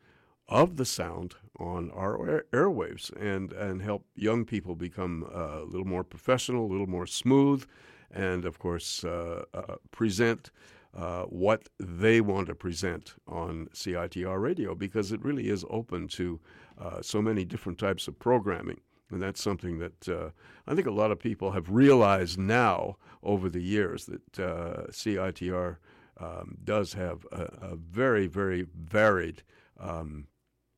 of 0.49 0.77
the 0.77 0.85
sound 0.85 1.35
on 1.59 1.91
our 1.91 2.45
airwaves 2.53 3.11
and, 3.19 3.51
and 3.53 3.81
help 3.81 4.05
young 4.15 4.45
people 4.45 4.75
become 4.75 5.25
uh, 5.33 5.61
a 5.61 5.65
little 5.65 5.87
more 5.87 6.03
professional, 6.03 6.65
a 6.65 6.71
little 6.71 6.87
more 6.87 7.07
smooth, 7.07 7.65
and 8.11 8.45
of 8.45 8.59
course, 8.59 9.03
uh, 9.03 9.43
uh, 9.53 9.75
present 9.91 10.51
uh, 10.95 11.23
what 11.23 11.67
they 11.79 12.21
want 12.21 12.47
to 12.47 12.55
present 12.55 13.15
on 13.27 13.67
CITR 13.73 14.41
radio 14.41 14.73
because 14.73 15.11
it 15.11 15.23
really 15.23 15.49
is 15.49 15.65
open 15.69 16.07
to 16.07 16.39
uh, 16.79 17.01
so 17.01 17.21
many 17.21 17.43
different 17.43 17.77
types 17.77 18.07
of 18.07 18.17
programming. 18.17 18.79
And 19.09 19.21
that's 19.21 19.41
something 19.41 19.79
that 19.79 20.09
uh, 20.09 20.29
I 20.65 20.75
think 20.75 20.87
a 20.87 20.91
lot 20.91 21.11
of 21.11 21.19
people 21.19 21.51
have 21.51 21.69
realized 21.69 22.37
now 22.37 22.97
over 23.23 23.49
the 23.49 23.61
years 23.61 24.05
that 24.05 24.31
CITR 24.33 25.77
um, 26.19 26.57
does 26.63 26.93
have 26.93 27.25
a, 27.31 27.43
a, 27.61 27.75
very, 27.75 28.27
very 28.27 28.65
varied 28.75 29.43
um, 29.79 30.27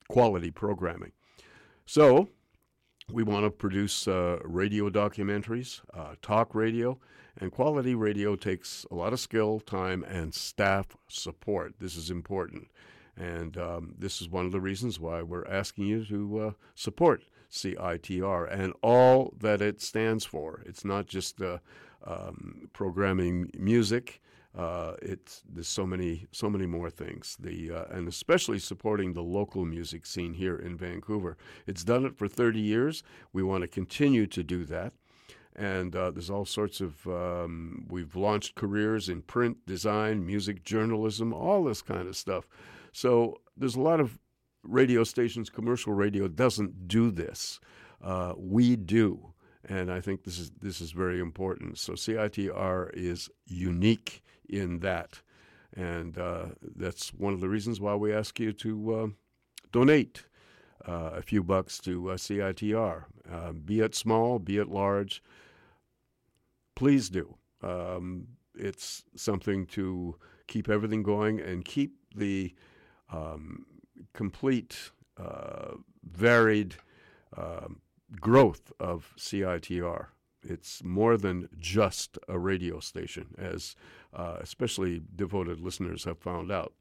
quality 0.10 0.52
programming. 0.52 1.14
So, 1.86 2.28
we 3.12 3.24
want 3.24 3.46
to 3.46 3.50
produce 3.50 4.08
uh, 4.08 4.40
radio 4.44 4.90
documentaries, 4.90 5.82
uh, 5.94 6.16
talk 6.22 6.54
radio, 6.54 7.00
and 7.40 7.52
quality 7.52 7.96
radio 7.96 8.36
takes 8.36 8.86
a 8.92 8.96
lot 8.96 9.14
of 9.14 9.20
skill, 9.20 9.60
time, 9.60 10.04
and 10.04 10.34
staff 10.34 10.98
support. 11.08 11.76
This 11.80 11.96
is 11.96 12.12
important. 12.12 12.68
And 13.18 13.58
um, 13.58 13.96
this 13.98 14.22
is 14.22 14.30
one 14.30 14.46
of 14.46 14.52
the 14.52 14.62
reasons 14.62 15.00
why 15.00 15.22
we're 15.22 15.48
asking 15.48 15.88
you 15.88 16.06
to 16.06 16.40
uh, 16.40 16.52
support 16.76 17.24
CITR 17.52 18.52
and 18.52 18.74
all 18.82 19.34
that 19.40 19.62
it 19.62 19.82
stands 19.82 20.24
for. 20.26 20.62
It's 20.66 20.86
not 20.86 21.08
just 21.08 21.42
uh, 21.42 21.58
um, 22.06 22.70
programming 22.74 23.52
music, 23.58 24.22
uh, 24.58 24.94
it's 25.02 25.44
there's 25.48 25.68
so 25.68 25.86
many 25.86 26.26
so 26.32 26.50
many 26.50 26.66
more 26.66 26.90
things. 26.90 27.38
The 27.40 27.72
uh, 27.72 27.86
and 27.92 28.08
especially 28.08 28.60
supporting 28.60 29.14
the 29.14 29.22
local 29.22 29.66
music 29.66 30.06
scene 30.06 30.34
here 30.34 30.56
in 30.56 30.76
Vancouver. 30.76 31.38
It's 31.68 31.84
done 31.84 32.06
it 32.06 32.18
for 32.18 32.28
30 32.28 32.60
years. 32.60 33.04
We 33.32 33.44
want 33.44 33.62
to 33.62 33.68
continue 33.68 34.26
to 34.28 34.44
do 34.44 34.66
that. 34.66 34.94
And 35.56 35.96
uh, 35.96 36.12
there's 36.12 36.30
all 36.30 36.46
sorts 36.46 36.82
of 36.82 37.06
um, 37.08 37.86
we've 37.90 38.16
launched 38.16 38.56
careers 38.56 39.08
in 39.08 39.22
print, 39.22 39.66
design, 39.68 40.26
music, 40.26 40.64
journalism, 40.64 41.34
all 41.34 41.64
this 41.64 41.82
kind 41.82 42.08
of 42.08 42.16
stuff. 42.16 42.48
So 42.92 43.42
there's 43.56 43.76
a 43.76 43.82
lot 43.82 44.00
of 44.00 44.18
radio 44.64 45.04
stations. 45.04 45.50
Commercial 45.50 45.94
radio 45.94 46.28
doesn't 46.28 46.88
do 46.88 47.12
this. 47.12 47.60
Uh, 48.02 48.34
we 48.38 48.76
do 48.76 49.34
and 49.68 49.92
I 49.92 50.00
think 50.00 50.24
this 50.24 50.40
is 50.40 50.52
this 50.62 50.80
is 50.80 50.92
very 50.92 51.20
important. 51.20 51.78
So 51.78 51.94
CITR 51.94 52.92
is 52.94 53.30
unique 53.46 54.24
in 54.50 54.80
that. 54.80 55.22
And 55.76 56.18
uh, 56.18 56.48
that's 56.62 57.10
one 57.14 57.34
of 57.34 57.42
the 57.42 57.50
reasons 57.50 57.80
why 57.80 57.96
we 57.96 58.14
ask 58.14 58.40
you 58.40 58.52
to 58.54 58.94
uh, 58.94 59.08
donate 59.72 60.26
uh, 60.88 61.12
a 61.14 61.22
few 61.22 61.44
bucks 61.44 61.78
to 61.80 62.12
uh, 62.12 62.16
CITR, 62.16 63.04
uh, 63.32 63.52
be 63.52 63.82
it 63.82 63.94
small, 63.94 64.40
be 64.40 64.58
it 64.58 64.70
large. 64.70 65.22
Please 66.76 67.10
do. 67.10 67.36
Um, 67.62 68.28
it's 68.56 69.04
something 69.16 69.66
to 69.68 70.16
keep 70.48 70.70
everything 70.70 71.04
going 71.04 71.40
and 71.40 71.64
keep 71.64 71.94
the 72.16 72.56
um, 73.12 73.66
complete, 74.14 74.92
varied 76.04 76.76
um, 77.36 77.82
growth 78.20 78.72
of 78.80 79.14
CITR 79.18 80.08
It's 80.44 80.84
more 80.84 81.18
than 81.18 81.50
just 81.60 82.18
a 82.28 82.40
radio 82.40 82.80
station, 82.80 83.36
as 83.38 83.76
uh, 84.14 84.38
especially 84.40 85.02
devoted 85.16 85.60
listeners 85.60 86.06
have 86.06 86.20
found 86.20 86.52
out. 86.52 86.74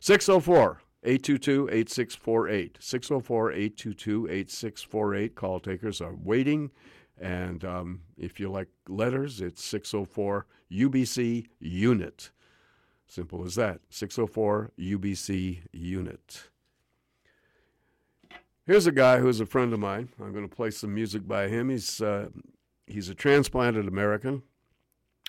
604 0.00 0.80
822 1.04 1.68
8648. 1.70 2.78
604 2.80 3.52
822 3.52 4.26
8648. 4.30 5.34
Call 5.34 5.60
takers 5.60 6.00
are 6.00 6.14
waiting. 6.14 6.70
And 7.20 7.64
um, 7.64 8.02
if 8.16 8.40
you 8.40 8.50
like 8.50 8.68
letters, 8.88 9.40
it's 9.40 9.64
604 9.64 10.46
UBC 10.70 11.46
Unit. 11.60 12.30
Simple 13.06 13.44
as 13.44 13.56
that 13.56 13.80
604 13.90 14.72
UBC 14.78 15.60
Unit. 15.72 16.48
Here's 18.64 18.86
a 18.86 18.92
guy 18.92 19.18
who's 19.18 19.40
a 19.40 19.46
friend 19.46 19.72
of 19.72 19.80
mine. 19.80 20.08
I'm 20.20 20.32
going 20.32 20.48
to 20.48 20.54
play 20.54 20.70
some 20.70 20.94
music 20.94 21.26
by 21.26 21.48
him. 21.48 21.68
He's, 21.68 22.00
uh, 22.00 22.28
he's 22.86 23.08
a 23.08 23.14
transplanted 23.14 23.88
American, 23.88 24.42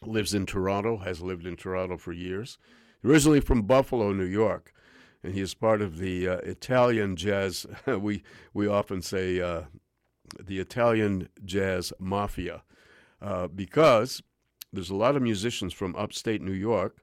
lives 0.04 0.34
in 0.34 0.46
Toronto, 0.46 0.98
has 0.98 1.22
lived 1.22 1.46
in 1.46 1.56
Toronto 1.56 1.98
for 1.98 2.14
years. 2.14 2.58
Originally 3.04 3.40
from 3.40 3.64
Buffalo, 3.64 4.14
New 4.14 4.26
York 4.26 4.74
and 5.24 5.34
he 5.34 5.42
is 5.42 5.54
part 5.54 5.82
of 5.82 5.98
the 5.98 6.28
uh, 6.28 6.38
Italian 6.38 7.16
jazz. 7.16 7.66
we 7.88 8.24
we 8.54 8.68
often 8.68 9.02
say 9.02 9.40
uh, 9.40 9.64
the 10.40 10.60
Italian 10.60 11.30
jazz 11.46 11.94
mafia 11.98 12.64
uh, 13.22 13.48
because 13.48 14.22
there's 14.72 14.90
a 14.90 14.96
lot 14.96 15.16
of 15.16 15.22
musicians 15.22 15.74
from 15.74 15.96
upstate 15.96 16.42
New 16.42 16.52
York 16.52 16.98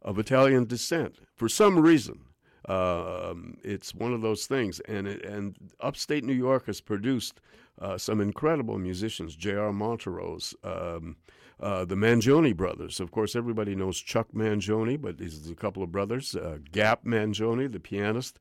of 0.00 0.18
Italian 0.18 0.64
descent 0.64 1.16
for 1.34 1.48
some 1.48 1.78
reason. 1.78 2.24
Um, 2.68 3.56
it's 3.64 3.94
one 3.94 4.12
of 4.12 4.22
those 4.22 4.46
things, 4.46 4.80
and 4.80 5.08
it, 5.08 5.24
and 5.24 5.56
upstate 5.80 6.24
New 6.24 6.32
York 6.32 6.66
has 6.66 6.80
produced 6.80 7.40
uh, 7.80 7.98
some 7.98 8.20
incredible 8.20 8.78
musicians. 8.78 9.34
J.R. 9.34 9.72
Monterose, 9.72 10.54
um, 10.62 11.16
uh, 11.60 11.84
the 11.84 11.96
Mangione 11.96 12.56
brothers. 12.56 13.00
Of 13.00 13.10
course, 13.10 13.34
everybody 13.34 13.74
knows 13.74 13.98
Chuck 13.98 14.28
Mangione, 14.34 15.00
but 15.00 15.18
there's 15.18 15.50
a 15.50 15.54
couple 15.54 15.82
of 15.82 15.90
brothers. 15.90 16.36
Uh, 16.36 16.58
Gap 16.70 17.04
Mangione, 17.04 17.70
the 17.70 17.80
pianist. 17.80 18.38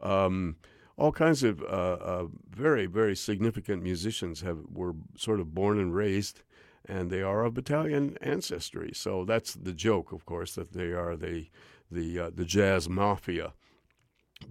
Um, 0.00 0.56
all 0.96 1.12
kinds 1.12 1.42
of 1.42 1.62
uh, 1.62 1.64
uh, 1.64 2.26
very, 2.50 2.86
very 2.86 3.16
significant 3.16 3.82
musicians 3.82 4.42
have 4.42 4.58
were 4.72 4.94
sort 5.16 5.40
of 5.40 5.54
born 5.54 5.78
and 5.80 5.94
raised, 5.94 6.42
and 6.86 7.10
they 7.10 7.22
are 7.22 7.44
of 7.44 7.58
Italian 7.58 8.16
ancestry. 8.20 8.92
So 8.94 9.24
that's 9.24 9.54
the 9.54 9.72
joke, 9.72 10.12
of 10.12 10.24
course, 10.24 10.54
that 10.54 10.72
they 10.72 10.92
are 10.92 11.16
the 11.16 11.48
the 11.90 12.18
uh, 12.18 12.30
the 12.34 12.44
jazz 12.44 12.88
mafia. 12.88 13.54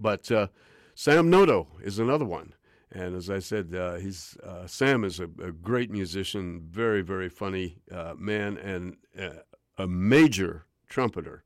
But 0.00 0.30
Sam 0.94 1.30
Noto 1.30 1.68
is 1.82 1.98
another 1.98 2.24
one. 2.24 2.54
And 2.94 3.16
as 3.16 3.28
I 3.28 3.40
said, 3.40 3.74
uh, 3.74 3.96
he's 3.96 4.36
uh, 4.44 4.68
Sam 4.68 5.02
is 5.02 5.18
a, 5.18 5.24
a, 5.24 5.50
great 5.50 5.90
musician, 5.90 6.62
very 6.70 7.02
very 7.02 7.28
funny 7.28 7.78
uh, 7.90 8.14
man, 8.16 8.56
and 8.56 8.96
uh, 9.18 9.40
a 9.76 9.88
major 9.88 10.66
trumpeter. 10.88 11.42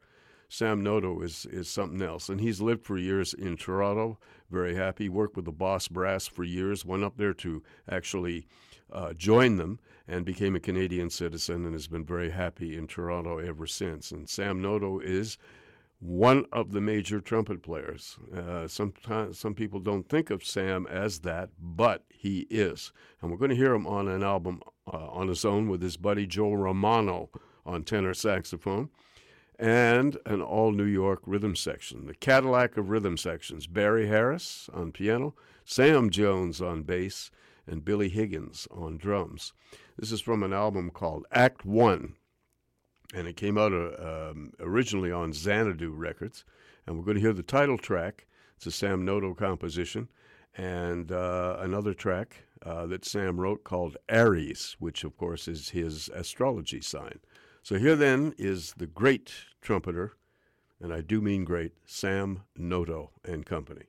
Sam 0.51 0.83
Noto 0.83 1.21
is 1.23 1.47
is 1.47 1.71
something 1.71 2.03
else, 2.03 2.29
and 2.29 2.41
he's 2.41 2.61
lived 2.61 2.85
for 2.85 2.99
years 2.99 3.33
in 3.33 3.57
Toronto. 3.57 4.19
Very 4.51 4.75
happy. 4.75 5.09
Worked 5.09 5.37
with 5.37 5.47
the 5.47 5.53
Boss 5.53 5.89
Brass 5.89 6.27
for 6.27 6.45
years. 6.45 6.85
Went 6.85 7.05
up 7.05 7.17
there 7.17 7.35
to 7.35 7.63
actually 7.91 8.47
uh, 8.93 9.15
join 9.15 9.57
them, 9.57 9.81
and 10.07 10.27
became 10.27 10.55
a 10.55 10.61
Canadian 10.61 11.09
citizen, 11.09 11.65
and 11.65 11.73
has 11.73 11.87
been 11.87 12.05
very 12.05 12.31
happy 12.31 12.77
in 12.77 12.87
Toronto 12.87 13.39
ever 13.39 13.67
since. 13.67 14.11
And 14.11 14.29
Sam 14.29 14.61
Noto 14.61 15.01
is 15.01 15.39
one 16.01 16.47
of 16.53 16.73
the 16.73 16.81
major 16.81 17.21
trumpet 17.21 17.63
players. 17.63 18.19
Uh, 18.35 18.69
sometimes 18.69 19.39
some 19.39 19.55
people 19.55 19.81
don't 19.81 20.09
think 20.09 20.31
of 20.31 20.45
Sam 20.45 20.87
as 20.89 21.21
that, 21.21 21.51
but 21.59 22.05
he 22.09 22.47
is. 22.51 22.93
And 23.21 23.31
we're 23.31 23.39
going 23.39 23.51
to 23.51 23.57
hear 23.57 23.75
him 23.75 23.87
on 23.87 24.09
an 24.09 24.23
album 24.23 24.63
uh, 24.87 25.09
on 25.09 25.29
his 25.29 25.45
own 25.45 25.69
with 25.69 25.83
his 25.83 25.97
buddy 25.97 26.27
Joe 26.27 26.53
Romano 26.53 27.31
on 27.67 27.83
tenor 27.83 28.15
saxophone 28.15 28.91
and 29.59 30.17
an 30.25 30.41
all 30.41 30.71
New 30.71 30.85
York 30.85 31.21
rhythm 31.27 31.57
section. 31.57 32.07
The 32.07 32.15
Cadillac 32.15 32.77
of 32.77 32.91
rhythm 32.91 33.17
sections 33.17 33.67
Barry 33.67 34.07
Harris 34.07 34.71
on 34.73 34.93
piano, 34.93 35.35
Sam 35.65 36.11
Jones 36.11 36.63
on 36.63 36.85
bass, 36.85 37.31
and 37.67 37.85
Billy 37.85 38.09
Higgins 38.09 38.69
on 38.71 38.99
drums. 38.99 39.53
This 39.99 40.13
is 40.13 40.21
from 40.21 40.45
an 40.45 40.53
album 40.53 40.91
called 40.91 41.27
Act 41.33 41.67
One 41.67 42.15
and 43.15 43.27
it 43.27 43.37
came 43.37 43.57
out 43.57 43.73
uh, 43.73 44.31
um, 44.31 44.53
originally 44.61 45.11
on 45.11 45.33
Xanadu 45.33 45.91
Records. 45.91 46.45
And 46.87 46.97
we're 46.97 47.05
going 47.05 47.17
to 47.17 47.21
hear 47.21 47.33
the 47.33 47.43
title 47.43 47.79
track. 47.79 48.27
It's 48.57 48.67
a 48.67 48.71
Sam 48.71 49.05
Noto 49.05 49.35
composition, 49.35 50.09
and 50.57 51.13
uh, 51.13 51.59
another 51.61 51.95
track 51.95 52.45
uh, 52.67 52.87
that 52.87 53.05
Sam 53.05 53.39
wrote 53.39 53.63
called 53.63 53.97
Aries, 54.09 54.75
which 54.81 55.05
of 55.05 55.17
course 55.17 55.47
is 55.47 55.69
his 55.69 56.09
astrology 56.09 56.81
sign. 56.81 57.21
So 57.63 57.79
here 57.79 57.95
then 57.95 58.35
is 58.37 58.75
the 58.77 58.87
great 58.87 59.33
trumpeter, 59.61 60.17
and 60.81 60.93
I 60.93 61.03
do 61.03 61.21
mean 61.21 61.45
great, 61.45 61.73
Sam 61.87 62.43
Noto 62.57 63.11
and 63.25 63.47
Company. 63.47 63.85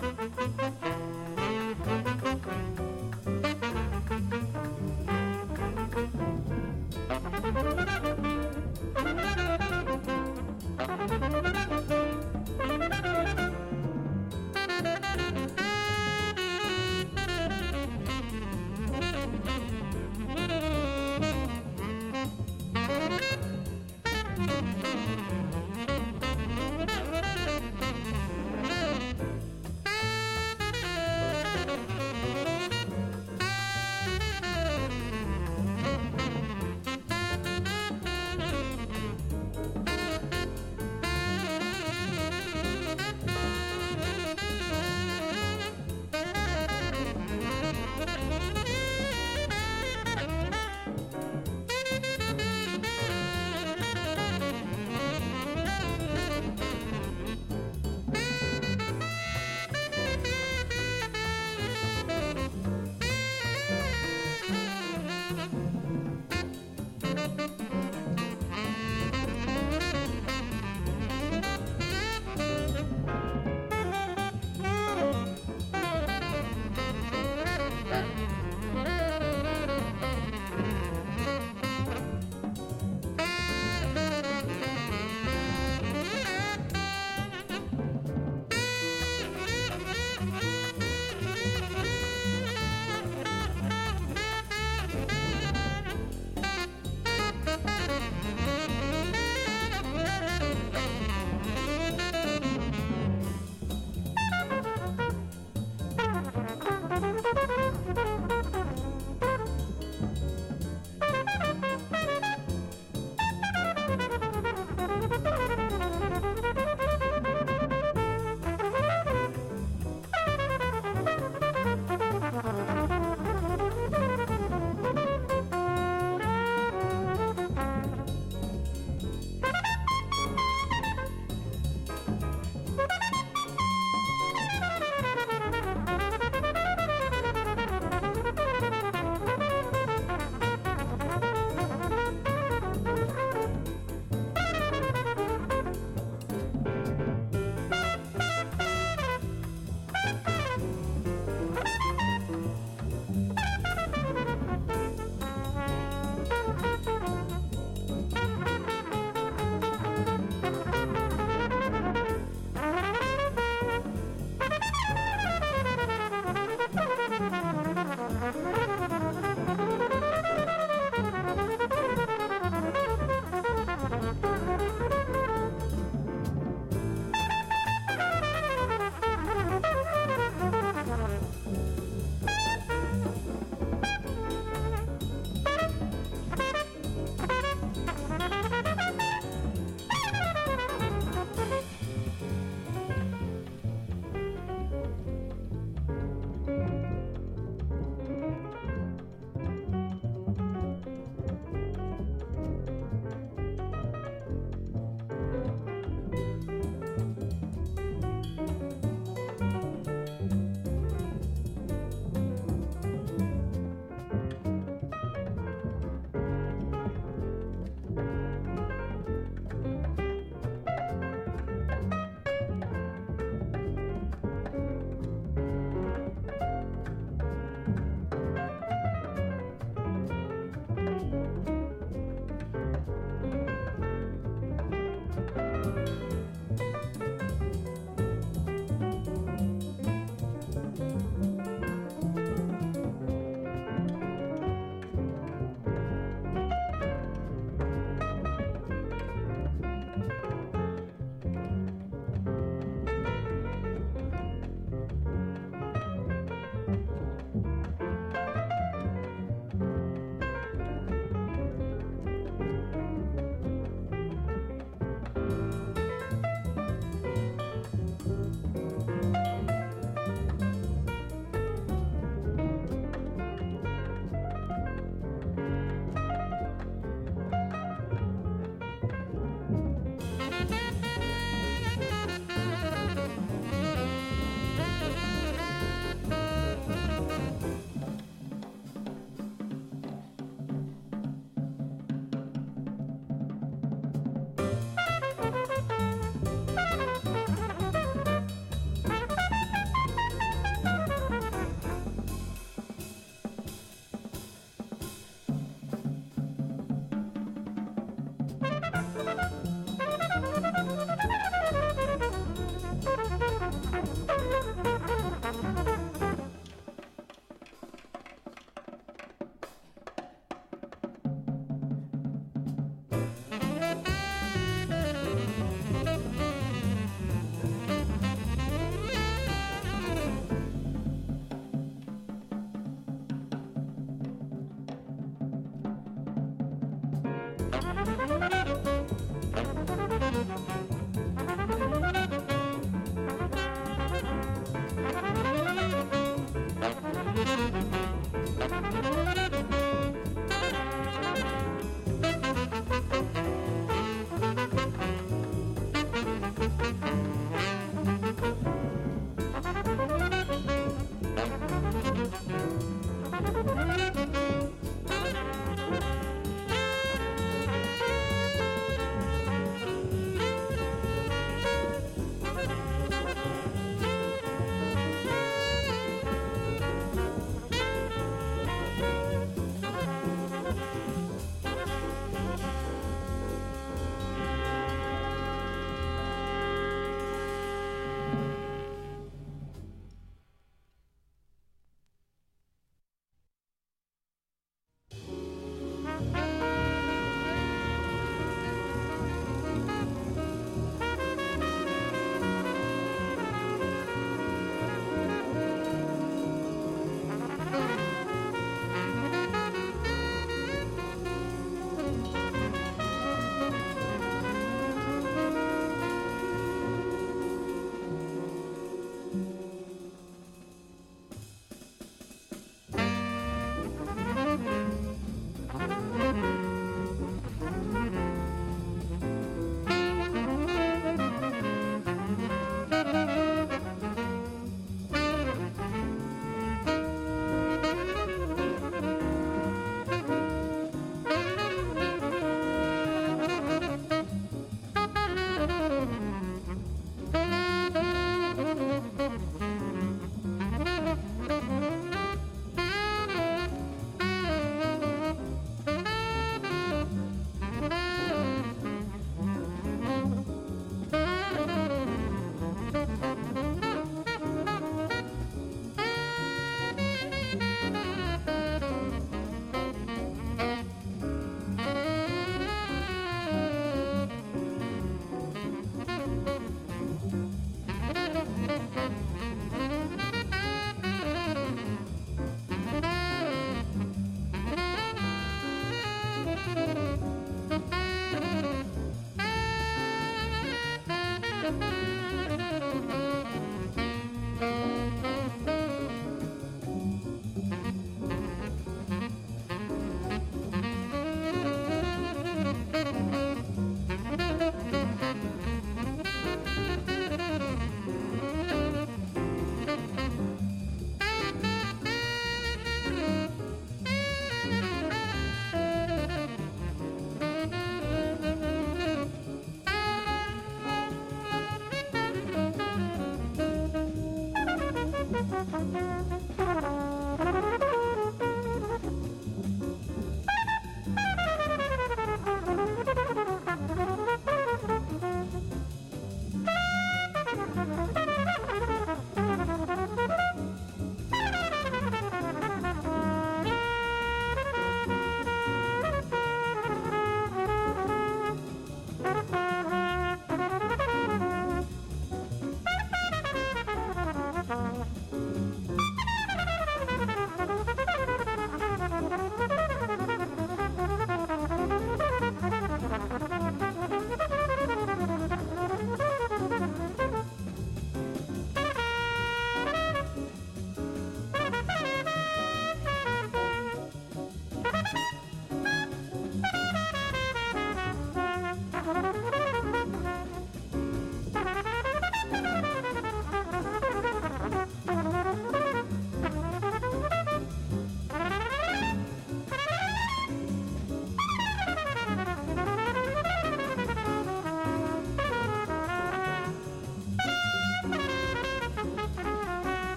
thank 0.00 0.38
you 2.24 2.79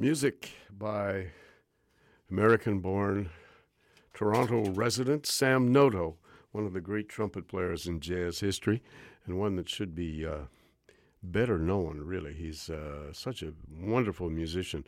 Music 0.00 0.52
by 0.70 1.26
American 2.30 2.78
born 2.78 3.30
Toronto 4.14 4.70
resident 4.70 5.26
Sam 5.26 5.72
Noto, 5.72 6.18
one 6.52 6.64
of 6.64 6.72
the 6.72 6.80
great 6.80 7.08
trumpet 7.08 7.48
players 7.48 7.88
in 7.88 7.98
jazz 7.98 8.38
history, 8.38 8.80
and 9.26 9.40
one 9.40 9.56
that 9.56 9.68
should 9.68 9.96
be 9.96 10.24
uh, 10.24 10.42
better 11.20 11.58
known, 11.58 12.00
really. 12.04 12.32
He's 12.32 12.70
uh, 12.70 13.12
such 13.12 13.42
a 13.42 13.54
wonderful 13.76 14.30
musician. 14.30 14.86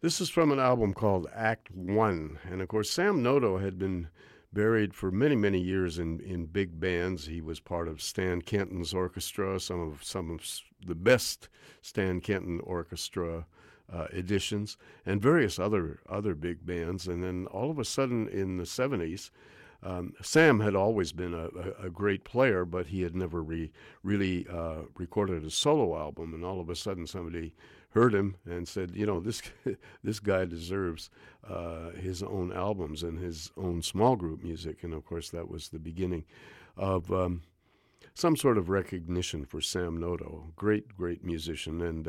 This 0.00 0.18
is 0.18 0.30
from 0.30 0.50
an 0.50 0.58
album 0.58 0.94
called 0.94 1.26
Act 1.34 1.70
One. 1.70 2.38
And 2.50 2.62
of 2.62 2.68
course, 2.68 2.88
Sam 2.90 3.22
Noto 3.22 3.58
had 3.58 3.78
been 3.78 4.08
buried 4.50 4.94
for 4.94 5.10
many, 5.10 5.36
many 5.36 5.60
years 5.60 5.98
in, 5.98 6.20
in 6.20 6.46
big 6.46 6.80
bands. 6.80 7.26
He 7.26 7.42
was 7.42 7.60
part 7.60 7.86
of 7.86 8.00
Stan 8.00 8.40
Kenton's 8.40 8.94
orchestra, 8.94 9.60
some 9.60 9.80
of 9.82 10.02
some 10.02 10.30
of 10.30 10.42
the 10.86 10.94
best 10.94 11.50
Stan 11.82 12.22
Kenton 12.22 12.60
orchestra 12.60 13.44
uh, 13.92 14.06
editions, 14.12 14.76
and 15.04 15.20
various 15.20 15.58
other 15.58 16.00
other 16.08 16.34
big 16.34 16.64
bands. 16.64 17.06
And 17.06 17.22
then 17.22 17.46
all 17.46 17.70
of 17.70 17.78
a 17.78 17.84
sudden, 17.84 18.28
in 18.28 18.56
the 18.56 18.64
'70s, 18.64 19.30
um, 19.82 20.14
Sam 20.22 20.60
had 20.60 20.76
always 20.76 21.12
been 21.12 21.34
a, 21.34 21.48
a, 21.48 21.86
a, 21.86 21.90
great 21.90 22.22
player, 22.24 22.64
but 22.64 22.86
he 22.86 23.02
had 23.02 23.16
never 23.16 23.42
re, 23.42 23.72
really 24.04 24.46
uh, 24.48 24.82
recorded 24.96 25.44
a 25.44 25.50
solo 25.50 25.98
album. 25.98 26.34
And 26.34 26.44
all 26.44 26.60
of 26.60 26.70
a 26.70 26.76
sudden, 26.76 27.06
somebody 27.06 27.52
heard 27.90 28.14
him 28.14 28.36
and 28.46 28.68
said, 28.68 28.92
"You 28.94 29.06
know, 29.06 29.18
this 29.18 29.42
this 30.04 30.20
guy 30.20 30.44
deserves 30.44 31.10
uh, 31.48 31.90
his 31.90 32.22
own 32.22 32.52
albums 32.52 33.02
and 33.02 33.18
his 33.18 33.50
own 33.56 33.82
small 33.82 34.14
group 34.14 34.42
music." 34.42 34.84
And 34.84 34.94
of 34.94 35.04
course, 35.04 35.30
that 35.30 35.48
was 35.48 35.68
the 35.68 35.80
beginning 35.80 36.24
of 36.76 37.12
um, 37.12 37.42
some 38.14 38.36
sort 38.36 38.58
of 38.58 38.68
recognition 38.68 39.44
for 39.44 39.60
Sam 39.60 39.98
Noto, 39.98 40.52
great, 40.56 40.96
great 40.96 41.24
musician, 41.24 41.82
and. 41.82 42.08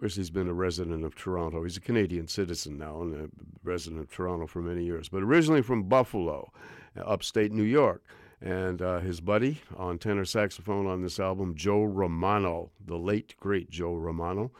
Uh, 0.00 0.04
course, 0.04 0.16
he's 0.16 0.30
been 0.30 0.48
a 0.48 0.54
resident 0.54 1.04
of 1.04 1.14
Toronto. 1.14 1.62
He's 1.62 1.76
a 1.76 1.80
Canadian 1.80 2.26
citizen 2.26 2.78
now 2.78 3.02
and 3.02 3.14
a 3.14 3.28
resident 3.62 4.00
of 4.00 4.10
Toronto 4.10 4.46
for 4.46 4.62
many 4.62 4.82
years, 4.82 5.10
but 5.10 5.22
originally 5.22 5.60
from 5.60 5.82
Buffalo, 5.82 6.50
upstate 6.96 7.52
New 7.52 7.64
York. 7.64 8.02
And 8.40 8.80
uh, 8.80 9.00
his 9.00 9.20
buddy 9.20 9.60
on 9.76 9.98
tenor 9.98 10.24
saxophone 10.24 10.86
on 10.86 11.02
this 11.02 11.20
album, 11.20 11.54
Joe 11.54 11.84
Romano, 11.84 12.70
the 12.86 12.96
late, 12.96 13.34
great 13.38 13.68
Joe 13.68 13.94
Romano. 13.94 14.52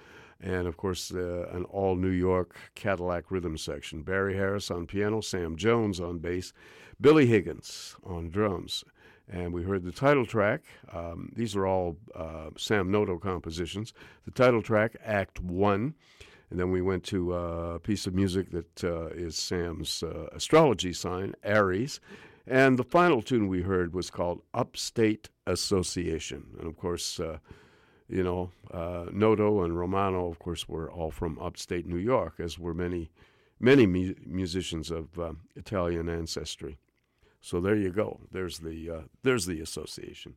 And 0.43 0.67
of 0.67 0.77
course, 0.77 1.11
uh, 1.11 1.49
an 1.53 1.65
all 1.65 1.97
New 1.97 2.11
York 2.11 2.57
Cadillac 2.75 3.31
rhythm 3.31 3.57
section. 3.57 4.03
Barry 4.03 4.37
Harris 4.37 4.71
on 4.71 4.87
piano, 4.87 5.23
Sam 5.23 5.57
Jones 5.57 6.01
on 6.01 6.19
bass, 6.19 6.53
Billy 7.01 7.25
Higgins 7.25 7.97
on 8.05 8.29
drums 8.29 8.85
and 9.31 9.52
we 9.52 9.62
heard 9.62 9.85
the 9.85 9.93
title 9.93 10.27
track. 10.27 10.62
Um, 10.93 11.32
these 11.36 11.55
are 11.55 11.66
all 11.66 11.97
uh, 12.15 12.51
Sam 12.57 12.90
Noto 12.90 13.19
compositions. 13.19 13.94
The 14.24 14.32
title 14.32 14.62
track, 14.62 14.97
Act 15.05 15.40
One, 15.40 15.94
and 16.51 16.59
then 16.59 16.70
we 16.73 16.82
went 16.82 17.05
to 17.05 17.32
uh, 17.32 17.73
a 17.77 17.78
piece 17.78 18.07
of 18.07 18.15
music 18.15 18.51
that 18.51 18.85
uh, 18.85 19.07
is 19.07 19.36
Sam's 19.36 20.02
uh, 20.02 20.28
astrology 20.32 20.93
sign, 20.93 21.35
Aries. 21.44 22.01
And 22.47 22.77
the 22.77 22.85
final 22.85 23.23
tune 23.23 23.47
we 23.47 23.62
heard 23.62 23.94
was 23.94 24.11
called 24.11 24.43
Upstate 24.52 25.28
Association. 25.47 26.47
And 26.59 26.66
of 26.66 26.77
course, 26.77 27.20
uh, 27.20 27.39
you 28.09 28.24
know, 28.24 28.51
uh, 28.73 29.07
Noto 29.12 29.62
and 29.62 29.78
Romano, 29.78 30.28
of 30.28 30.40
course, 30.40 30.69
were 30.69 30.90
all 30.90 31.12
from 31.12 31.39
upstate 31.39 31.86
New 31.86 31.98
York, 31.98 32.40
as 32.40 32.59
were 32.59 32.74
many, 32.74 33.12
many 33.61 33.86
mu- 33.86 34.16
musicians 34.27 34.90
of 34.90 35.07
Italian 35.55 36.09
ancestry. 36.09 36.78
So 37.41 37.61
there 37.61 37.77
you 37.77 37.91
go. 37.91 38.21
There's 38.31 38.59
the 38.59 38.91
uh, 38.91 39.01
there's 39.23 39.47
the 39.47 39.61
association. 39.61 40.35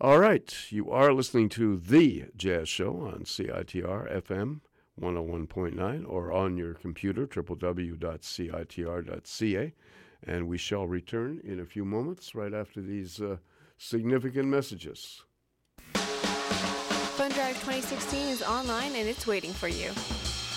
All 0.00 0.18
right, 0.18 0.54
you 0.70 0.90
are 0.90 1.12
listening 1.12 1.48
to 1.50 1.76
the 1.76 2.26
Jazz 2.36 2.68
Show 2.68 3.00
on 3.00 3.24
CITR 3.24 4.22
FM 4.22 4.60
101.9 5.00 6.04
or 6.08 6.32
on 6.32 6.56
your 6.56 6.74
computer 6.74 7.26
www.citr.ca, 7.26 7.94
and 10.24 10.48
we 10.48 10.58
shall 10.58 10.86
return 10.86 11.40
in 11.44 11.58
a 11.60 11.66
few 11.66 11.84
moments 11.84 12.34
right 12.34 12.54
after 12.54 12.80
these 12.80 13.20
uh, 13.20 13.38
significant 13.76 14.48
messages. 14.48 15.22
Fund 15.94 17.34
Drive 17.34 17.56
2016 17.56 18.28
is 18.28 18.42
online 18.42 18.94
and 18.94 19.08
it's 19.08 19.26
waiting 19.26 19.52
for 19.52 19.66
you. 19.68 19.90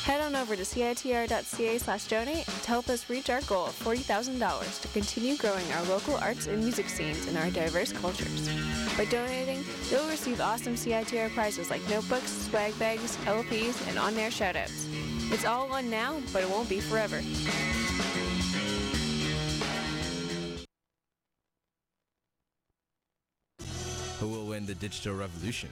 Head 0.04 0.20
on 0.22 0.36
over 0.36 0.56
to 0.56 0.64
citr.ca 0.64 1.78
slash 1.78 2.06
donate 2.06 2.46
to 2.46 2.68
help 2.68 2.90
us 2.90 3.08
reach 3.08 3.30
our 3.30 3.42
goal 3.42 3.68
of 3.68 3.80
$40,000 3.84 4.82
to 4.82 4.88
continue 4.88 5.38
growing 5.38 5.72
our 5.74 5.84
local 5.84 6.16
arts 6.16 6.48
and 6.48 6.58
music 6.58 6.90
scenes 6.90 7.28
in 7.28 7.38
our 7.38 7.52
diverse 7.52 7.94
cultures. 7.94 8.50
By 8.98 9.06
donating, 9.06 9.64
you'll 9.92 10.08
receive 10.08 10.42
awesome 10.42 10.74
CITR 10.74 11.32
prizes 11.36 11.70
like 11.70 11.88
notebooks, 11.88 12.32
swag 12.32 12.78
bags, 12.80 13.16
LPs, 13.26 13.88
and 13.90 14.00
on-air 14.00 14.32
shoutouts. 14.32 14.88
It's 15.32 15.46
all 15.46 15.72
on 15.72 15.88
now, 15.92 16.20
but 16.34 16.42
it 16.42 16.50
won't 16.50 16.68
be 16.68 16.80
forever. 16.80 17.22
Who 24.20 24.28
will 24.28 24.48
win 24.48 24.66
the 24.66 24.76
digital 24.76 25.14
revolution? 25.14 25.70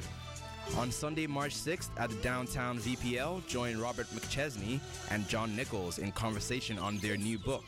On 0.78 0.92
Sunday, 0.92 1.28
March 1.28 1.56
6th 1.56 1.90
at 1.98 2.10
the 2.10 2.16
downtown 2.18 2.80
VPL, 2.80 3.46
join 3.48 3.78
Robert 3.78 4.08
McChesney 4.08 4.80
and 5.10 5.28
John 5.28 5.56
Nichols 5.56 5.98
in 6.00 6.12
conversation 6.12 6.80
on 6.80 6.98
their 7.00 7.18
new 7.18 7.38
book, 7.38 7.66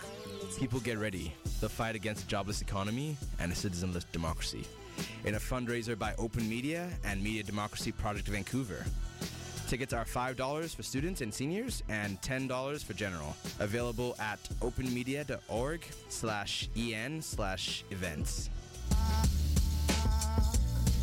People 0.58 0.80
Get 0.80 0.98
Ready 0.98 1.34
The 1.60 1.68
Fight 1.68 1.96
Against 1.96 2.26
a 2.26 2.28
Jobless 2.28 2.62
Economy 2.62 3.18
and 3.40 3.52
a 3.52 3.56
Citizenless 3.56 4.06
Democracy, 4.12 4.64
in 5.26 5.36
a 5.36 5.40
fundraiser 5.40 5.98
by 5.98 6.14
Open 6.18 6.48
Media 6.48 6.90
and 7.04 7.22
Media 7.22 7.44
Democracy 7.44 7.92
Project 7.92 8.28
Vancouver. 8.28 8.86
Tickets 9.68 9.94
are 9.94 10.06
$5 10.06 10.76
for 10.76 10.84
students 10.84 11.22
and 11.22 11.34
seniors 11.34 11.82
and 11.90 12.22
$10 12.22 12.84
for 12.84 12.94
general. 12.94 13.36
Available 13.60 14.16
at 14.20 14.42
openmedia.org 14.62 15.86
slash 16.10 16.70
en 16.78 17.22
slash 17.22 17.84
events. 17.90 18.50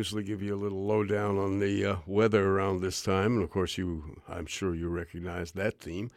Usually 0.00 0.22
give 0.22 0.40
you 0.40 0.54
a 0.54 0.56
little 0.56 0.86
lowdown 0.86 1.36
on 1.36 1.58
the 1.58 1.84
uh, 1.84 1.96
weather 2.06 2.56
around 2.56 2.80
this 2.80 3.02
time, 3.02 3.34
and 3.34 3.42
of 3.42 3.50
course, 3.50 3.76
you 3.76 4.18
I'm 4.26 4.46
sure 4.46 4.74
you 4.74 4.88
recognize 4.88 5.52
that 5.52 5.78
theme. 5.78 6.10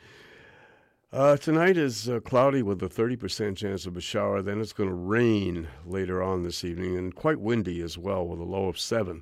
Uh, 1.12 1.36
tonight 1.36 1.76
is 1.76 2.08
uh, 2.08 2.22
cloudy 2.22 2.62
with 2.62 2.82
a 2.82 2.88
30% 2.88 3.58
chance 3.58 3.86
of 3.86 3.98
a 3.98 4.00
shower. 4.00 4.42
Then 4.42 4.62
it's 4.62 4.72
going 4.72 4.88
to 4.88 4.96
rain 4.96 5.68
later 5.86 6.24
on 6.24 6.44
this 6.44 6.64
evening 6.64 6.98
and 6.98 7.14
quite 7.14 7.42
windy 7.42 7.82
as 7.82 7.98
well 7.98 8.26
with 8.26 8.40
a 8.40 8.46
low 8.46 8.70
of 8.70 8.80
7. 8.80 9.22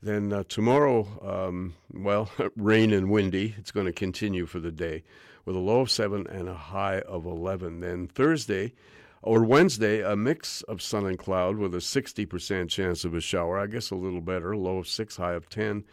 Then 0.00 0.32
uh, 0.32 0.44
tomorrow, 0.48 1.48
um, 1.48 1.74
well, 1.92 2.30
rain 2.56 2.92
and 2.92 3.10
windy. 3.10 3.56
It's 3.58 3.72
going 3.72 3.86
to 3.86 3.92
continue 3.92 4.46
for 4.46 4.60
the 4.60 4.70
day 4.70 5.02
with 5.44 5.56
a 5.56 5.58
low 5.58 5.80
of 5.80 5.90
7 5.90 6.24
and 6.28 6.48
a 6.48 6.54
high 6.54 7.00
of 7.00 7.26
11. 7.26 7.80
Then 7.80 8.06
Thursday, 8.06 8.74
or 9.22 9.42
Wednesday, 9.42 10.00
a 10.00 10.16
mix 10.16 10.62
of 10.62 10.80
sun 10.80 11.06
and 11.06 11.18
cloud 11.18 11.56
with 11.56 11.74
a 11.74 11.78
60% 11.78 12.68
chance 12.68 13.04
of 13.04 13.14
a 13.14 13.20
shower. 13.20 13.58
I 13.58 13.66
guess 13.66 13.90
a 13.90 13.96
little 13.96 14.20
better, 14.20 14.56
low 14.56 14.78
of 14.78 14.88
6, 14.88 15.16
high 15.16 15.32
of 15.32 15.48
10. 15.48 15.84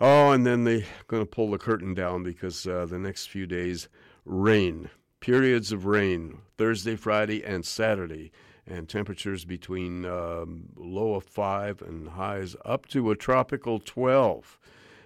Oh, 0.00 0.32
and 0.32 0.44
then 0.44 0.64
they're 0.64 0.84
going 1.06 1.22
to 1.22 1.30
pull 1.30 1.50
the 1.50 1.58
curtain 1.58 1.94
down 1.94 2.24
because 2.24 2.66
uh, 2.66 2.86
the 2.86 2.98
next 2.98 3.26
few 3.26 3.46
days, 3.46 3.88
rain. 4.24 4.90
Periods 5.20 5.72
of 5.72 5.86
rain, 5.86 6.38
Thursday, 6.58 6.96
Friday, 6.96 7.44
and 7.44 7.64
Saturday. 7.64 8.32
And 8.66 8.88
temperatures 8.88 9.44
between 9.44 10.04
um, 10.06 10.70
low 10.76 11.14
of 11.14 11.24
5 11.24 11.82
and 11.82 12.08
highs 12.08 12.56
up 12.64 12.86
to 12.88 13.10
a 13.10 13.16
tropical 13.16 13.78
12. 13.78 14.58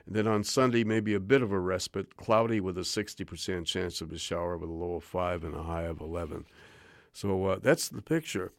And 0.06 0.16
then 0.16 0.26
on 0.26 0.42
Sunday, 0.42 0.84
maybe 0.84 1.12
a 1.12 1.20
bit 1.20 1.42
of 1.42 1.52
a 1.52 1.58
respite, 1.58 2.16
cloudy 2.16 2.60
with 2.60 2.78
a 2.78 2.82
60% 2.82 3.66
chance 3.66 4.00
of 4.00 4.10
a 4.10 4.16
shower 4.16 4.56
with 4.56 4.70
a 4.70 4.72
low 4.72 4.94
of 4.94 5.04
5 5.04 5.44
and 5.44 5.54
a 5.54 5.62
high 5.64 5.82
of 5.82 6.00
11. 6.00 6.46
So 7.12 7.44
uh, 7.46 7.58
that's 7.60 7.88
the 7.88 8.02
picture. 8.02 8.52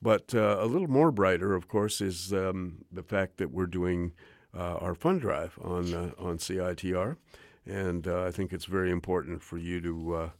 But 0.00 0.34
uh, 0.34 0.58
a 0.60 0.66
little 0.66 0.90
more 0.90 1.12
brighter, 1.12 1.54
of 1.54 1.68
course, 1.68 2.00
is 2.00 2.32
um, 2.32 2.84
the 2.90 3.04
fact 3.04 3.36
that 3.36 3.52
we're 3.52 3.66
doing 3.66 4.12
uh, 4.54 4.76
our 4.80 4.94
fund 4.94 5.20
drive 5.20 5.58
on 5.62 5.94
uh, 5.94 6.10
on 6.18 6.38
CITR, 6.38 7.16
and 7.64 8.06
uh, 8.06 8.24
I 8.24 8.30
think 8.30 8.52
it's 8.52 8.66
very 8.66 8.90
important 8.90 9.42
for 9.42 9.58
you 9.58 9.80
to 9.80 10.32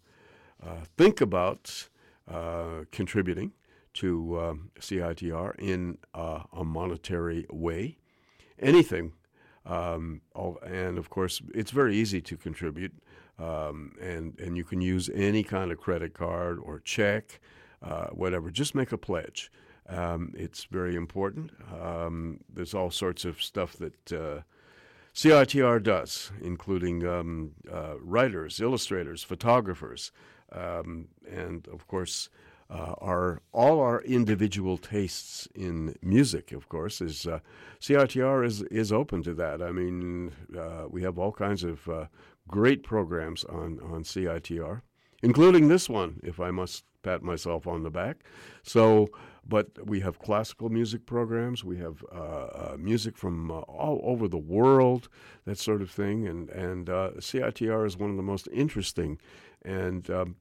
think 0.97 1.21
about 1.21 1.89
contributing 2.91 3.53
to 3.95 4.41
um, 4.41 4.71
CITR 4.81 5.55
in 5.59 5.99
a 6.13 6.65
monetary 6.65 7.47
way. 7.51 7.99
Anything, 8.59 9.13
um, 9.65 10.21
and 10.65 10.99
of 10.99 11.09
course, 11.09 11.41
it's 11.55 11.71
very 11.71 11.97
easy 11.97 12.21
to 12.21 12.37
contribute, 12.37 12.93
um, 13.39 13.93
and 14.01 14.39
and 14.39 14.57
you 14.57 14.65
can 14.65 14.81
use 14.81 15.11
any 15.15 15.43
kind 15.43 15.73
of 15.73 15.79
credit 15.79 16.15
card 16.15 16.59
or 16.63 16.81
check 16.81 17.41
uh, 17.83 18.07
whatever. 18.09 18.51
Just 18.51 18.75
make 18.75 18.93
a 18.93 18.99
pledge. 18.99 19.51
Um, 19.89 20.33
it's 20.37 20.65
very 20.65 20.95
important. 20.95 21.51
Um, 21.81 22.41
there's 22.53 22.75
all 22.75 22.91
sorts 22.91 23.25
of 23.25 23.43
stuff 23.43 23.77
that 23.79 24.13
uh, 24.13 24.43
CITR 25.15 25.83
does, 25.83 26.33
including 26.41 27.07
um, 27.07 27.53
uh, 27.71 27.95
writers, 28.01 28.61
illustrators, 28.61 29.23
photographers, 29.23 30.13
um, 30.53 31.09
and 31.31 31.67
of 31.69 31.87
course, 31.87 32.29
uh, 32.71 32.95
our 33.03 33.43
all 33.53 33.81
our 33.81 34.01
individual 34.03 34.79
tastes 34.79 35.47
in 35.55 35.95
music. 36.01 36.53
Of 36.53 36.69
course, 36.69 37.03
is 37.03 37.27
uh, 37.27 37.41
CITR 37.81 38.47
is 38.47 38.63
is 38.63 38.93
open 38.93 39.23
to 39.25 39.35
that. 39.35 39.61
I 39.61 39.73
mean, 39.73 40.33
uh, 40.57 40.87
we 40.89 41.03
have 41.03 41.19
all 41.19 41.33
kinds 41.33 41.65
of 41.65 42.09
great 42.53 42.83
programs 42.85 43.43
on 43.45 43.81
on 43.81 44.05
CITR, 44.05 44.83
including 45.23 45.69
this 45.69 45.89
one, 45.89 46.21
if 46.23 46.39
I 46.39 46.51
must 46.53 46.85
pat 47.03 47.23
myself 47.23 47.67
on 47.67 47.83
the 47.83 47.91
back. 47.91 48.25
So, 48.63 49.09
but 49.45 49.67
we 49.85 50.01
have 50.01 50.21
classical 50.21 50.69
music 50.69 51.05
programs. 51.05 51.65
We 51.65 51.79
have 51.79 52.05
uh, 52.15 52.19
uh, 52.19 52.77
music 52.79 53.17
from 53.17 53.51
uh, 53.51 53.61
all 53.81 54.01
over 54.05 54.29
the 54.29 54.45
world, 54.57 55.09
that 55.47 55.59
sort 55.59 55.83
of 55.83 55.91
thing. 55.91 56.29
And 56.29 56.49
and 56.51 56.89
uh, 56.89 57.11
CITR 57.19 57.87
is 57.87 57.97
one 57.97 58.11
of 58.11 58.17
the 58.17 58.23
most 58.23 58.49
interesting 58.53 59.19
and 59.65 60.09
um, 60.11 60.37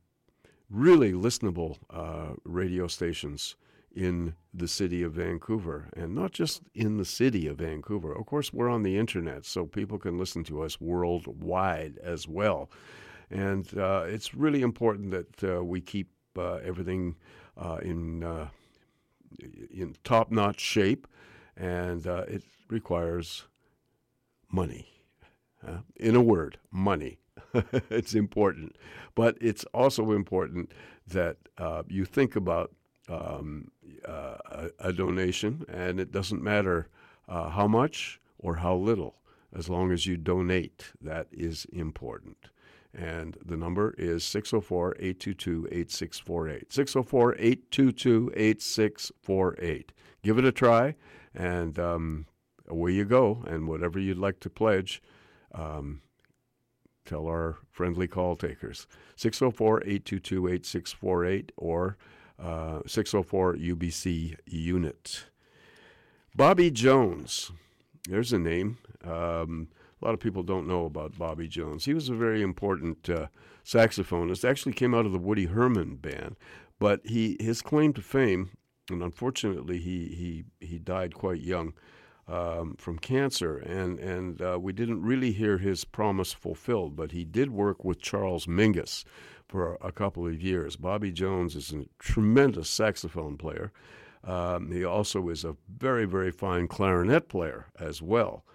really 0.69 1.13
listenable 1.13 1.77
uh, 1.89 2.33
radio 2.43 2.87
stations 2.87 3.55
in 3.95 4.35
the 4.53 4.67
city 4.67 5.03
of 5.03 5.13
Vancouver, 5.13 5.89
and 5.95 6.13
not 6.15 6.31
just 6.31 6.61
in 6.73 6.97
the 6.97 7.05
city 7.05 7.47
of 7.47 7.57
Vancouver. 7.57 8.13
Of 8.13 8.25
course, 8.25 8.53
we're 8.53 8.69
on 8.69 8.83
the 8.83 8.97
internet, 8.97 9.45
so 9.45 9.65
people 9.65 9.97
can 9.97 10.17
listen 10.17 10.43
to 10.45 10.61
us 10.61 10.79
worldwide 10.79 11.97
as 12.03 12.27
well. 12.27 12.69
And 13.29 13.67
uh, 13.77 14.03
it's 14.07 14.33
really 14.33 14.61
important 14.61 15.11
that 15.11 15.43
uh, 15.43 15.63
we 15.63 15.81
keep 15.81 16.09
uh, 16.37 16.55
everything 16.55 17.15
uh, 17.57 17.77
in 17.81 18.23
uh, 18.23 18.47
in 19.73 19.95
top 20.03 20.31
notch 20.31 20.59
shape, 20.59 21.07
and 21.55 22.05
it 22.05 22.43
requires 22.69 23.45
money. 24.51 24.87
in 25.95 26.15
a 26.15 26.21
word, 26.21 26.57
money. 26.71 27.19
it's 27.89 28.13
important, 28.13 28.75
but 29.15 29.37
it's 29.39 29.63
also 29.73 30.11
important 30.11 30.71
that 31.07 31.37
you 31.87 32.05
think 32.05 32.35
about 32.35 32.71
um, 33.09 33.71
uh, 34.05 34.69
a, 34.79 34.93
donation, 34.93 35.65
and 35.67 35.99
it 35.99 36.11
doesn't 36.11 36.43
matter 36.43 36.87
uh, 37.27 37.49
how 37.49 37.67
much 37.67 38.19
or 38.39 38.57
how 38.57 38.75
little, 38.75 39.15
as 39.55 39.69
long 39.69 39.91
as 39.91 40.05
you 40.05 40.17
donate. 40.17 40.91
That 41.01 41.27
is 41.31 41.65
important. 41.71 42.37
And 42.93 43.37
the 43.45 43.55
number 43.55 43.95
is 43.97 44.23
604 44.23 44.95
822 44.99 45.67
8648. 45.71 46.73
604 46.73 47.35
822 47.35 48.31
8648. 48.35 49.91
Give 50.23 50.37
it 50.37 50.45
a 50.45 50.51
try, 50.51 50.95
and 51.33 51.79
um, 51.79 52.25
away 52.67 52.91
you 52.91 53.05
go. 53.05 53.43
And 53.47 53.67
whatever 53.67 53.97
you'd 53.99 54.17
like 54.17 54.39
to 54.41 54.49
pledge, 54.49 55.01
um, 55.53 56.01
tell 57.05 57.27
our 57.27 57.57
friendly 57.69 58.07
call 58.07 58.35
takers 58.35 58.87
604 59.15 59.81
822 59.81 60.47
8648 60.47 61.51
or 61.57 61.97
uh, 62.41 62.79
604 62.85 63.55
UBC 63.55 64.35
unit. 64.45 65.25
Bobby 66.35 66.71
Jones, 66.71 67.51
there's 68.07 68.33
a 68.33 68.39
name. 68.39 68.77
Um, 69.03 69.67
a 70.01 70.05
lot 70.05 70.13
of 70.13 70.19
people 70.19 70.41
don't 70.41 70.67
know 70.67 70.85
about 70.85 71.17
Bobby 71.17 71.47
Jones. 71.47 71.85
He 71.85 71.93
was 71.93 72.09
a 72.09 72.15
very 72.15 72.41
important 72.41 73.09
uh, 73.09 73.27
saxophonist. 73.63 74.49
Actually, 74.49 74.73
came 74.73 74.95
out 74.95 75.05
of 75.05 75.11
the 75.11 75.19
Woody 75.19 75.45
Herman 75.45 75.97
band, 75.97 76.35
but 76.79 77.01
he 77.05 77.37
his 77.39 77.61
claim 77.61 77.93
to 77.93 78.01
fame, 78.01 78.51
and 78.89 79.03
unfortunately, 79.03 79.77
he 79.77 80.07
he 80.59 80.65
he 80.65 80.79
died 80.79 81.13
quite 81.13 81.41
young. 81.41 81.73
Um, 82.27 82.75
from 82.77 82.97
cancer, 82.97 83.57
and 83.57 83.99
and 83.99 84.41
uh, 84.41 84.57
we 84.61 84.71
didn't 84.71 85.01
really 85.01 85.33
hear 85.33 85.57
his 85.57 85.83
promise 85.83 86.31
fulfilled. 86.31 86.95
But 86.95 87.11
he 87.11 87.25
did 87.25 87.49
work 87.49 87.83
with 87.83 87.99
Charles 87.99 88.45
Mingus 88.45 89.03
for 89.51 89.77
a, 89.81 89.91
couple 89.91 90.25
of 90.25 90.41
years. 90.41 90.77
Bobby 90.77 91.11
Jones 91.11 91.57
is 91.57 91.73
a 91.73 91.83
tremendous 91.99 92.69
saxophone 92.69 93.35
player. 93.35 93.73
Um, 94.23 94.71
he 94.71 94.85
also 94.85 95.27
is 95.27 95.43
a 95.43 95.57
very 95.77 96.05
very 96.05 96.31
fine 96.31 96.69
clarinet 96.69 97.27
player 97.27 97.65
as 97.77 98.01
well. 98.01 98.45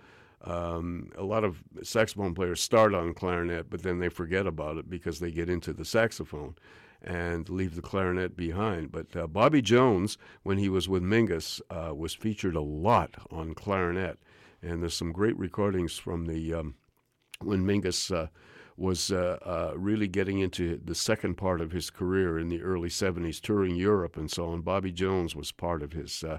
Um, 0.43 1.11
a 1.19 1.23
lot 1.23 1.45
of 1.45 1.63
saxophone 1.83 2.35
players 2.35 2.63
start 2.63 2.95
on 2.95 3.13
clarinet, 3.13 3.69
but 3.69 3.83
then 3.83 3.99
they 3.99 4.09
forget 4.09 4.47
about 4.47 4.79
it 4.79 4.89
because 4.89 5.21
they 5.21 5.31
get 5.31 5.51
into 5.51 5.75
the 5.75 5.85
saxophone 5.85 6.55
and 7.03 7.49
leave 7.51 7.75
the 7.75 7.83
clarinet 7.83 8.35
behind. 8.35 8.91
But 8.91 9.15
uh, 9.15 9.27
Bobby 9.27 9.61
Jones, 9.61 10.17
when 10.45 10.57
he 10.57 10.71
was 10.71 10.89
with 10.89 11.03
Mingus, 11.03 11.61
uh, 11.69 11.95
was 11.95 12.15
featured 12.15 12.57
a 12.57 12.63
lot 12.63 13.17
on 13.31 13.55
clarinet, 13.55 14.19
and 14.63 14.81
there's 14.81 14.97
some 14.97 15.13
great 15.13 15.39
recordings 15.39 15.99
from 15.99 16.25
the 16.25 16.55
um, 16.55 16.77
when 17.43 17.67
Mingus. 17.67 18.11
Uh, 18.11 18.29
was 18.77 19.11
uh, 19.11 19.39
uh, 19.43 19.73
really 19.77 20.09
getting 20.09 20.39
into 20.41 20.81
the 20.85 20.95
second 20.95 21.37
part 21.37 21.61
of 21.61 21.73
his 21.73 21.91
career 21.91 22.39
in 22.39 22.49
the 22.49 22.63
early 22.63 22.89
70s, 22.89 23.41
touring 23.41 23.75
Europe 23.75 24.17
and 24.17 24.31
so 24.31 24.49
on. 24.49 24.61
Bobby 24.61 24.93
Jones 24.93 25.35
was 25.35 25.51
part 25.51 25.83
of 25.83 25.93
his 25.93 26.23
uh, 26.23 26.39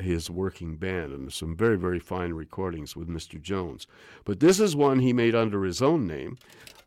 his 0.00 0.30
working 0.30 0.76
band, 0.76 1.12
and 1.12 1.32
some 1.32 1.54
very, 1.54 1.76
very 1.76 1.98
fine 1.98 2.32
recordings 2.32 2.96
with 2.96 3.08
Mr. 3.08 3.40
Jones. 3.40 3.86
But 4.24 4.40
this 4.40 4.60
is 4.60 4.74
one 4.74 5.00
he 5.00 5.12
made 5.12 5.34
under 5.34 5.64
his 5.64 5.82
own 5.82 6.06
name. 6.06 6.38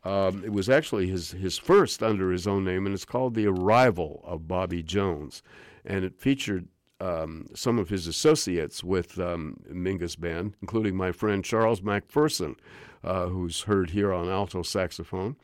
Um, 0.04 0.44
it 0.44 0.52
was 0.52 0.68
actually 0.68 1.08
his, 1.08 1.32
his 1.32 1.58
first 1.58 2.02
under 2.02 2.30
his 2.30 2.46
own 2.46 2.64
name, 2.64 2.86
and 2.86 2.94
it's 2.94 3.04
called 3.04 3.34
The 3.34 3.46
Arrival 3.46 4.22
of 4.24 4.48
Bobby 4.48 4.82
Jones. 4.82 5.42
And 5.84 6.04
it 6.04 6.20
featured 6.20 6.68
um, 7.00 7.46
some 7.54 7.78
of 7.78 7.88
his 7.88 8.06
associates 8.06 8.82
with 8.82 9.18
um, 9.18 9.58
Mingus 9.70 10.18
Band, 10.18 10.54
including 10.62 10.96
my 10.96 11.12
friend 11.12 11.44
Charles 11.44 11.80
McPherson, 11.80 12.56
uh, 13.06 13.28
who's 13.28 13.62
heard 13.62 13.90
here 13.90 14.12
on 14.12 14.28
alto 14.28 14.62
saxophone. 14.62 15.36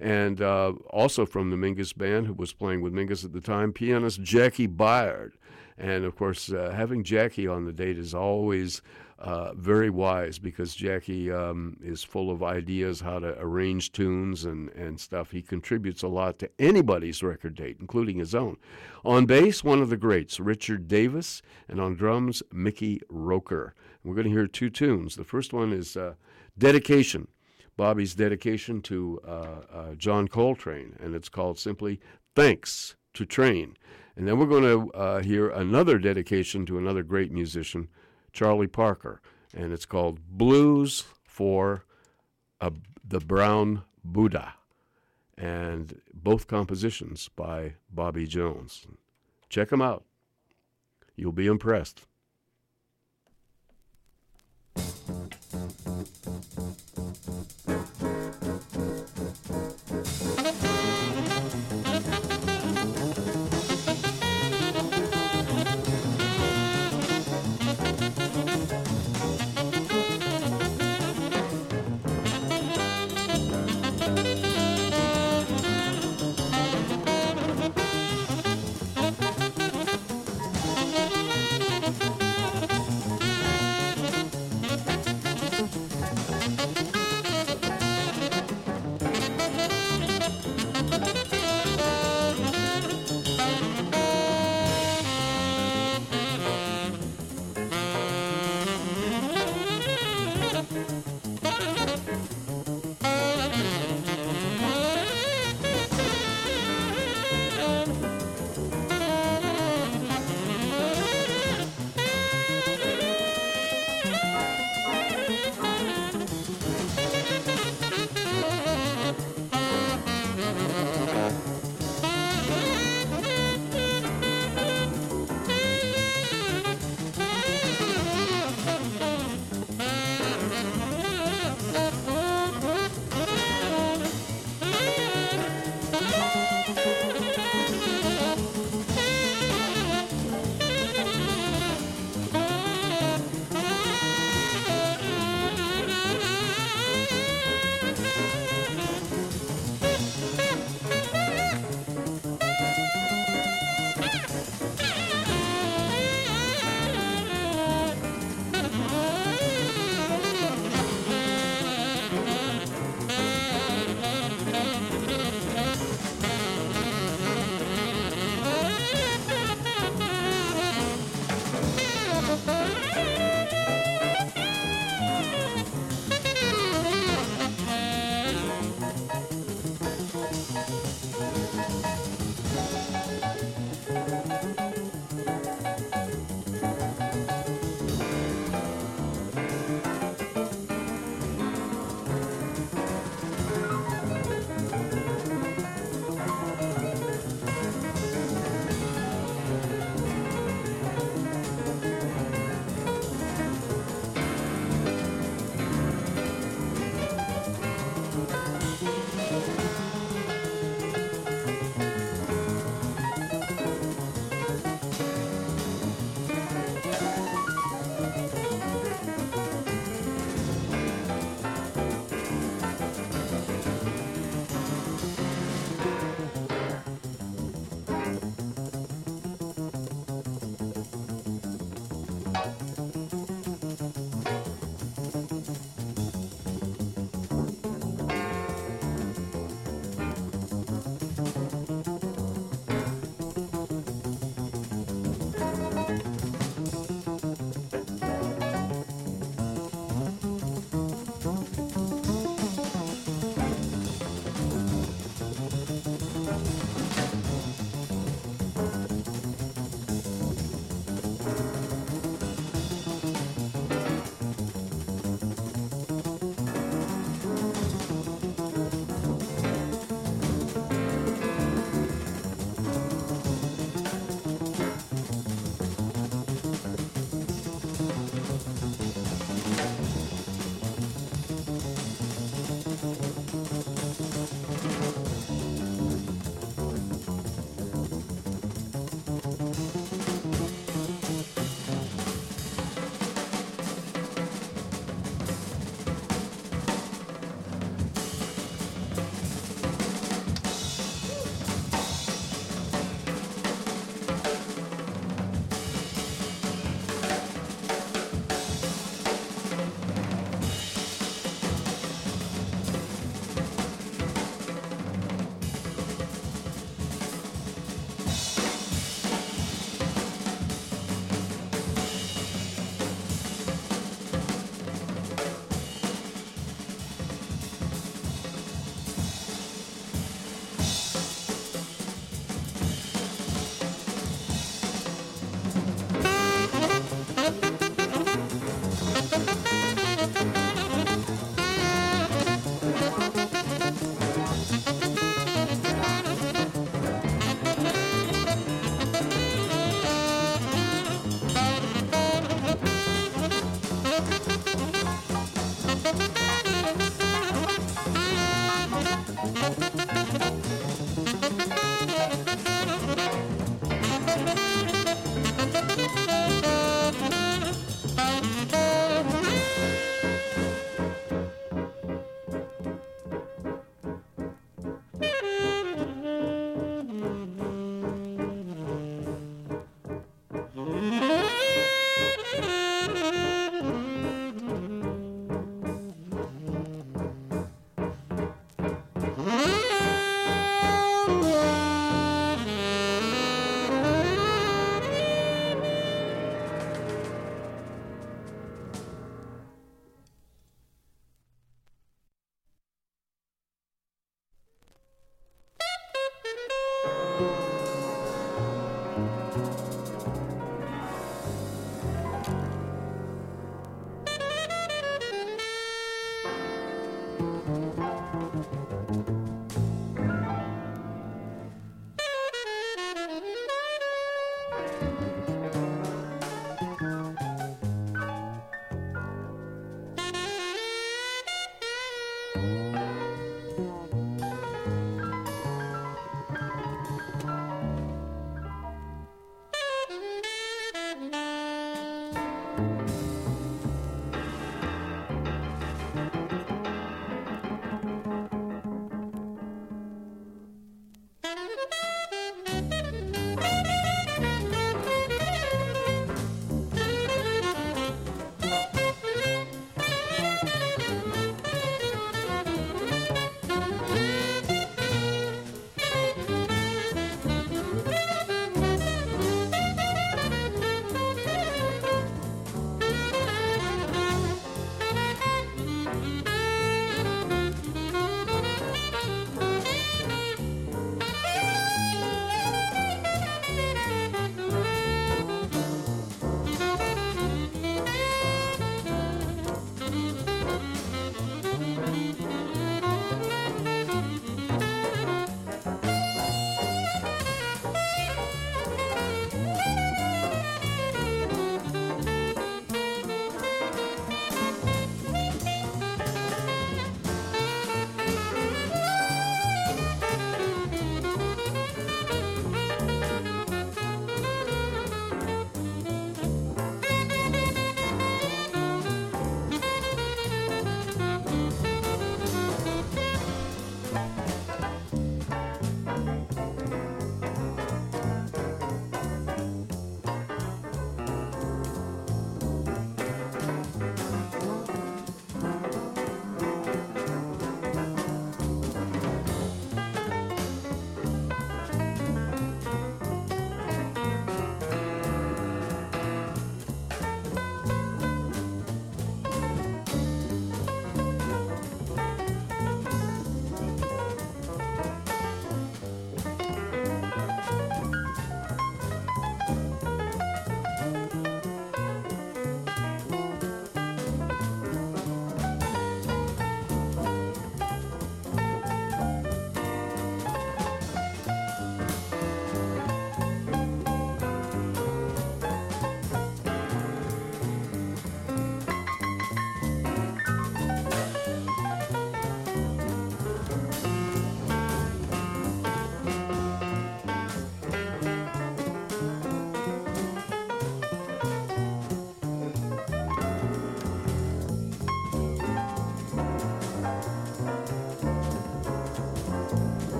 And 0.00 0.42
uh, 0.42 0.72
also 0.90 1.24
from 1.24 1.50
the 1.50 1.56
Mingus 1.56 1.96
Band, 1.96 2.26
who 2.26 2.34
was 2.34 2.52
playing 2.52 2.80
with 2.80 2.92
Mingus 2.92 3.24
at 3.24 3.32
the 3.32 3.40
time, 3.40 3.72
pianist 3.72 4.22
Jaki 4.22 4.68
Byard. 4.68 5.32
And 5.78 6.04
of 6.04 6.16
course, 6.16 6.52
uh, 6.52 6.72
having 6.74 7.04
Jaki 7.04 7.50
on 7.50 7.64
the 7.64 7.72
date 7.72 7.98
is 7.98 8.14
always 8.14 8.82
uh, 9.18 9.54
very 9.54 9.90
wise 9.90 10.38
because 10.38 10.76
Jaki 10.76 11.32
um, 11.32 11.78
is 11.82 12.02
full 12.02 12.30
of 12.30 12.42
ideas 12.42 13.00
how 13.00 13.20
to 13.20 13.38
arrange 13.40 13.92
tunes 13.92 14.44
and, 14.44 14.68
and 14.70 14.98
stuff. 15.00 15.30
He 15.30 15.40
contributes 15.40 16.02
a 16.02 16.08
lot 16.08 16.38
to 16.40 16.50
anybody's 16.58 17.22
record 17.22 17.54
date, 17.54 17.78
including 17.80 18.18
his 18.18 18.34
own. 18.34 18.56
On 19.04 19.24
bass, 19.26 19.64
one 19.64 19.80
of 19.80 19.90
the 19.90 19.96
greats, 19.96 20.40
Richard 20.40 20.88
Davis, 20.88 21.42
and 21.68 21.80
on 21.80 21.94
drums, 21.94 22.42
Mickey 22.52 23.00
Roker. 23.08 23.74
we're 24.02 24.14
going 24.14 24.26
to 24.26 24.32
hear 24.32 24.46
two 24.46 24.70
tunes. 24.70 25.16
The 25.16 25.24
first 25.24 25.52
one 25.52 25.72
is 25.72 25.96
uh, 25.96 26.14
Dedication. 26.56 27.28
Bobby's 27.76 28.14
dedication 28.14 28.80
to 28.82 29.20
uh, 29.26 29.30
uh, 29.72 29.94
John 29.96 30.28
Coltrane, 30.28 30.96
and 31.00 31.14
it's 31.14 31.28
called 31.28 31.58
simply 31.58 32.00
Thanks 32.36 32.94
to 33.14 33.26
Trane. 33.26 33.74
And 34.16 34.28
then 34.28 34.38
we're 34.38 34.46
going 34.46 34.62
to 34.62 34.92
uh, 34.92 35.22
hear 35.22 35.50
another 35.50 35.98
dedication 35.98 36.66
to 36.66 36.78
another 36.78 37.02
great 37.02 37.32
musician, 37.32 37.88
Charlie 38.32 38.68
Parker, 38.68 39.20
and 39.52 39.72
it's 39.72 39.86
called 39.86 40.20
Blues 40.28 41.04
for 41.24 41.84
a, 42.60 42.72
the 43.06 43.18
Brown 43.18 43.82
Buddha. 44.04 44.54
And 45.36 46.00
both 46.12 46.46
compositions 46.46 47.28
by 47.34 47.74
Bobby 47.90 48.26
Jones. 48.26 48.86
Check 49.48 49.70
them 49.70 49.82
out. 49.82 50.04
You'll 51.16 51.32
be 51.32 51.48
impressed. 51.48 52.02
thank 56.52 57.83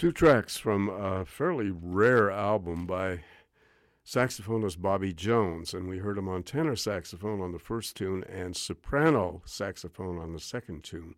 Two 0.00 0.12
tracks 0.12 0.56
from 0.56 0.88
a 0.88 1.26
fairly 1.26 1.70
rare 1.70 2.30
album 2.30 2.86
by 2.86 3.20
saxophonist 4.02 4.80
Bobby 4.80 5.12
Jones, 5.12 5.74
and 5.74 5.90
we 5.90 5.98
heard 5.98 6.16
him 6.16 6.26
on 6.26 6.42
tenor 6.42 6.74
saxophone 6.74 7.42
on 7.42 7.52
the 7.52 7.58
first 7.58 7.98
tune 7.98 8.24
and 8.24 8.56
soprano 8.56 9.42
saxophone 9.44 10.16
on 10.16 10.32
the 10.32 10.40
second 10.40 10.84
tune. 10.84 11.16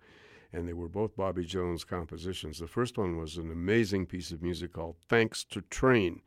And 0.53 0.67
they 0.67 0.73
were 0.73 0.89
both 0.89 1.15
Bobby 1.15 1.45
Jones 1.45 1.85
compositions. 1.85 2.59
The 2.59 2.67
first 2.67 2.99
one 2.99 3.19
was 3.19 3.37
an 3.37 3.53
amazing 3.53 4.07
piece 4.07 4.33
of 4.33 4.43
music 4.43 4.73
called 4.73 4.97
Thanks 5.09 5.45
to 5.45 5.63
Trane, 5.63 6.23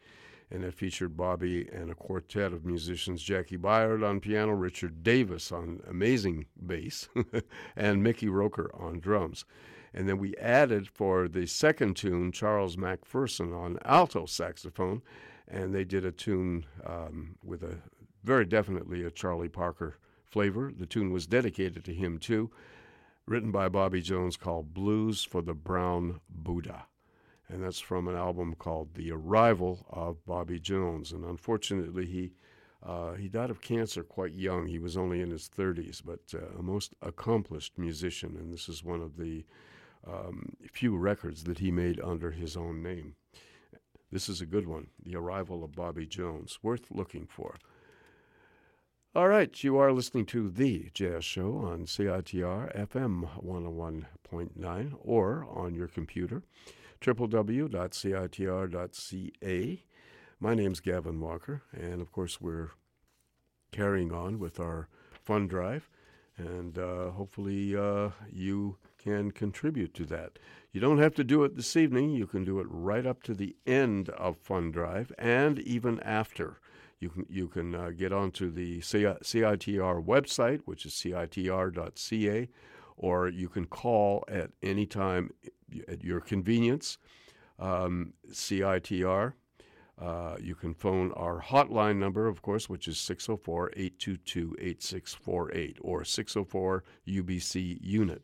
and 0.49 0.63
it 0.63 0.73
featured 0.73 1.17
Bobby 1.17 1.67
and 1.73 1.91
a 1.91 1.93
quartet 1.93 2.53
of 2.53 2.63
musicians 2.63 3.21
Jaki 3.21 3.57
Byard 3.57 4.01
on 4.01 4.21
piano, 4.21 4.53
Richard 4.53 5.03
Davis 5.03 5.51
on 5.51 5.81
amazing 5.89 6.45
bass, 6.65 7.09
and 7.75 8.01
Mickey 8.01 8.29
Roker 8.29 8.71
on 8.73 9.01
drums. 9.01 9.43
And 9.95 10.09
then 10.09 10.17
we 10.17 10.35
added 10.35 10.89
for 10.89 11.29
the 11.29 11.47
second 11.47 11.95
tune 11.95 12.33
Charles 12.33 12.75
McPherson 12.75 13.57
on 13.57 13.79
alto 13.85 14.25
saxophone, 14.25 15.01
and 15.47 15.73
they 15.73 15.85
did 15.85 16.03
a 16.03 16.11
tune 16.11 16.65
um, 16.85 17.37
with 17.41 17.63
a 17.63 17.77
very 18.25 18.43
definitely 18.43 19.03
a 19.03 19.09
Charlie 19.09 19.47
Parker 19.47 19.95
flavor. 20.25 20.73
The 20.77 20.85
tune 20.85 21.13
was 21.13 21.25
dedicated 21.25 21.85
to 21.85 21.93
him 21.93 22.17
too, 22.17 22.51
written 23.25 23.53
by 23.53 23.69
Bobby 23.69 24.01
Jones 24.01 24.35
called 24.35 24.73
Blues 24.73 25.23
for 25.23 25.41
the 25.41 25.53
Brown 25.53 26.19
Buddha. 26.29 26.87
And 27.47 27.63
that's 27.63 27.79
from 27.79 28.09
an 28.09 28.15
album 28.15 28.53
called 28.55 28.95
The 28.95 29.13
Arrival 29.13 29.85
of 29.89 30.25
Bobby 30.25 30.59
Jones. 30.59 31.13
And 31.13 31.23
unfortunately, 31.23 32.05
he 32.05 32.33
uh, 32.83 33.13
he 33.13 33.29
died 33.29 33.49
of 33.49 33.61
cancer 33.61 34.03
quite 34.03 34.33
young. 34.33 34.67
He 34.67 34.77
was 34.77 34.97
only 34.97 35.21
in 35.21 35.31
his 35.31 35.49
30s, 35.49 36.01
but 36.05 36.19
uh, 36.35 36.59
a 36.59 36.61
most 36.61 36.93
accomplished 37.01 37.77
musician. 37.77 38.35
And 38.37 38.53
this 38.53 38.67
is 38.67 38.83
one 38.83 39.01
of 39.01 39.17
the 39.17 39.45
um, 40.07 40.55
few 40.71 40.95
records 40.97 41.43
that 41.45 41.59
he 41.59 41.71
made 41.71 41.99
under 42.01 42.31
his 42.31 42.55
own 42.57 42.81
name. 42.81 43.15
This 44.11 44.29
is 44.29 44.41
a 44.41 44.45
good 44.45 44.67
one 44.67 44.87
The 45.03 45.15
Arrival 45.15 45.63
of 45.63 45.75
Bobby 45.75 46.05
Jones, 46.05 46.59
worth 46.61 46.91
looking 46.91 47.27
for. 47.27 47.55
All 49.15 49.27
right, 49.29 49.63
you 49.63 49.77
are 49.77 49.93
listening 49.93 50.25
to 50.27 50.49
The 50.49 50.89
Jazz 50.93 51.23
Show 51.23 51.57
on 51.57 51.85
CITR 51.85 52.75
FM 52.75 53.29
101.9 53.41 54.93
or 54.99 55.47
on 55.49 55.73
your 55.73 55.87
computer, 55.87 56.43
www.citr.ca. 57.01 57.73
My 60.39 60.53
name's 60.53 60.79
Gavin 60.81 61.21
Walker, 61.21 61.61
and 61.71 62.01
of 62.01 62.11
course, 62.11 62.41
we're 62.41 62.71
carrying 63.71 64.11
on 64.11 64.37
with 64.37 64.59
our 64.59 64.89
fund 65.23 65.49
drive, 65.49 65.89
and 66.37 66.77
uh, 66.77 67.11
hopefully, 67.11 67.73
uh, 67.75 68.09
you 68.29 68.75
can 69.05 69.29
contribute 69.29 69.93
to 69.93 70.03
that. 70.03 70.39
You 70.71 70.81
don't 70.81 70.97
have 70.97 71.13
to 71.15 71.23
do 71.23 71.43
it 71.43 71.55
this 71.55 71.75
evening. 71.75 72.09
You 72.09 72.25
can 72.25 72.43
do 72.43 72.59
it 72.59 72.65
right 72.67 73.05
up 73.05 73.21
to 73.23 73.35
the 73.35 73.55
end 73.67 74.09
of 74.09 74.37
Fund 74.37 74.73
Drive 74.73 75.11
and 75.19 75.59
even 75.59 75.99
after. 75.99 76.59
You 76.99 77.09
can 77.09 77.25
you 77.29 77.47
can 77.47 77.75
uh, 77.75 77.91
get 77.95 78.11
onto 78.11 78.49
the 78.49 78.79
CITR 78.79 80.03
website, 80.03 80.61
which 80.65 80.85
is 80.87 80.93
citr.ca, 80.93 82.49
or 82.97 83.29
you 83.29 83.47
can 83.47 83.65
call 83.65 84.23
at 84.27 84.49
any 84.63 84.87
time 84.87 85.29
at 85.87 86.03
your 86.03 86.19
convenience. 86.19 86.97
Um, 87.59 88.13
CITR. 88.31 89.33
Uh, 90.01 90.35
you 90.41 90.55
can 90.55 90.73
phone 90.73 91.13
our 91.13 91.41
hotline 91.41 91.97
number, 91.97 92.27
of 92.27 92.41
course, 92.41 92.67
which 92.67 92.87
is 92.87 92.97
604 92.97 93.71
822 93.77 94.55
8648 94.59 95.77
or 95.81 96.03
604 96.03 96.83
UBC 97.07 97.77
unit 97.81 98.23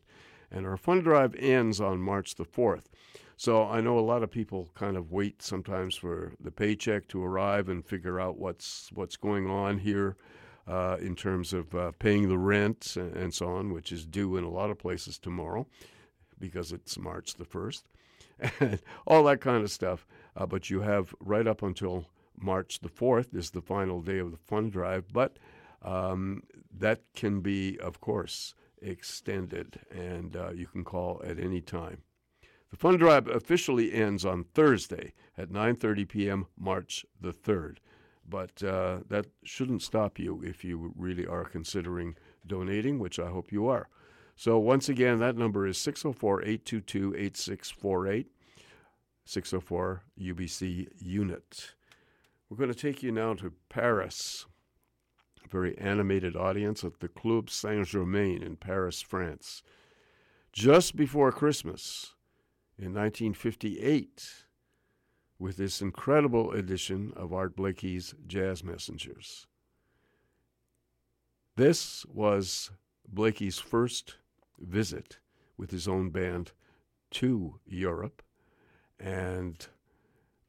and 0.52 0.66
our 0.66 0.76
fund 0.76 1.04
drive 1.04 1.34
ends 1.36 1.80
on 1.80 2.00
March 2.00 2.34
the 2.36 2.44
4th. 2.44 2.84
So 3.36 3.64
I 3.64 3.80
know 3.80 3.98
a 3.98 4.00
lot 4.00 4.22
of 4.22 4.30
people 4.30 4.68
kind 4.74 4.96
of 4.96 5.10
wait 5.10 5.42
sometimes 5.42 5.96
for 5.96 6.34
the 6.38 6.52
paycheck 6.52 7.08
to 7.08 7.24
arrive 7.24 7.68
and 7.68 7.84
figure 7.84 8.20
out 8.20 8.38
what's 8.38 8.90
what's 8.92 9.16
going 9.16 9.50
on 9.50 9.78
here 9.78 10.16
uh, 10.68 10.96
in 11.00 11.16
terms 11.16 11.52
of 11.52 11.74
uh, 11.74 11.90
paying 11.98 12.28
the 12.28 12.38
rent 12.38 12.96
and 12.96 13.34
so 13.34 13.48
on, 13.48 13.72
which 13.72 13.90
is 13.90 14.06
due 14.06 14.36
in 14.36 14.44
a 14.44 14.50
lot 14.50 14.70
of 14.70 14.78
places 14.78 15.18
tomorrow 15.18 15.66
because 16.38 16.72
it's 16.72 16.98
March 16.98 17.34
the 17.34 17.44
1st, 17.44 17.82
and 18.60 18.80
all 19.06 19.24
that 19.24 19.40
kind 19.40 19.62
of 19.62 19.70
stuff. 19.70 20.06
Uh, 20.36 20.46
but 20.46 20.70
you 20.70 20.80
have 20.80 21.14
right 21.20 21.46
up 21.46 21.62
until 21.62 22.06
March 22.36 22.80
the 22.80 22.88
4th 22.88 23.34
is 23.34 23.50
the 23.50 23.62
final 23.62 24.02
day 24.02 24.18
of 24.18 24.30
the 24.30 24.36
fund 24.36 24.72
drive, 24.72 25.04
but 25.12 25.38
um, 25.82 26.42
that 26.78 27.00
can 27.14 27.40
be, 27.40 27.78
of 27.78 28.00
course, 28.00 28.54
extended, 28.82 29.80
and 29.90 30.36
uh, 30.36 30.52
you 30.52 30.66
can 30.66 30.84
call 30.84 31.22
at 31.24 31.38
any 31.38 31.60
time. 31.60 32.02
The 32.70 32.76
fund 32.76 32.98
drive 32.98 33.28
officially 33.28 33.92
ends 33.92 34.24
on 34.24 34.44
Thursday 34.44 35.12
at 35.36 35.50
9:30 35.50 36.08
p.m. 36.08 36.46
March 36.58 37.04
the 37.20 37.32
3rd, 37.32 37.76
but 38.28 38.62
uh, 38.62 39.00
that 39.08 39.26
shouldn't 39.44 39.82
stop 39.82 40.18
you 40.18 40.42
if 40.42 40.64
you 40.64 40.92
really 40.96 41.26
are 41.26 41.44
considering 41.44 42.16
donating, 42.46 42.98
which 42.98 43.18
I 43.18 43.28
hope 43.28 43.52
you 43.52 43.68
are. 43.68 43.88
So 44.36 44.58
once 44.58 44.88
again, 44.88 45.18
that 45.18 45.36
number 45.36 45.66
is 45.66 45.76
604-822-8648, 45.78 48.26
604 49.24 50.02
UBC 50.18 50.88
unit. 50.98 51.74
We're 52.48 52.56
going 52.56 52.72
to 52.72 52.74
take 52.74 53.02
you 53.02 53.12
now 53.12 53.34
to 53.34 53.52
Paris 53.68 54.46
very 55.52 55.76
animated 55.78 56.34
audience 56.34 56.82
at 56.82 57.00
the 57.00 57.08
Club 57.08 57.50
Saint 57.50 57.86
Germain 57.86 58.42
in 58.42 58.56
Paris, 58.56 59.02
France. 59.02 59.62
Just 60.52 60.96
before 60.96 61.30
Christmas 61.30 62.14
in 62.78 62.94
1958, 62.94 64.46
with 65.38 65.56
this 65.56 65.82
incredible 65.82 66.52
edition 66.52 67.12
of 67.16 67.32
Art 67.32 67.56
Blakey's 67.56 68.14
Jazz 68.26 68.64
Messengers. 68.64 69.46
This 71.56 72.06
was 72.06 72.70
Blakey's 73.06 73.58
first 73.58 74.16
visit 74.58 75.18
with 75.56 75.70
his 75.70 75.86
own 75.86 76.10
band 76.10 76.52
to 77.10 77.58
Europe, 77.66 78.22
and 78.98 79.66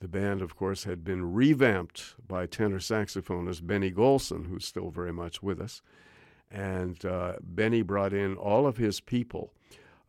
the 0.04 0.10
band, 0.10 0.42
of 0.42 0.58
course, 0.58 0.84
had 0.84 1.06
been 1.06 1.34
revamped 1.34 2.16
by 2.28 2.46
tenor 2.46 2.80
saxophonist 2.80 3.66
Benny 3.66 3.90
Golson, 3.90 4.48
who's 4.50 4.66
still 4.66 4.90
very 4.90 5.14
much 5.14 5.42
with 5.42 5.62
us. 5.62 5.82
And 6.52 7.04
uh, 7.06 7.36
Benny 7.42 7.84
brought 7.84 8.12
in 8.12 8.36
all 8.36 8.68
of 8.68 8.76
his 8.76 9.00
people 9.00 9.54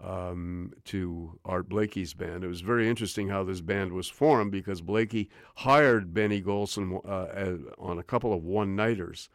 um, 0.03 0.73
to 0.87 1.39
Art 1.45 1.69
Blakey's 1.69 2.13
band. 2.13 2.43
It 2.43 2.49
was 2.49 2.61
very 2.61 2.89
interesting 2.89 3.29
how 3.29 3.45
this 3.45 3.61
band 3.61 3.93
was 3.93 4.09
formed 4.09 4.51
because 4.51 4.81
Blakey 4.81 5.31
hired 5.59 6.13
Benny 6.13 6.43
Golson 6.43 6.99
uh, 7.09 7.73
on 7.79 8.01
a 8.01 8.03
couple 8.03 8.35
of 8.35 8.43
one 8.43 8.75
nighters. 8.75 9.29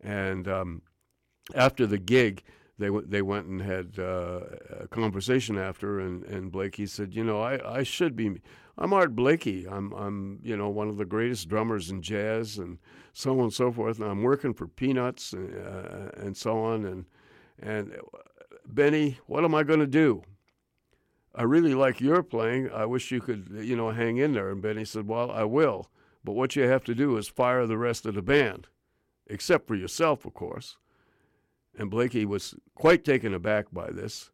And 0.00 0.48
um, 0.48 0.82
after 1.54 1.86
the 1.86 1.98
gig, 1.98 2.42
they 2.78 2.86
w- 2.86 3.06
they 3.06 3.22
went 3.22 3.46
and 3.46 3.62
had 3.62 3.98
uh, 3.98 4.40
a 4.80 4.88
conversation 4.88 5.56
after, 5.56 6.00
and, 6.00 6.24
and 6.24 6.50
Blakey 6.50 6.86
said, 6.86 7.14
you 7.14 7.22
know, 7.22 7.40
I, 7.40 7.78
I 7.78 7.82
should 7.84 8.16
be, 8.16 8.40
I'm 8.80 8.94
Art 8.94 9.14
Blakey. 9.14 9.66
I'm 9.68 9.92
I'm 9.92 10.40
you 10.42 10.56
know 10.56 10.70
one 10.70 10.88
of 10.88 10.96
the 10.96 11.04
greatest 11.04 11.48
drummers 11.48 11.90
in 11.90 12.00
jazz, 12.00 12.56
and 12.56 12.78
so 13.12 13.32
on 13.38 13.44
and 13.44 13.52
so 13.52 13.70
forth. 13.70 14.00
And 14.00 14.10
I'm 14.10 14.22
working 14.22 14.54
for 14.54 14.66
Peanuts 14.66 15.34
and, 15.34 15.54
uh, 15.54 16.10
and 16.16 16.34
so 16.34 16.58
on. 16.58 16.86
And 16.86 17.04
and 17.58 17.94
Benny, 18.66 19.18
what 19.26 19.44
am 19.44 19.54
I 19.54 19.64
going 19.64 19.80
to 19.80 19.86
do? 19.86 20.22
I 21.34 21.42
really 21.42 21.74
like 21.74 22.00
your 22.00 22.22
playing. 22.22 22.70
I 22.70 22.86
wish 22.86 23.10
you 23.12 23.20
could 23.20 23.48
you 23.60 23.76
know 23.76 23.90
hang 23.90 24.16
in 24.16 24.32
there. 24.32 24.48
And 24.48 24.62
Benny 24.62 24.86
said, 24.86 25.06
well, 25.06 25.30
I 25.30 25.44
will, 25.44 25.90
but 26.24 26.32
what 26.32 26.56
you 26.56 26.62
have 26.62 26.84
to 26.84 26.94
do 26.94 27.18
is 27.18 27.28
fire 27.28 27.66
the 27.66 27.78
rest 27.78 28.06
of 28.06 28.14
the 28.14 28.22
band, 28.22 28.68
except 29.26 29.66
for 29.66 29.74
yourself, 29.74 30.24
of 30.24 30.32
course. 30.32 30.78
And 31.78 31.90
Blakey 31.90 32.24
was 32.24 32.54
quite 32.74 33.04
taken 33.04 33.34
aback 33.34 33.66
by 33.72 33.90
this. 33.90 34.30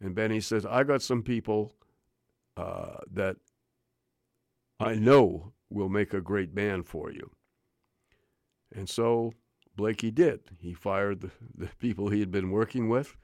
And 0.00 0.14
Benny 0.14 0.40
says, 0.40 0.66
I 0.66 0.82
got 0.82 1.02
some 1.02 1.22
people 1.22 1.72
uh, 2.56 2.96
that 3.12 3.36
I 4.80 4.94
know 4.94 5.52
will 5.70 5.88
make 5.88 6.12
a 6.12 6.20
great 6.20 6.54
band 6.54 6.86
for 6.86 7.10
you. 7.10 7.30
And 8.74 8.88
so 8.88 9.32
Blakey 9.76 10.10
did. 10.10 10.40
He 10.58 10.74
fired 10.74 11.20
the, 11.20 11.30
the 11.56 11.68
people 11.78 12.08
he 12.08 12.20
had 12.20 12.30
been 12.30 12.50
working 12.50 12.88
with 12.88 13.16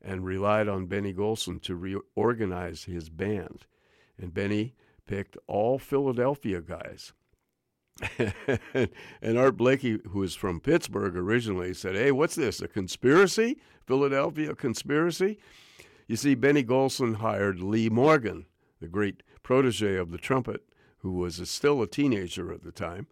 and 0.00 0.24
relied 0.24 0.68
on 0.68 0.86
Benny 0.86 1.12
Golson 1.12 1.60
to 1.62 1.76
reorganize 1.76 2.84
his 2.84 3.08
band. 3.08 3.66
And 4.20 4.32
Benny 4.32 4.74
picked 5.06 5.36
all 5.46 5.78
Philadelphia 5.78 6.60
guys. 6.60 7.12
and 9.20 9.38
Art 9.38 9.56
Blakey, 9.56 9.98
who 10.10 10.22
is 10.22 10.36
from 10.36 10.60
Pittsburgh 10.60 11.16
originally, 11.16 11.74
said, 11.74 11.96
Hey, 11.96 12.12
what's 12.12 12.36
this? 12.36 12.60
A 12.60 12.68
conspiracy? 12.68 13.58
Philadelphia 13.86 14.54
conspiracy? 14.54 15.38
You 16.06 16.16
see, 16.16 16.34
Benny 16.34 16.62
Golson 16.62 17.16
hired 17.16 17.60
Lee 17.60 17.88
Morgan, 17.88 18.46
the 18.80 18.88
great 18.88 19.22
protege 19.42 19.96
of 19.96 20.10
the 20.10 20.18
trumpet, 20.18 20.62
who 20.98 21.12
was 21.12 21.38
a, 21.38 21.46
still 21.46 21.82
a 21.82 21.86
teenager 21.86 22.52
at 22.52 22.62
the 22.62 22.72
time 22.72 23.06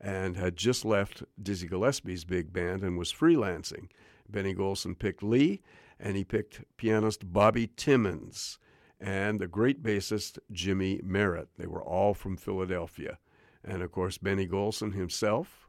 and 0.00 0.36
had 0.36 0.56
just 0.56 0.84
left 0.84 1.22
Dizzy 1.40 1.68
Gillespie's 1.68 2.24
big 2.24 2.52
band 2.52 2.82
and 2.82 2.98
was 2.98 3.12
freelancing. 3.12 3.88
Benny 4.28 4.54
Golson 4.54 4.98
picked 4.98 5.22
Lee, 5.22 5.60
and 6.00 6.16
he 6.16 6.24
picked 6.24 6.62
pianist 6.76 7.32
Bobby 7.32 7.68
Timmons. 7.76 8.58
and 9.02 9.40
the 9.40 9.48
great 9.48 9.82
bassist 9.82 10.38
Jymie 10.52 11.02
Merritt. 11.02 11.48
They 11.58 11.66
were 11.66 11.82
all 11.82 12.14
from 12.14 12.36
Philadelphia. 12.36 13.18
And 13.64 13.82
of 13.82 13.90
course, 13.90 14.16
Benny 14.16 14.46
Golson 14.46 14.94
himself 14.94 15.68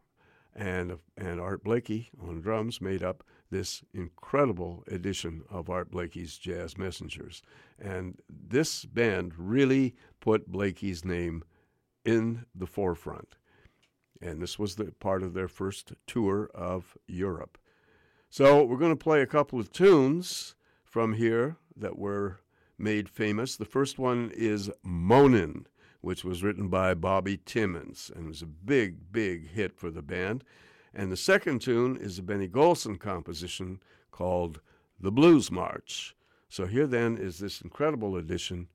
and, 0.55 0.99
and 1.17 1.39
Art 1.41 1.63
Blakey 1.63 2.11
on 2.21 2.41
drums 2.41 2.79
made 2.79 3.01
up 3.03 3.23
this 3.49 3.83
incredible 3.93 4.83
edition 4.87 5.43
of 5.49 5.69
Art 5.69 5.91
Blakey's 5.91 6.37
Jazz 6.37 6.77
Messengers. 6.77 7.41
And 7.79 8.19
this 8.29 8.85
band 8.85 9.33
really 9.37 9.95
put 10.19 10.51
Blakey's 10.51 11.03
name 11.03 11.43
in 12.05 12.45
the 12.53 12.67
forefront. 12.67 13.35
And 14.21 14.41
this 14.41 14.57
was 14.57 14.75
the 14.75 14.91
part 14.99 15.23
of 15.23 15.33
their 15.33 15.47
first 15.47 15.93
tour 16.07 16.49
of 16.53 16.97
Europe. 17.07 17.57
So 18.29 18.63
we're 18.63 18.77
going 18.77 18.95
to 18.95 19.03
play 19.03 19.21
a 19.21 19.27
couple 19.27 19.59
of 19.59 19.71
tunes 19.71 20.55
from 20.83 21.13
here 21.13 21.57
that 21.75 21.97
were 21.97 22.39
made 22.77 23.09
famous. 23.09 23.55
The 23.55 23.65
first 23.65 23.99
one 23.99 24.31
is 24.33 24.69
Moanin', 24.85 25.65
which 26.01 26.23
was 26.23 26.43
written 26.43 26.67
by 26.67 26.93
Bobby 26.93 27.37
Timmons 27.45 28.11
and 28.15 28.27
was 28.27 28.41
a 28.41 28.47
big, 28.47 29.11
big 29.11 29.49
hit 29.49 29.75
for 29.75 29.89
the 29.91 30.01
band. 30.01 30.43
And 30.93 31.11
the 31.11 31.17
second 31.17 31.61
tune 31.61 31.97
is 31.97 32.19
a 32.19 32.23
Benny 32.23 32.47
Golson 32.47 32.99
composition 32.99 33.79
called 34.11 34.61
The 34.99 35.11
Blues 35.11 35.51
March. 35.51 36.15
So 36.49 36.65
here 36.65 36.87
then 36.87 37.17
is 37.17 37.39
this 37.39 37.61
incredible 37.61 38.15
edition, 38.15 38.67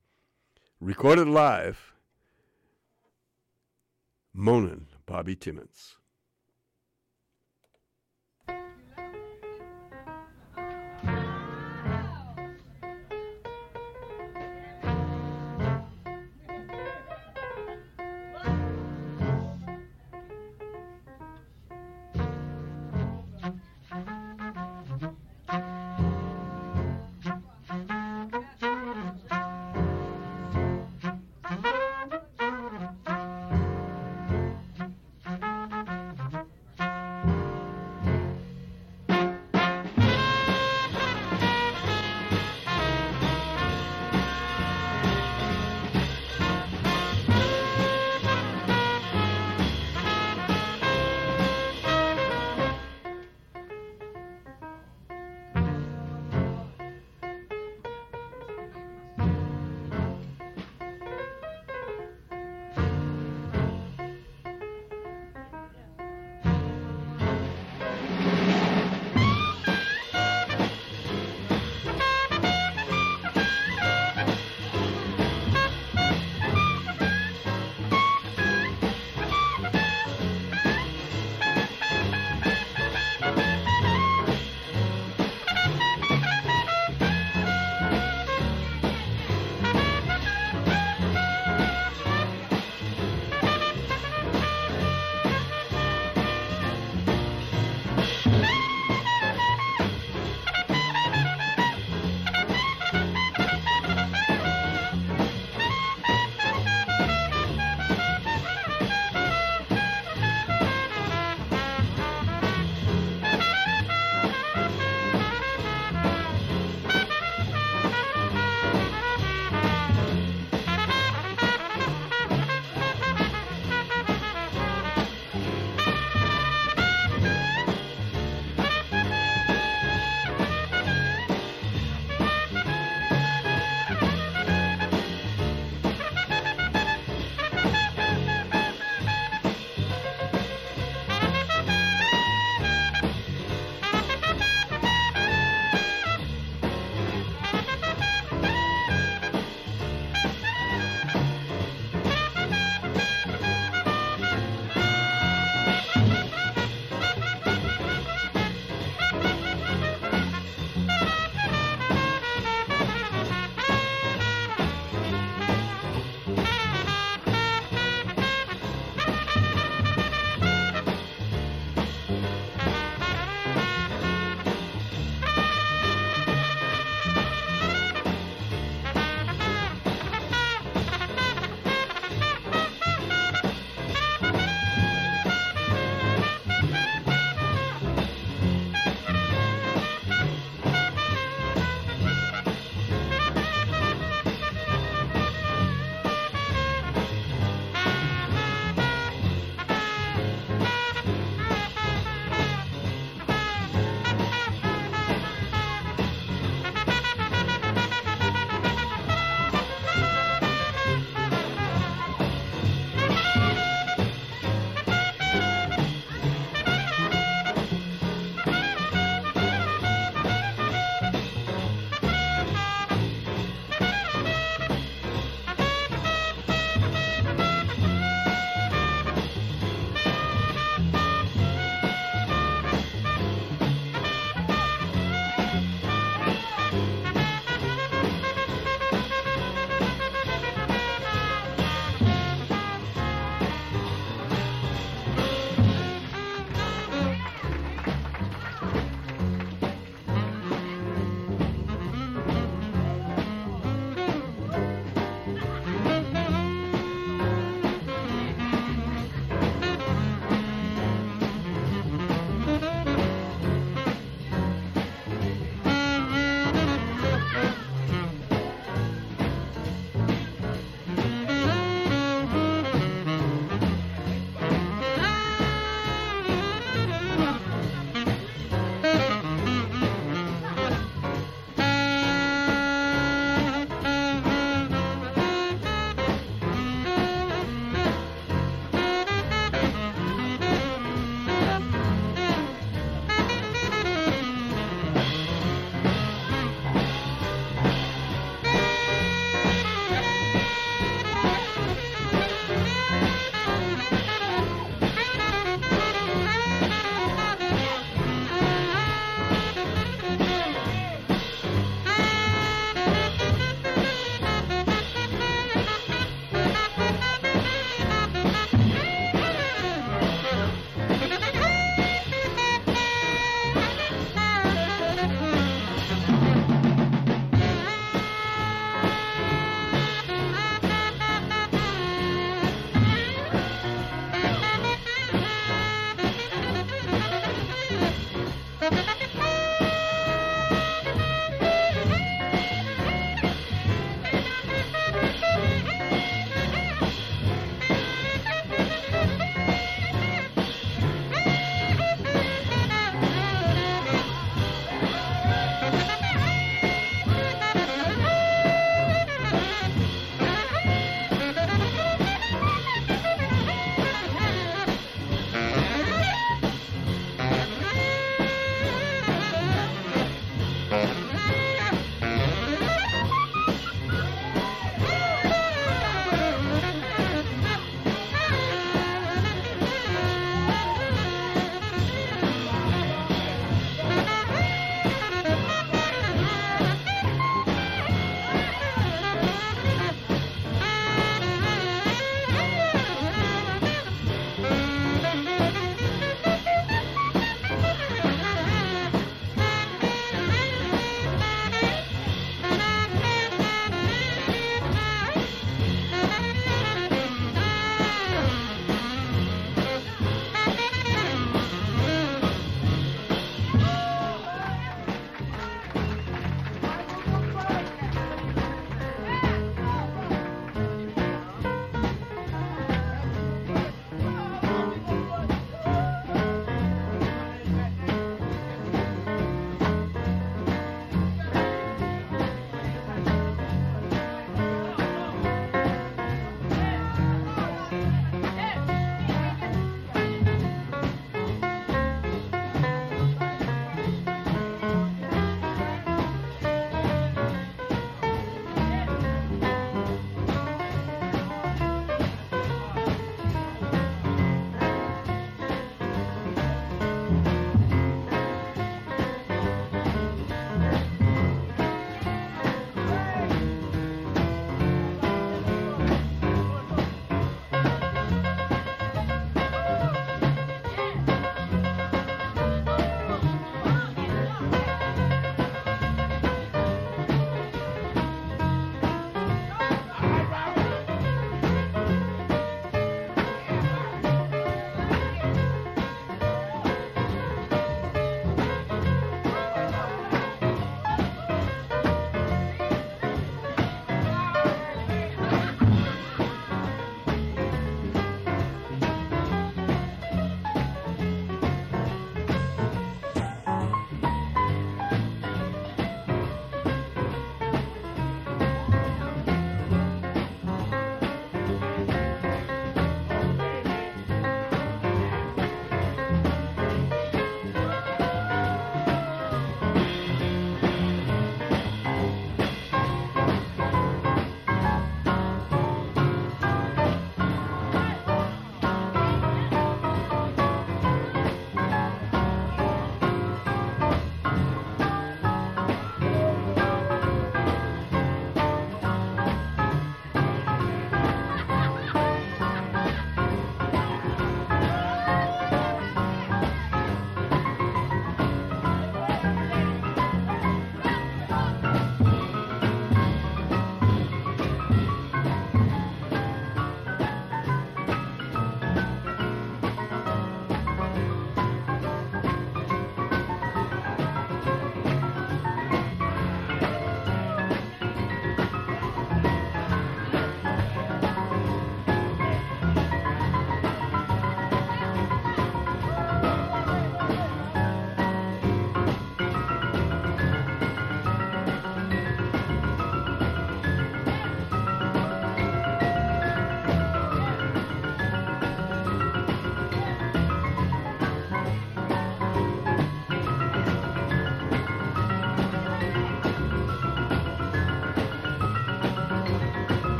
recorded 0.81 1.29
live, 1.29 1.95
Moanin', 4.41 4.87
Bobby 5.05 5.35
Timmons. 5.35 5.97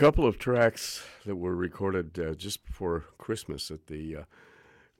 Couple 0.00 0.24
of 0.24 0.38
tracks 0.38 1.02
that 1.26 1.36
were 1.36 1.54
recorded 1.54 2.18
uh, 2.18 2.32
just 2.32 2.64
before 2.64 3.04
Christmas 3.18 3.70
at 3.70 3.86
the 3.86 4.16
uh, 4.16 4.22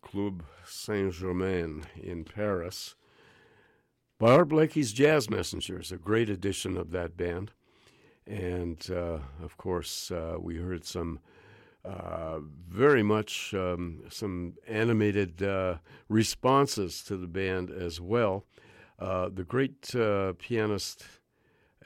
Club 0.03 0.43
Saint 0.67 1.15
Germain 1.15 1.85
in 1.97 2.23
Paris 2.25 2.97
by 4.19 4.33
Art 4.33 4.51
Blakey's 4.51 4.93
Jazz 4.93 5.31
Messengers, 5.31 5.91
a 5.91 5.97
great 5.97 6.29
edition 6.29 6.77
of 6.77 6.91
that 6.91 7.17
band. 7.17 7.53
And 8.27 8.87
uh, 8.91 9.21
of 9.43 9.57
course, 9.57 10.11
uh, 10.11 10.37
we 10.39 10.57
heard 10.57 10.85
some 10.85 11.21
uh, 11.83 12.41
very 12.69 13.03
much 13.03 13.55
um, 13.55 14.03
some 14.11 14.53
animated 14.69 15.43
uh, 15.43 15.77
responses 16.11 17.03
to 17.05 17.17
the 17.17 17.27
band 17.27 17.71
as 17.71 18.03
well. 18.03 18.45
the 18.99 19.47
great 19.49 19.95
pianist 20.39 21.07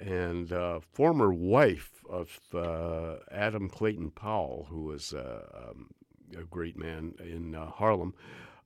and 0.00 0.52
former 0.92 1.32
wife 1.32 1.93
of 2.14 2.38
uh, 2.54 3.16
Adam 3.30 3.68
Clayton 3.68 4.10
Powell, 4.10 4.66
who 4.70 4.84
was 4.84 5.12
uh, 5.12 5.42
um, 5.54 5.90
a 6.38 6.44
great 6.44 6.76
man 6.76 7.14
in 7.20 7.54
uh, 7.54 7.66
Harlem. 7.66 8.14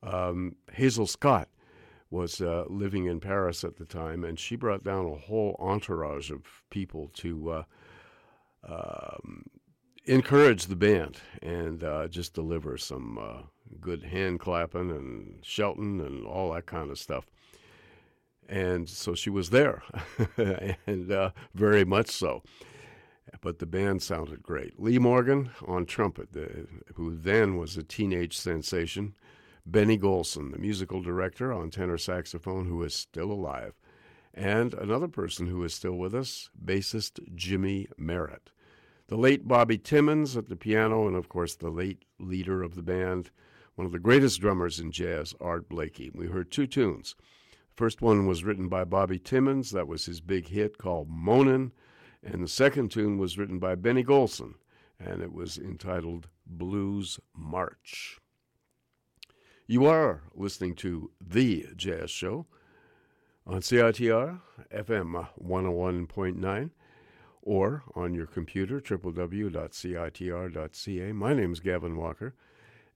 Um, 0.03 0.55
Hazel 0.71 1.07
Scott 1.07 1.49
was 2.11 2.41
uh, 2.41 2.65
living 2.67 3.05
in 3.05 3.19
Paris 3.19 3.63
at 3.63 3.77
the 3.77 3.85
time, 3.85 4.23
and 4.23 4.39
she 4.39 4.55
brought 4.55 4.83
down 4.83 5.05
a 5.05 5.15
whole 5.15 5.55
entourage 5.59 6.31
of 6.31 6.41
people 6.69 7.11
to 7.15 7.51
uh, 7.51 7.63
um, 8.67 9.45
encourage 10.05 10.65
the 10.65 10.75
band 10.75 11.17
and 11.41 11.83
uh, 11.83 12.07
just 12.07 12.33
deliver 12.33 12.77
some 12.77 13.43
good 13.79 14.03
hand 14.03 14.39
clapping 14.39 14.89
and 14.89 15.39
shouting 15.43 15.99
and 16.01 16.25
all 16.25 16.53
that 16.53 16.65
kind 16.65 16.89
of 16.89 16.97
stuff 16.97 17.27
and 18.49 18.89
so 18.89 19.13
she 19.13 19.29
was 19.29 19.51
there, 19.51 19.83
and 20.87 21.11
uh, 21.11 21.29
very 21.53 21.85
much 21.85 22.09
so 22.09 22.41
but 23.41 23.59
the 23.59 23.65
band 23.65 24.01
sounded 24.01 24.43
great. 24.43 24.79
Lee 24.79 24.99
Morgan 24.99 25.51
on 25.65 25.85
trumpet, 25.85 26.33
the, 26.33 26.67
who 26.95 27.15
then 27.15 27.57
was 27.57 27.77
a 27.77 27.83
teenage 27.83 28.37
sensation. 28.37 29.15
Benny 29.65 29.97
Golson, 29.97 30.51
the 30.51 30.57
musical 30.57 31.01
director, 31.01 31.53
on 31.53 31.69
tenor 31.69 31.97
saxophone, 31.97 32.65
who 32.65 32.81
is 32.83 32.93
still 32.93 33.31
alive. 33.31 33.79
And 34.33 34.73
another 34.73 35.07
person 35.07 35.47
who 35.47 35.63
is 35.63 35.73
still 35.73 35.95
with 35.95 36.15
us, 36.15 36.49
bassist 36.63 37.19
Jymie 37.35 37.87
Merritt. 37.97 38.51
The 39.07 39.17
late 39.17 39.47
Bobby 39.47 39.77
Timmons 39.77 40.37
at 40.37 40.49
the 40.49 40.55
piano, 40.55 41.07
and 41.07 41.15
of 41.15 41.29
course, 41.29 41.55
the 41.55 41.69
late 41.69 42.03
leader 42.19 42.61
of 42.61 42.75
the 42.75 42.83
band, 42.83 43.31
one 43.75 43.85
of 43.85 43.91
the 43.91 43.99
greatest 43.99 44.39
drummers 44.39 44.79
in 44.79 44.91
jazz, 44.91 45.33
Art 45.39 45.69
Blakey. 45.69 46.11
We 46.13 46.27
heard 46.27 46.51
two 46.51 46.67
tunes. 46.67 47.15
The 47.49 47.75
first 47.75 48.01
one 48.01 48.27
was 48.27 48.43
written 48.43 48.67
by 48.67 48.83
Bobby 48.83 49.17
Timmons. 49.17 49.71
That 49.71 49.87
was 49.87 50.05
his 50.05 50.21
big 50.21 50.49
hit 50.49 50.77
called 50.77 51.09
Moanin'. 51.09 51.71
And 52.23 52.43
the 52.43 52.47
second 52.47 52.91
tune 52.91 53.17
was 53.17 53.37
written 53.37 53.59
by 53.59 53.75
Benny 53.75 54.03
Golson, 54.03 54.55
and 54.99 55.21
it 55.21 55.31
was 55.31 55.57
entitled 55.57 56.27
Blues 56.45 57.19
March. 57.33 58.19
You 59.67 59.85
are 59.85 60.23
listening 60.33 60.75
to 60.75 61.11
The 61.21 61.67
Jazz 61.75 62.11
Show 62.11 62.47
on 63.45 63.61
CITR 63.61 64.41
FM 64.73 65.27
101.9 65.41 66.71
or 67.41 67.83
on 67.95 68.13
your 68.13 68.25
computer, 68.25 68.81
www.citr.ca. 68.81 69.51
My 71.13 71.33
name 71.33 71.53
is 71.53 71.59
Gavin 71.59 71.95
Walker, 71.95 72.35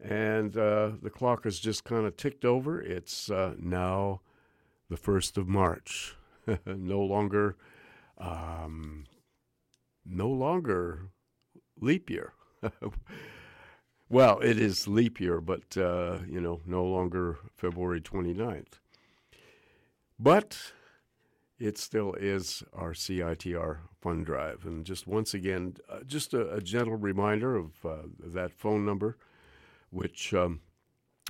and 0.02 0.58
uh, 0.58 0.92
the 1.02 1.10
clock 1.10 1.45
has 1.45 1.60
just 1.60 1.85
kind 1.85 2.06
of 2.06 2.18
ticked 2.18 2.43
over. 2.43 2.82
It's 2.82 3.32
uh, 3.32 3.53
now 3.58 4.22
the 4.90 4.98
1st 4.98 5.38
of 5.38 5.48
March. 5.48 6.16
no 6.66 7.00
longer 7.00 7.56
um, 8.18 9.06
no 10.06 10.30
longer 10.30 11.09
leap 11.80 12.09
year. 12.09 12.33
well, 14.09 14.40
it 14.40 14.59
is 14.59 14.88
leap 14.88 15.19
year, 15.19 15.41
but, 15.41 15.75
uh, 15.77 16.19
you 16.27 16.40
know, 16.40 16.61
no 16.65 16.83
longer 16.83 17.38
February 17.56 18.01
29th. 18.01 18.80
But 20.19 20.73
it 21.59 21.77
still 21.77 22.14
is 22.14 22.64
our 22.73 22.91
CITR 22.91 23.80
fund 24.01 24.25
drive. 24.25 24.65
And 24.65 24.85
just 24.85 25.07
once 25.07 25.33
again, 25.33 25.77
uh, 25.90 25.99
just 26.06 26.33
a, 26.33 26.53
a, 26.53 26.61
gentle 26.61 26.95
reminder 26.95 27.56
of 27.56 27.85
uh, 27.85 28.07
that 28.19 28.51
phone 28.51 28.85
number, 28.85 29.17
which 29.90 30.33
um, 30.33 30.59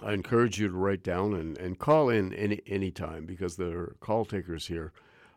I 0.02 0.14
encourage 0.14 0.60
you 0.60 0.70
to 0.70 0.74
write 0.74 1.04
down 1.04 1.34
and, 1.34 1.58
and 1.58 1.78
call 1.78 2.10
in 2.10 2.34
any 2.34 2.92
time 2.92 3.26
because 3.26 3.58
there 3.58 3.78
are 3.78 3.96
call 4.00 4.26
takers 4.26 4.68
here 4.68 4.92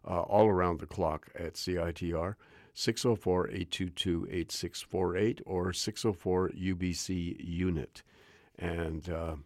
uh, 0.06 0.22
all 0.22 0.48
around 0.48 0.80
the 0.80 0.86
clock 0.86 1.28
at 1.34 1.54
CITR. 1.54 2.36
604 2.78 3.48
822 3.48 4.26
8648 4.30 5.40
or 5.46 5.72
604 5.72 6.50
UBC 6.50 7.36
unit. 7.38 8.02
And 8.58 9.08
uh, 9.08 9.36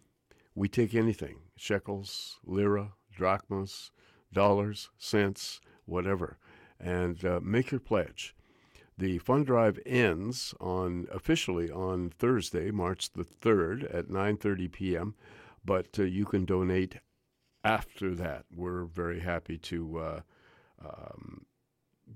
we 0.53 0.67
take 0.67 0.93
anything 0.93 1.37
shekels, 1.55 2.39
lira, 2.45 2.91
drachmas, 3.09 3.91
dollars, 4.33 4.89
cents, 4.97 5.61
whatever. 5.85 6.37
And 6.77 7.23
uh, 7.23 7.39
make 7.41 7.71
your 7.71 7.79
pledge. 7.79 8.35
The 8.97 9.17
fund 9.19 9.45
drive 9.45 9.79
ends 9.85 10.53
on 10.59 11.07
officially 11.09 11.71
on 11.71 12.09
Thursday, 12.09 12.69
March 12.69 13.13
the 13.13 13.23
3rd 13.23 13.95
at 13.95 14.09
9:30 14.09 14.69
p.m., 14.69 15.15
but 15.63 15.97
uh, 15.97 16.03
you 16.03 16.25
can 16.25 16.43
donate 16.43 16.97
after 17.63 18.13
that. 18.13 18.43
We're 18.53 18.83
very 18.83 19.21
happy 19.21 19.57
to 19.57 19.99
uh, 19.99 20.21
um, 20.83 21.45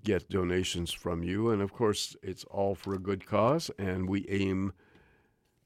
get 0.03 0.29
donations 0.29 0.91
from 0.91 1.23
you. 1.23 1.49
And 1.49 1.61
of 1.61 1.73
course, 1.73 2.15
it's 2.21 2.43
all 2.45 2.75
for 2.75 2.93
a 2.93 2.99
good 2.99 3.25
cause. 3.25 3.71
And 3.77 4.07
we 4.09 4.25
aim, 4.29 4.73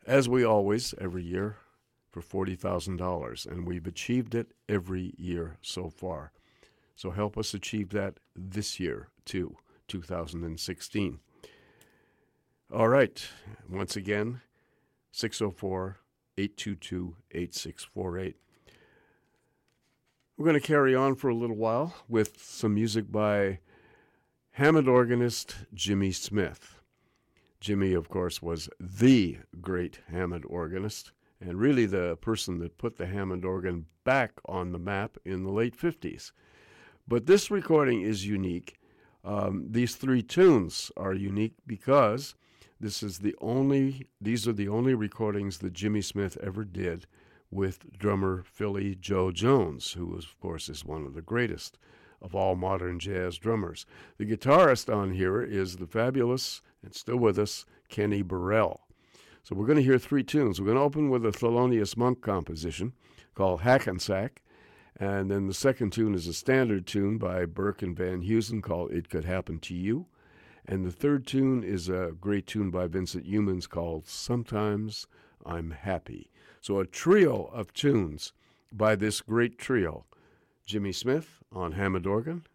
as 0.06 0.30
we 0.30 0.44
always, 0.44 0.94
every 1.00 1.24
year, 1.24 1.58
for 2.10 2.22
$40,000. 2.22 3.46
And 3.46 3.68
we've 3.68 3.88
achieved 3.88 4.36
it 4.36 4.54
every 4.68 5.14
year 5.18 5.58
so 5.62 5.90
far. 5.90 6.32
So 6.96 7.12
help 7.12 7.38
us 7.38 7.54
achieve 7.54 7.90
that 7.90 8.20
this 8.36 8.80
year, 8.80 9.10
too, 9.26 9.56
2016. 9.88 11.20
All 12.74 12.90
right. 12.90 13.28
Once 13.70 13.96
again, 13.96 14.42
604 15.12 15.98
822 16.38 17.16
8648. 17.32 18.36
We're 20.38 20.46
going 20.46 20.54
to 20.54 20.66
carry 20.66 20.96
on 20.96 21.16
for 21.16 21.30
a 21.30 21.36
little 21.36 21.56
while 21.56 21.96
with 22.08 22.42
some 22.42 22.74
music 22.74 23.12
by 23.12 23.60
Hammond 24.52 24.88
organist 24.88 25.56
Jimmy 25.74 26.12
Smith. 26.12 26.82
Jimmy, 27.60 27.94
of 27.94 28.10
course, 28.10 28.42
was 28.42 28.70
the 28.80 29.38
great 29.62 30.00
Hammond 30.10 30.46
organist 30.48 31.12
and 31.42 31.60
really 31.60 31.86
the 31.86 32.18
person 32.18 32.60
that 32.60 32.78
put 32.78 32.98
the 32.98 33.06
Hammond 33.06 33.46
organ 33.46 33.86
back 34.04 34.34
on 34.46 34.72
the 34.72 34.80
map 34.80 35.18
in 35.24 35.44
the 35.44 35.52
late 35.52 35.78
50s. 35.78 36.32
But 37.08 37.26
this 37.26 37.50
recording 37.50 38.02
is 38.02 38.28
unique. 38.28 38.80
Um, 39.24 39.68
these 39.70 39.96
three 39.96 40.22
tunes 40.22 40.92
are 40.98 41.14
unique 41.14 41.56
because 41.66 42.36
this 42.80 43.04
is 43.04 43.20
the 43.20 43.36
only 43.42 44.08
these 44.22 44.48
are 44.48 44.54
the 44.54 44.70
only 44.70 44.94
recordings 44.94 45.58
that 45.60 45.74
Jimmy 45.74 46.02
Smith 46.02 46.38
ever 46.42 46.64
did 46.64 47.06
with 47.52 47.98
drummer 47.98 48.44
Philly 48.44 48.96
Joe 48.96 49.32
Jones, 49.32 49.94
who 49.94 50.16
of 50.16 50.40
course 50.40 50.70
is 50.70 50.86
one 50.86 51.06
of 51.06 51.14
the 51.14 51.22
greatest 51.22 51.78
of 52.22 52.36
all 52.36 52.56
modern 52.56 53.00
jazz 53.00 53.38
drummers. 53.38 53.86
The 54.18 54.26
guitarist 54.26 54.94
on 54.94 55.14
here 55.14 55.42
is 55.42 55.78
the 55.78 55.88
fabulous 55.88 56.62
and 56.84 56.94
still 56.94 57.18
with 57.18 57.40
us 57.40 57.66
Kenny 57.90 58.22
Burrell. 58.22 58.82
So 59.44 59.56
we're 59.56 59.66
going 59.66 59.78
to 59.78 59.84
hear 59.84 59.98
three 59.98 60.24
tunes. 60.24 60.60
We're 60.60 60.68
going 60.68 60.78
to 60.78 60.84
open 60.84 61.10
with 61.10 61.26
a 61.26 61.32
Thelonious 61.32 61.98
Monk 61.98 62.22
composition 62.22 62.94
called 63.36 63.62
Hackensack, 63.62 64.42
and 65.00 65.32
then 65.32 65.48
the 65.48 65.54
second 65.54 65.94
tune 65.94 66.14
is 66.14 66.28
a 66.28 66.34
standard 66.34 66.86
tune 66.86 67.18
by 67.18 67.46
Burke 67.46 67.82
and 67.82 67.96
Van 67.96 68.22
Heusen 68.22 68.62
called 68.62 68.92
It 68.92 69.10
Could 69.10 69.26
Happen 69.26 69.60
to 69.60 69.74
You. 69.74 70.08
And 70.66 70.86
the 70.86 70.92
third 70.92 71.26
tune 71.26 71.64
is 71.64 71.90
a 71.90 72.14
great 72.20 72.46
tune 72.46 72.70
by 72.70 72.88
Vincent 72.88 73.26
Youmans 73.26 73.68
called 73.68 74.06
Sometimes 74.08 75.08
I'm 75.46 75.72
Happy. 75.72 76.30
So 76.62 76.80
a 76.80 76.86
trio 76.86 77.46
of 77.46 77.74
tunes 77.74 78.34
by 78.72 78.96
this 78.96 79.22
great 79.22 79.58
trio 79.58 80.06
Jimmy 80.70 80.92
Smith 80.92 81.40
on 81.52 81.72
Hammond 81.72 82.06
organ, 82.06 82.46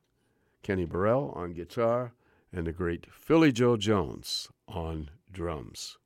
Kenny 0.63 0.85
Burrell 0.85 1.33
on 1.35 1.53
guitar, 1.53 2.13
and 2.53 2.65
the 2.65 2.71
great 2.71 3.13
Philly 3.13 3.51
Joe 3.51 3.77
Jones 3.77 4.47
on 4.69 5.11
drums. 5.33 5.99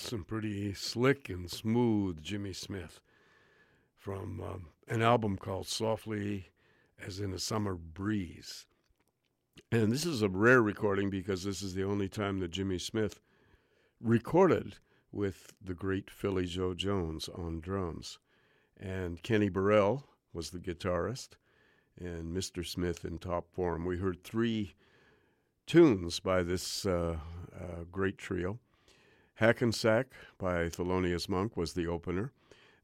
Some 0.00 0.24
pretty 0.24 0.72
slick 0.74 1.28
and 1.28 1.50
smooth 1.50 2.22
Jimmy 2.22 2.52
Smith 2.52 3.00
from 3.96 4.40
um, 4.40 4.66
an 4.86 5.02
album 5.02 5.36
called 5.36 5.66
Softly 5.66 6.50
as 7.04 7.18
in 7.18 7.32
a 7.32 7.38
Summer 7.38 7.74
Breeze. 7.74 8.66
And 9.72 9.90
this 9.90 10.06
is 10.06 10.22
a 10.22 10.28
rare 10.28 10.62
recording 10.62 11.10
because 11.10 11.42
this 11.42 11.62
is 11.62 11.74
the 11.74 11.82
only 11.82 12.08
time 12.08 12.38
that 12.38 12.52
Jimmy 12.52 12.78
Smith 12.78 13.20
recorded 14.00 14.76
with 15.10 15.52
the 15.60 15.74
great 15.74 16.10
Philly 16.10 16.46
Joe 16.46 16.74
Jones 16.74 17.28
on 17.28 17.60
drums. 17.60 18.18
And 18.78 19.22
Kenny 19.22 19.48
Burrell 19.48 20.06
was 20.32 20.50
the 20.50 20.60
guitarist, 20.60 21.30
and 21.98 22.34
Mr. 22.34 22.64
Smith 22.64 23.04
in 23.04 23.18
top 23.18 23.50
form. 23.52 23.84
We 23.84 23.98
heard 23.98 24.22
three 24.22 24.74
tunes 25.66 26.20
by 26.20 26.44
this 26.44 26.86
uh, 26.86 27.16
uh, 27.52 27.84
great 27.90 28.16
trio. 28.16 28.60
Hackensack 29.38 30.08
by 30.36 30.64
Thelonious 30.64 31.28
Monk 31.28 31.56
was 31.56 31.74
the 31.74 31.86
opener. 31.86 32.32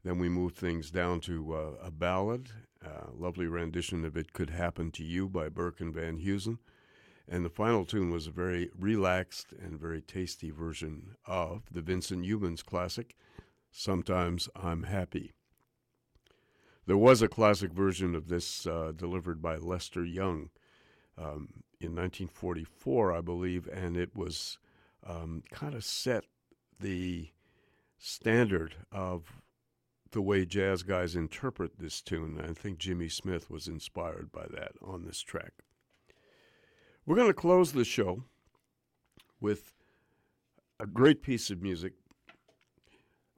Then 0.05 0.19
we 0.19 0.29
moved 0.29 0.55
things 0.55 0.89
down 0.89 1.19
to 1.21 1.53
uh, 1.53 1.71
a 1.83 1.91
ballad, 1.91 2.49
a 2.81 3.11
lovely 3.13 3.45
rendition 3.45 4.05
of 4.05 4.15
It 4.15 4.31
Could 4.31 4.51
Happen 4.51 4.89
to 4.91 5.03
You 5.03 5.27
by 5.27 5.49
Burke 5.49 5.81
and 5.81 5.93
Van 5.93 6.17
Heusen. 6.17 6.59
And 7.27 7.43
the 7.43 7.49
final 7.49 7.83
tune 7.83 8.09
was 8.09 8.27
a 8.27 8.31
very 8.31 8.69
relaxed 8.79 9.51
and 9.51 9.77
very 9.77 9.99
tasty 9.99 10.49
version 10.49 11.17
of 11.25 11.63
the 11.69 11.81
Vincent 11.81 12.23
Youmans 12.25 12.63
classic, 12.63 13.17
Sometimes 13.69 14.47
I'm 14.55 14.83
Happy. 14.83 15.33
There 16.85 16.95
was 16.95 17.21
a 17.21 17.27
classic 17.27 17.73
version 17.73 18.15
of 18.15 18.29
this 18.29 18.65
uh, 18.65 18.93
delivered 18.95 19.41
by 19.41 19.57
Lester 19.57 20.05
Young 20.05 20.51
um, 21.17 21.49
in 21.81 21.93
1944, 21.97 23.11
I 23.11 23.19
believe, 23.19 23.67
and 23.67 23.97
it 23.97 24.15
was 24.15 24.57
um, 25.05 25.43
kind 25.51 25.75
of 25.75 25.83
set 25.83 26.23
the 26.79 27.29
standard 27.97 28.75
of 28.91 29.41
the 30.11 30.21
way 30.21 30.45
jazz 30.45 30.83
guys 30.83 31.15
interpret 31.15 31.77
this 31.77 32.01
tune. 32.01 32.39
I 32.41 32.53
think 32.53 32.77
Jimmy 32.77 33.09
Smith 33.09 33.49
was 33.49 33.67
inspired 33.67 34.31
by 34.31 34.45
that 34.51 34.73
on 34.81 35.03
this 35.03 35.21
track. 35.21 35.51
We're 37.05 37.15
going 37.17 37.27
to 37.27 37.33
close 37.33 37.73
the 37.73 37.83
show 37.83 38.23
with 39.39 39.73
a 40.79 40.85
great 40.85 41.21
piece 41.21 41.49
of 41.49 41.61
music 41.61 41.93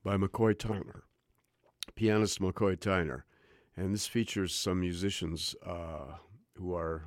by 0.04 0.18
McCoy 0.18 0.54
Tyner, 0.54 1.02
pianist 1.96 2.40
McCoy 2.40 2.78
Tyner. 2.78 3.24
And 3.76 3.94
this 3.94 4.08
features 4.08 4.56
some 4.56 4.80
musicians 4.80 5.56
uh, 5.66 6.16
who 6.56 6.74
are, 6.74 7.06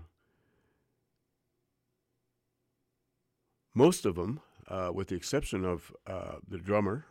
most 3.75 4.05
of 4.05 4.17
them, 4.17 4.41
uh, 4.71 4.91
with 4.95 5.09
the 5.09 5.17
exception 5.17 5.65
of 5.65 5.93
uh, 6.07 6.37
the 6.47 6.59
drummer 6.59 7.05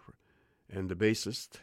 and 0.72 0.90
the 0.90 0.96
bassist 0.96 1.60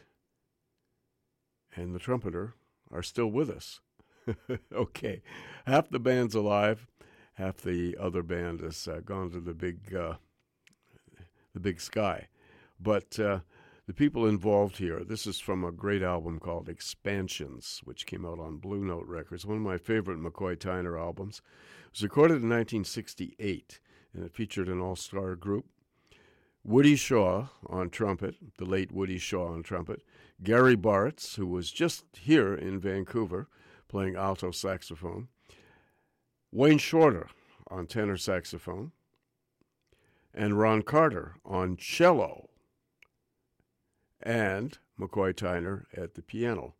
and 1.75 1.94
the 1.94 1.99
trumpeter, 1.99 2.55
are 2.91 3.02
still 3.02 3.26
with 3.26 3.50
us. 3.50 3.81
okay, 4.73 5.23
half 5.66 5.89
the 5.91 5.99
band's 5.99 6.34
alive, 6.34 6.86
half 7.34 7.57
the 7.58 7.97
other 8.00 8.23
band 8.23 8.60
has 8.60 8.86
uh, 8.89 9.00
gone 9.05 9.31
to 9.31 9.41
the 9.41 9.55
big, 9.55 9.94
uh, 9.94 10.15
the 11.52 11.60
big 11.60 11.81
sky. 11.81 12.28
But 12.81 13.18
uh, 13.18 13.41
the 13.86 13.94
people 13.94 14.26
involved 14.26 14.78
here, 14.78 15.05
this 15.05 15.26
is 15.26 15.39
from 15.39 15.65
a 15.65 15.73
great 15.73 16.02
album 16.02 16.39
called 16.39 16.68
Expansions, 16.68 17.81
which 17.84 18.07
came 18.07 18.25
out 18.25 18.39
on 18.39 18.58
Blue 18.58 18.84
Note 18.84 19.07
Records, 19.07 19.47
one 19.47 19.57
of 19.57 19.62
my 19.62 19.78
favorite 19.78 20.18
McCoy 20.18 20.57
Tyner 20.57 20.99
albums. 21.00 21.41
It 21.86 21.92
was 21.92 22.02
recorded 22.02 22.42
in 22.42 22.49
1968 22.49 23.81
and 24.12 24.25
it 24.25 24.34
featured 24.34 24.68
an 24.68 24.81
all 24.81 24.97
star 24.97 25.36
group. 25.36 25.66
Woody 26.67 26.97
Shaw 26.97 27.47
on 27.69 27.91
trumpet, 27.91 28.35
the 28.59 28.65
late 28.65 28.91
Woody 28.91 29.19
Shaw 29.19 29.53
on 29.53 29.62
trumpet. 29.62 30.03
Gary 30.43 30.77
Bartz, 30.77 31.36
who 31.36 31.47
was 31.47 31.70
just 31.70 32.05
here 32.15 32.55
in 32.55 32.81
Vancouver 32.81 33.47
playing 33.86 34.17
alto 34.17 34.51
saxophone. 34.51 35.28
Wayne 36.51 36.78
Shorter 36.78 37.28
on 37.70 37.86
tenor 37.86 38.17
saxophone. 38.17 38.91
And 40.35 40.59
Ron 40.59 40.83
Carter 40.83 41.36
on 41.45 41.77
cello. 41.77 42.51
And 44.20 44.77
McCoy 44.99 45.35
Tyner 45.35 45.85
at 45.97 46.15
the 46.15 46.23
piano. 46.23 46.75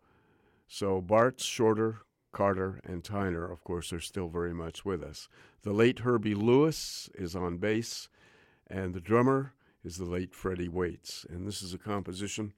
So 0.67 1.01
Bartz, 1.01 1.45
Shorter, 1.45 2.01
Carter, 2.33 2.81
and 2.83 3.05
Tyner, 3.05 3.49
of 3.53 3.63
course, 3.63 3.93
are 3.93 4.01
still 4.01 4.29
very 4.29 4.53
much 4.53 4.85
with 4.85 5.05
us. 5.05 5.29
The 5.63 5.73
late 5.73 6.01
Herbie 6.01 6.35
Lewis 6.35 7.09
is 7.15 7.37
on 7.37 7.59
bass, 7.59 8.09
and 8.67 8.93
the 8.93 9.01
drummer 9.01 9.53
is 9.87 9.97
the 9.97 10.05
late 10.05 10.35
Freddie 10.35 10.69
Waits. 10.69 11.25
And 11.31 11.47
this 11.47 11.63
is 11.63 11.73
a 11.73 11.79
composition, 11.79 12.53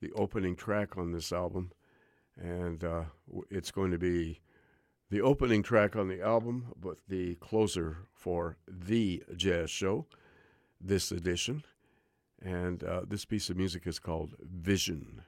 the 0.00 0.10
opening 0.12 0.56
track 0.56 0.96
on 0.96 1.12
this 1.12 1.30
album, 1.30 1.72
and 2.40 2.82
uh, 2.82 3.02
it's 3.50 3.70
going 3.70 3.90
to 3.90 3.98
be 3.98 4.40
the 5.10 5.20
opening 5.20 5.62
track 5.62 5.94
on 5.94 6.08
the 6.08 6.22
album, 6.22 6.72
but 6.80 6.96
the 7.06 7.34
closer 7.34 7.98
for 8.14 8.56
the 8.66 9.22
jazz 9.36 9.70
show, 9.70 10.06
this 10.80 11.12
edition. 11.12 11.64
And 12.42 12.82
uh, 12.82 13.02
this 13.06 13.26
piece 13.26 13.50
of 13.50 13.58
music 13.58 13.86
is 13.86 13.98
called 13.98 14.34
Vision. 14.40 15.22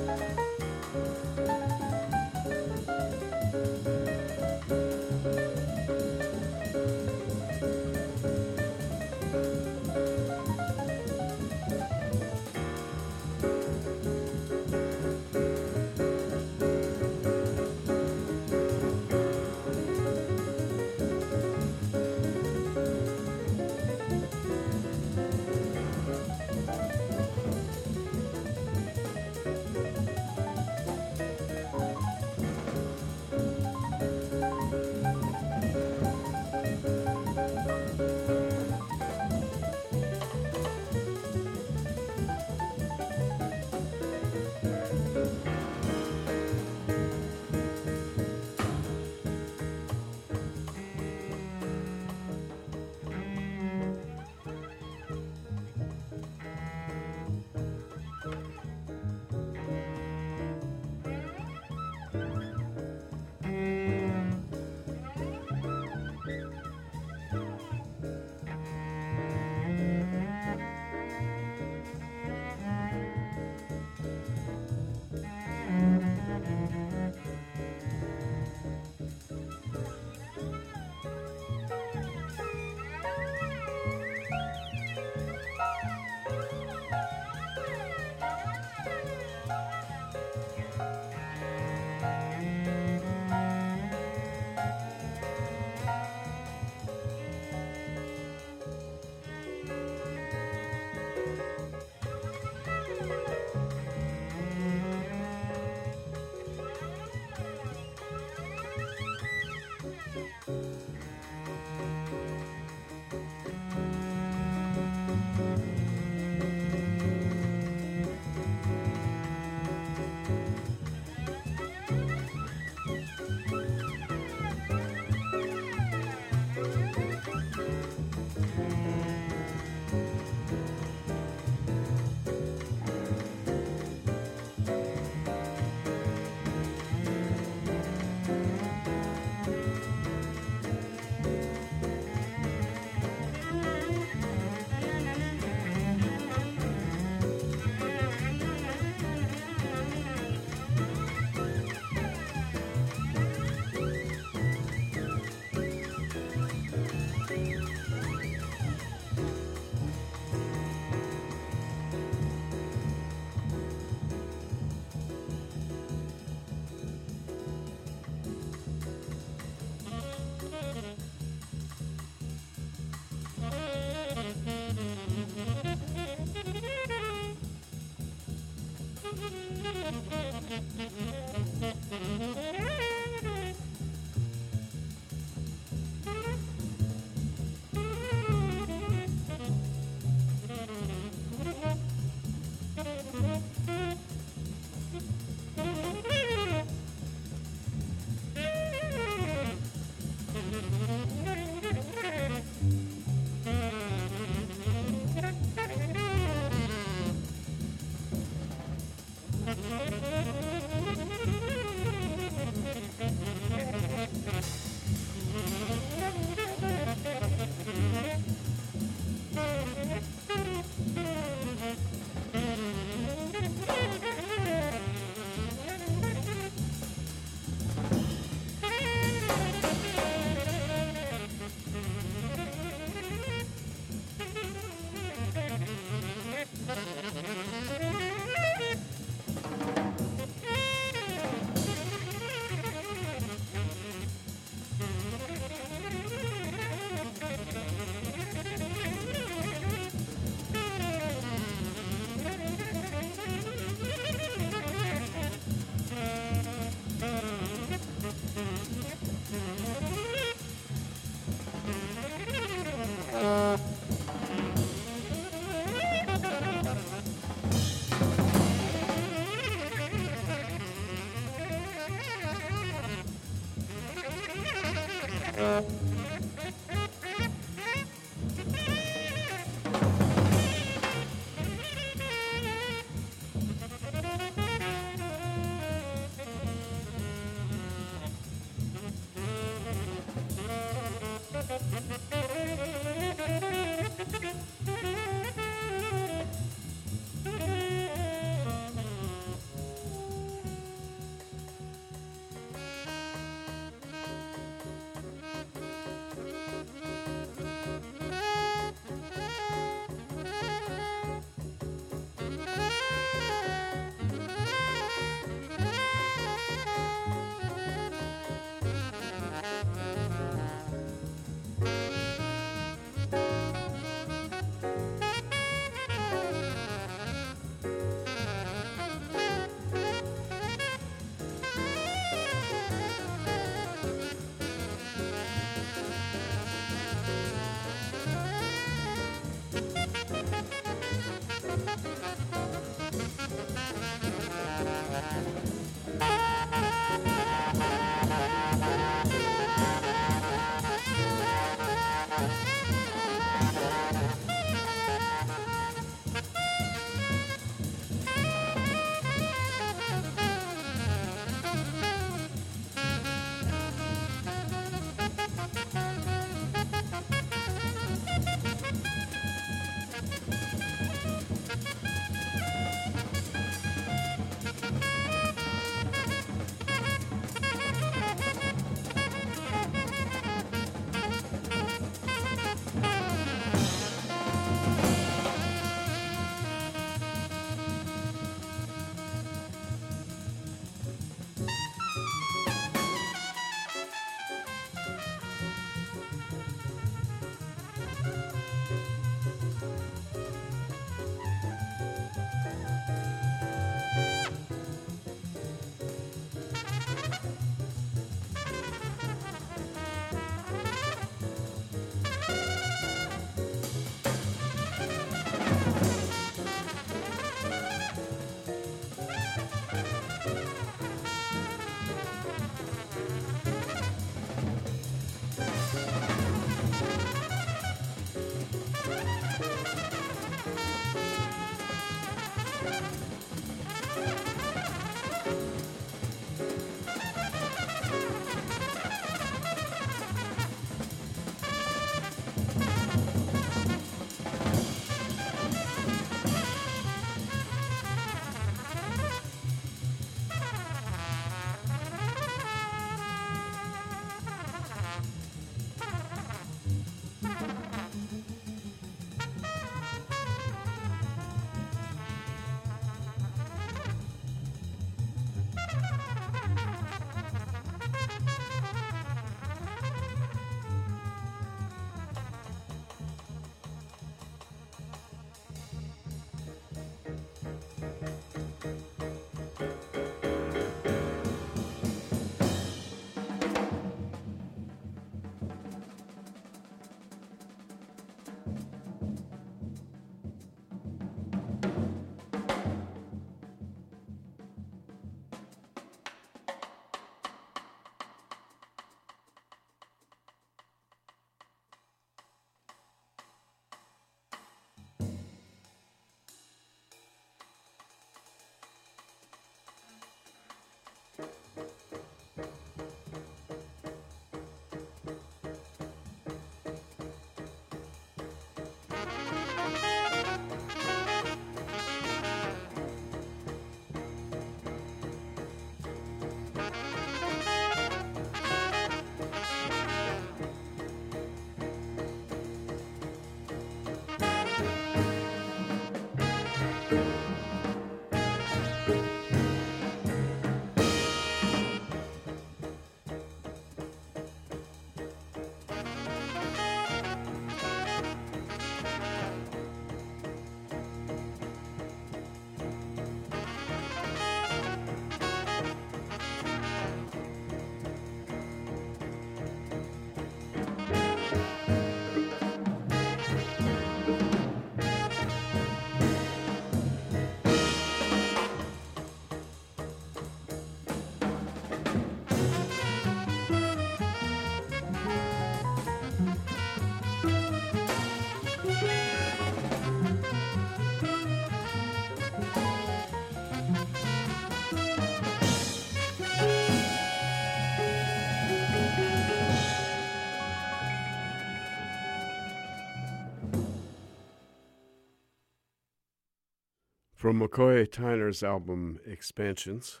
From 597.22 597.38
McCoy 597.38 597.86
Tyner's 597.86 598.42
album 598.42 598.98
Expansions, 599.06 600.00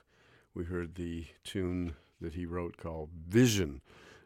we 0.54 0.64
heard 0.64 0.96
the 0.96 1.26
tune 1.44 1.94
that 2.20 2.34
he 2.34 2.46
wrote 2.46 2.76
called 2.76 3.10
Vision, 3.28 3.80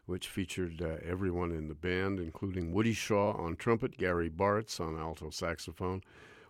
which 0.07 0.27
featured 0.27 0.81
uh, 0.81 0.95
everyone 1.05 1.51
in 1.51 1.67
the 1.67 1.75
band, 1.75 2.19
including 2.19 2.73
Woody 2.73 2.93
Shaw 2.93 3.33
on 3.33 3.55
trumpet, 3.55 3.99
Gary 3.99 4.31
Bartz 4.31 4.79
on 4.79 4.97
alto 4.97 5.29
saxophone, 5.29 6.01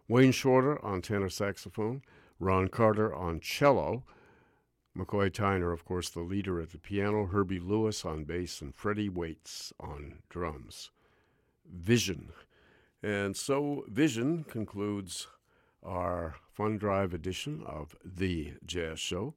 Wayne 0.08 0.32
Shorter 0.32 0.82
on 0.85 1.01
tenor 1.01 1.27
saxophone, 1.27 2.01
Ron 2.40 2.69
Carter 2.69 3.14
on 3.14 3.42
cello, 3.42 4.06
McCoy 4.98 5.30
Tyner, 5.30 5.74
of 5.74 5.84
course, 5.84 6.09
the 6.09 6.22
leader 6.22 6.61
at 6.61 6.69
the 6.69 6.77
piano, 6.77 7.26
Herbie 7.26 7.59
Lewis 7.59 8.06
on 8.06 8.24
bass, 8.24 8.61
and 8.61 8.74
Freddie 8.74 9.09
Waits 9.09 9.74
on 9.82 10.19
drums. 10.30 10.92
Vision. 11.69 12.32
And 13.03 13.35
so, 13.35 13.84
Vision 13.90 14.45
concludes 14.45 15.27
our 15.83 16.35
Fun 16.53 16.77
Drive 16.77 17.14
edition 17.14 17.64
of 17.65 17.95
The 18.03 18.53
Jazz 18.65 18.99
Show, 18.99 19.35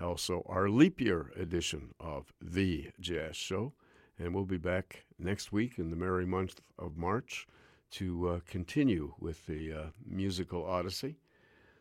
also 0.00 0.44
our 0.46 0.68
leap 0.68 1.00
year 1.00 1.32
edition 1.36 1.94
of 2.00 2.32
The 2.40 2.90
Jazz 3.00 3.36
Show. 3.36 3.72
And 4.18 4.34
we'll 4.34 4.44
be 4.44 4.58
back 4.58 5.04
next 5.18 5.52
week 5.52 5.78
in 5.78 5.90
the 5.90 5.96
merry 5.96 6.26
month 6.26 6.60
of 6.78 6.96
March 6.96 7.46
to 7.92 8.28
uh, 8.28 8.40
continue 8.46 9.14
with 9.20 9.46
the 9.46 9.72
uh, 9.72 9.84
musical 10.04 10.64
odyssey. 10.64 11.16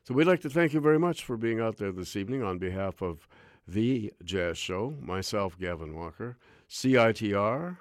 So 0.04 0.14
we'd 0.14 0.28
like 0.28 0.42
to 0.42 0.50
thank 0.50 0.74
you 0.74 0.80
very 0.80 1.00
much 1.00 1.24
for 1.24 1.36
being 1.36 1.60
out 1.60 1.78
there 1.78 1.92
this 1.92 2.16
evening 2.16 2.44
on 2.44 2.60
behalf 2.60 3.02
of 3.02 3.28
The 3.68 4.14
Jazz 4.24 4.58
Show, 4.58 4.96
myself, 5.02 5.58
Gavin 5.58 5.96
Walker, 5.96 6.38
CITR, 6.70 7.78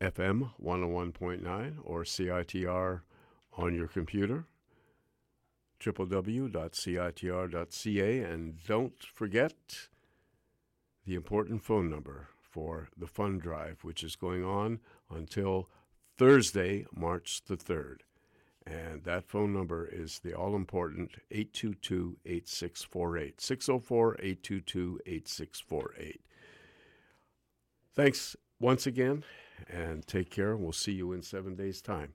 FM 0.00 0.50
101.9, 0.60 1.74
or 1.84 2.02
CITR 2.02 3.02
on 3.56 3.74
your 3.74 3.86
computer 3.86 4.46
www.citr.ca. 5.82 6.50
And 8.20 8.64
don't 8.64 9.02
forget 9.02 9.88
the 11.04 11.14
important 11.14 11.62
phone 11.62 11.90
number 11.90 12.28
for 12.40 12.88
the 12.96 13.06
fund 13.06 13.42
drive, 13.42 13.80
which 13.82 14.02
is 14.04 14.16
going 14.16 14.44
on 14.44 14.80
until 15.10 15.68
Thursday, 16.16 16.86
March 16.94 17.42
the 17.46 17.56
3rd. 17.56 17.98
And 18.64 19.02
that 19.04 19.24
phone 19.24 19.52
number 19.52 19.86
is 19.86 20.20
the 20.20 20.34
all 20.34 20.54
important 20.54 21.16
822 21.30 22.18
8648. 22.24 23.40
604 23.40 24.14
822 24.20 25.00
8648. 25.04 26.20
Thanks 27.94 28.36
once 28.60 28.86
again 28.86 29.24
and 29.68 30.06
take 30.06 30.30
care. 30.30 30.56
We'll 30.56 30.72
see 30.72 30.92
you 30.92 31.12
in 31.12 31.22
seven 31.22 31.56
days' 31.56 31.82
time. 31.82 32.14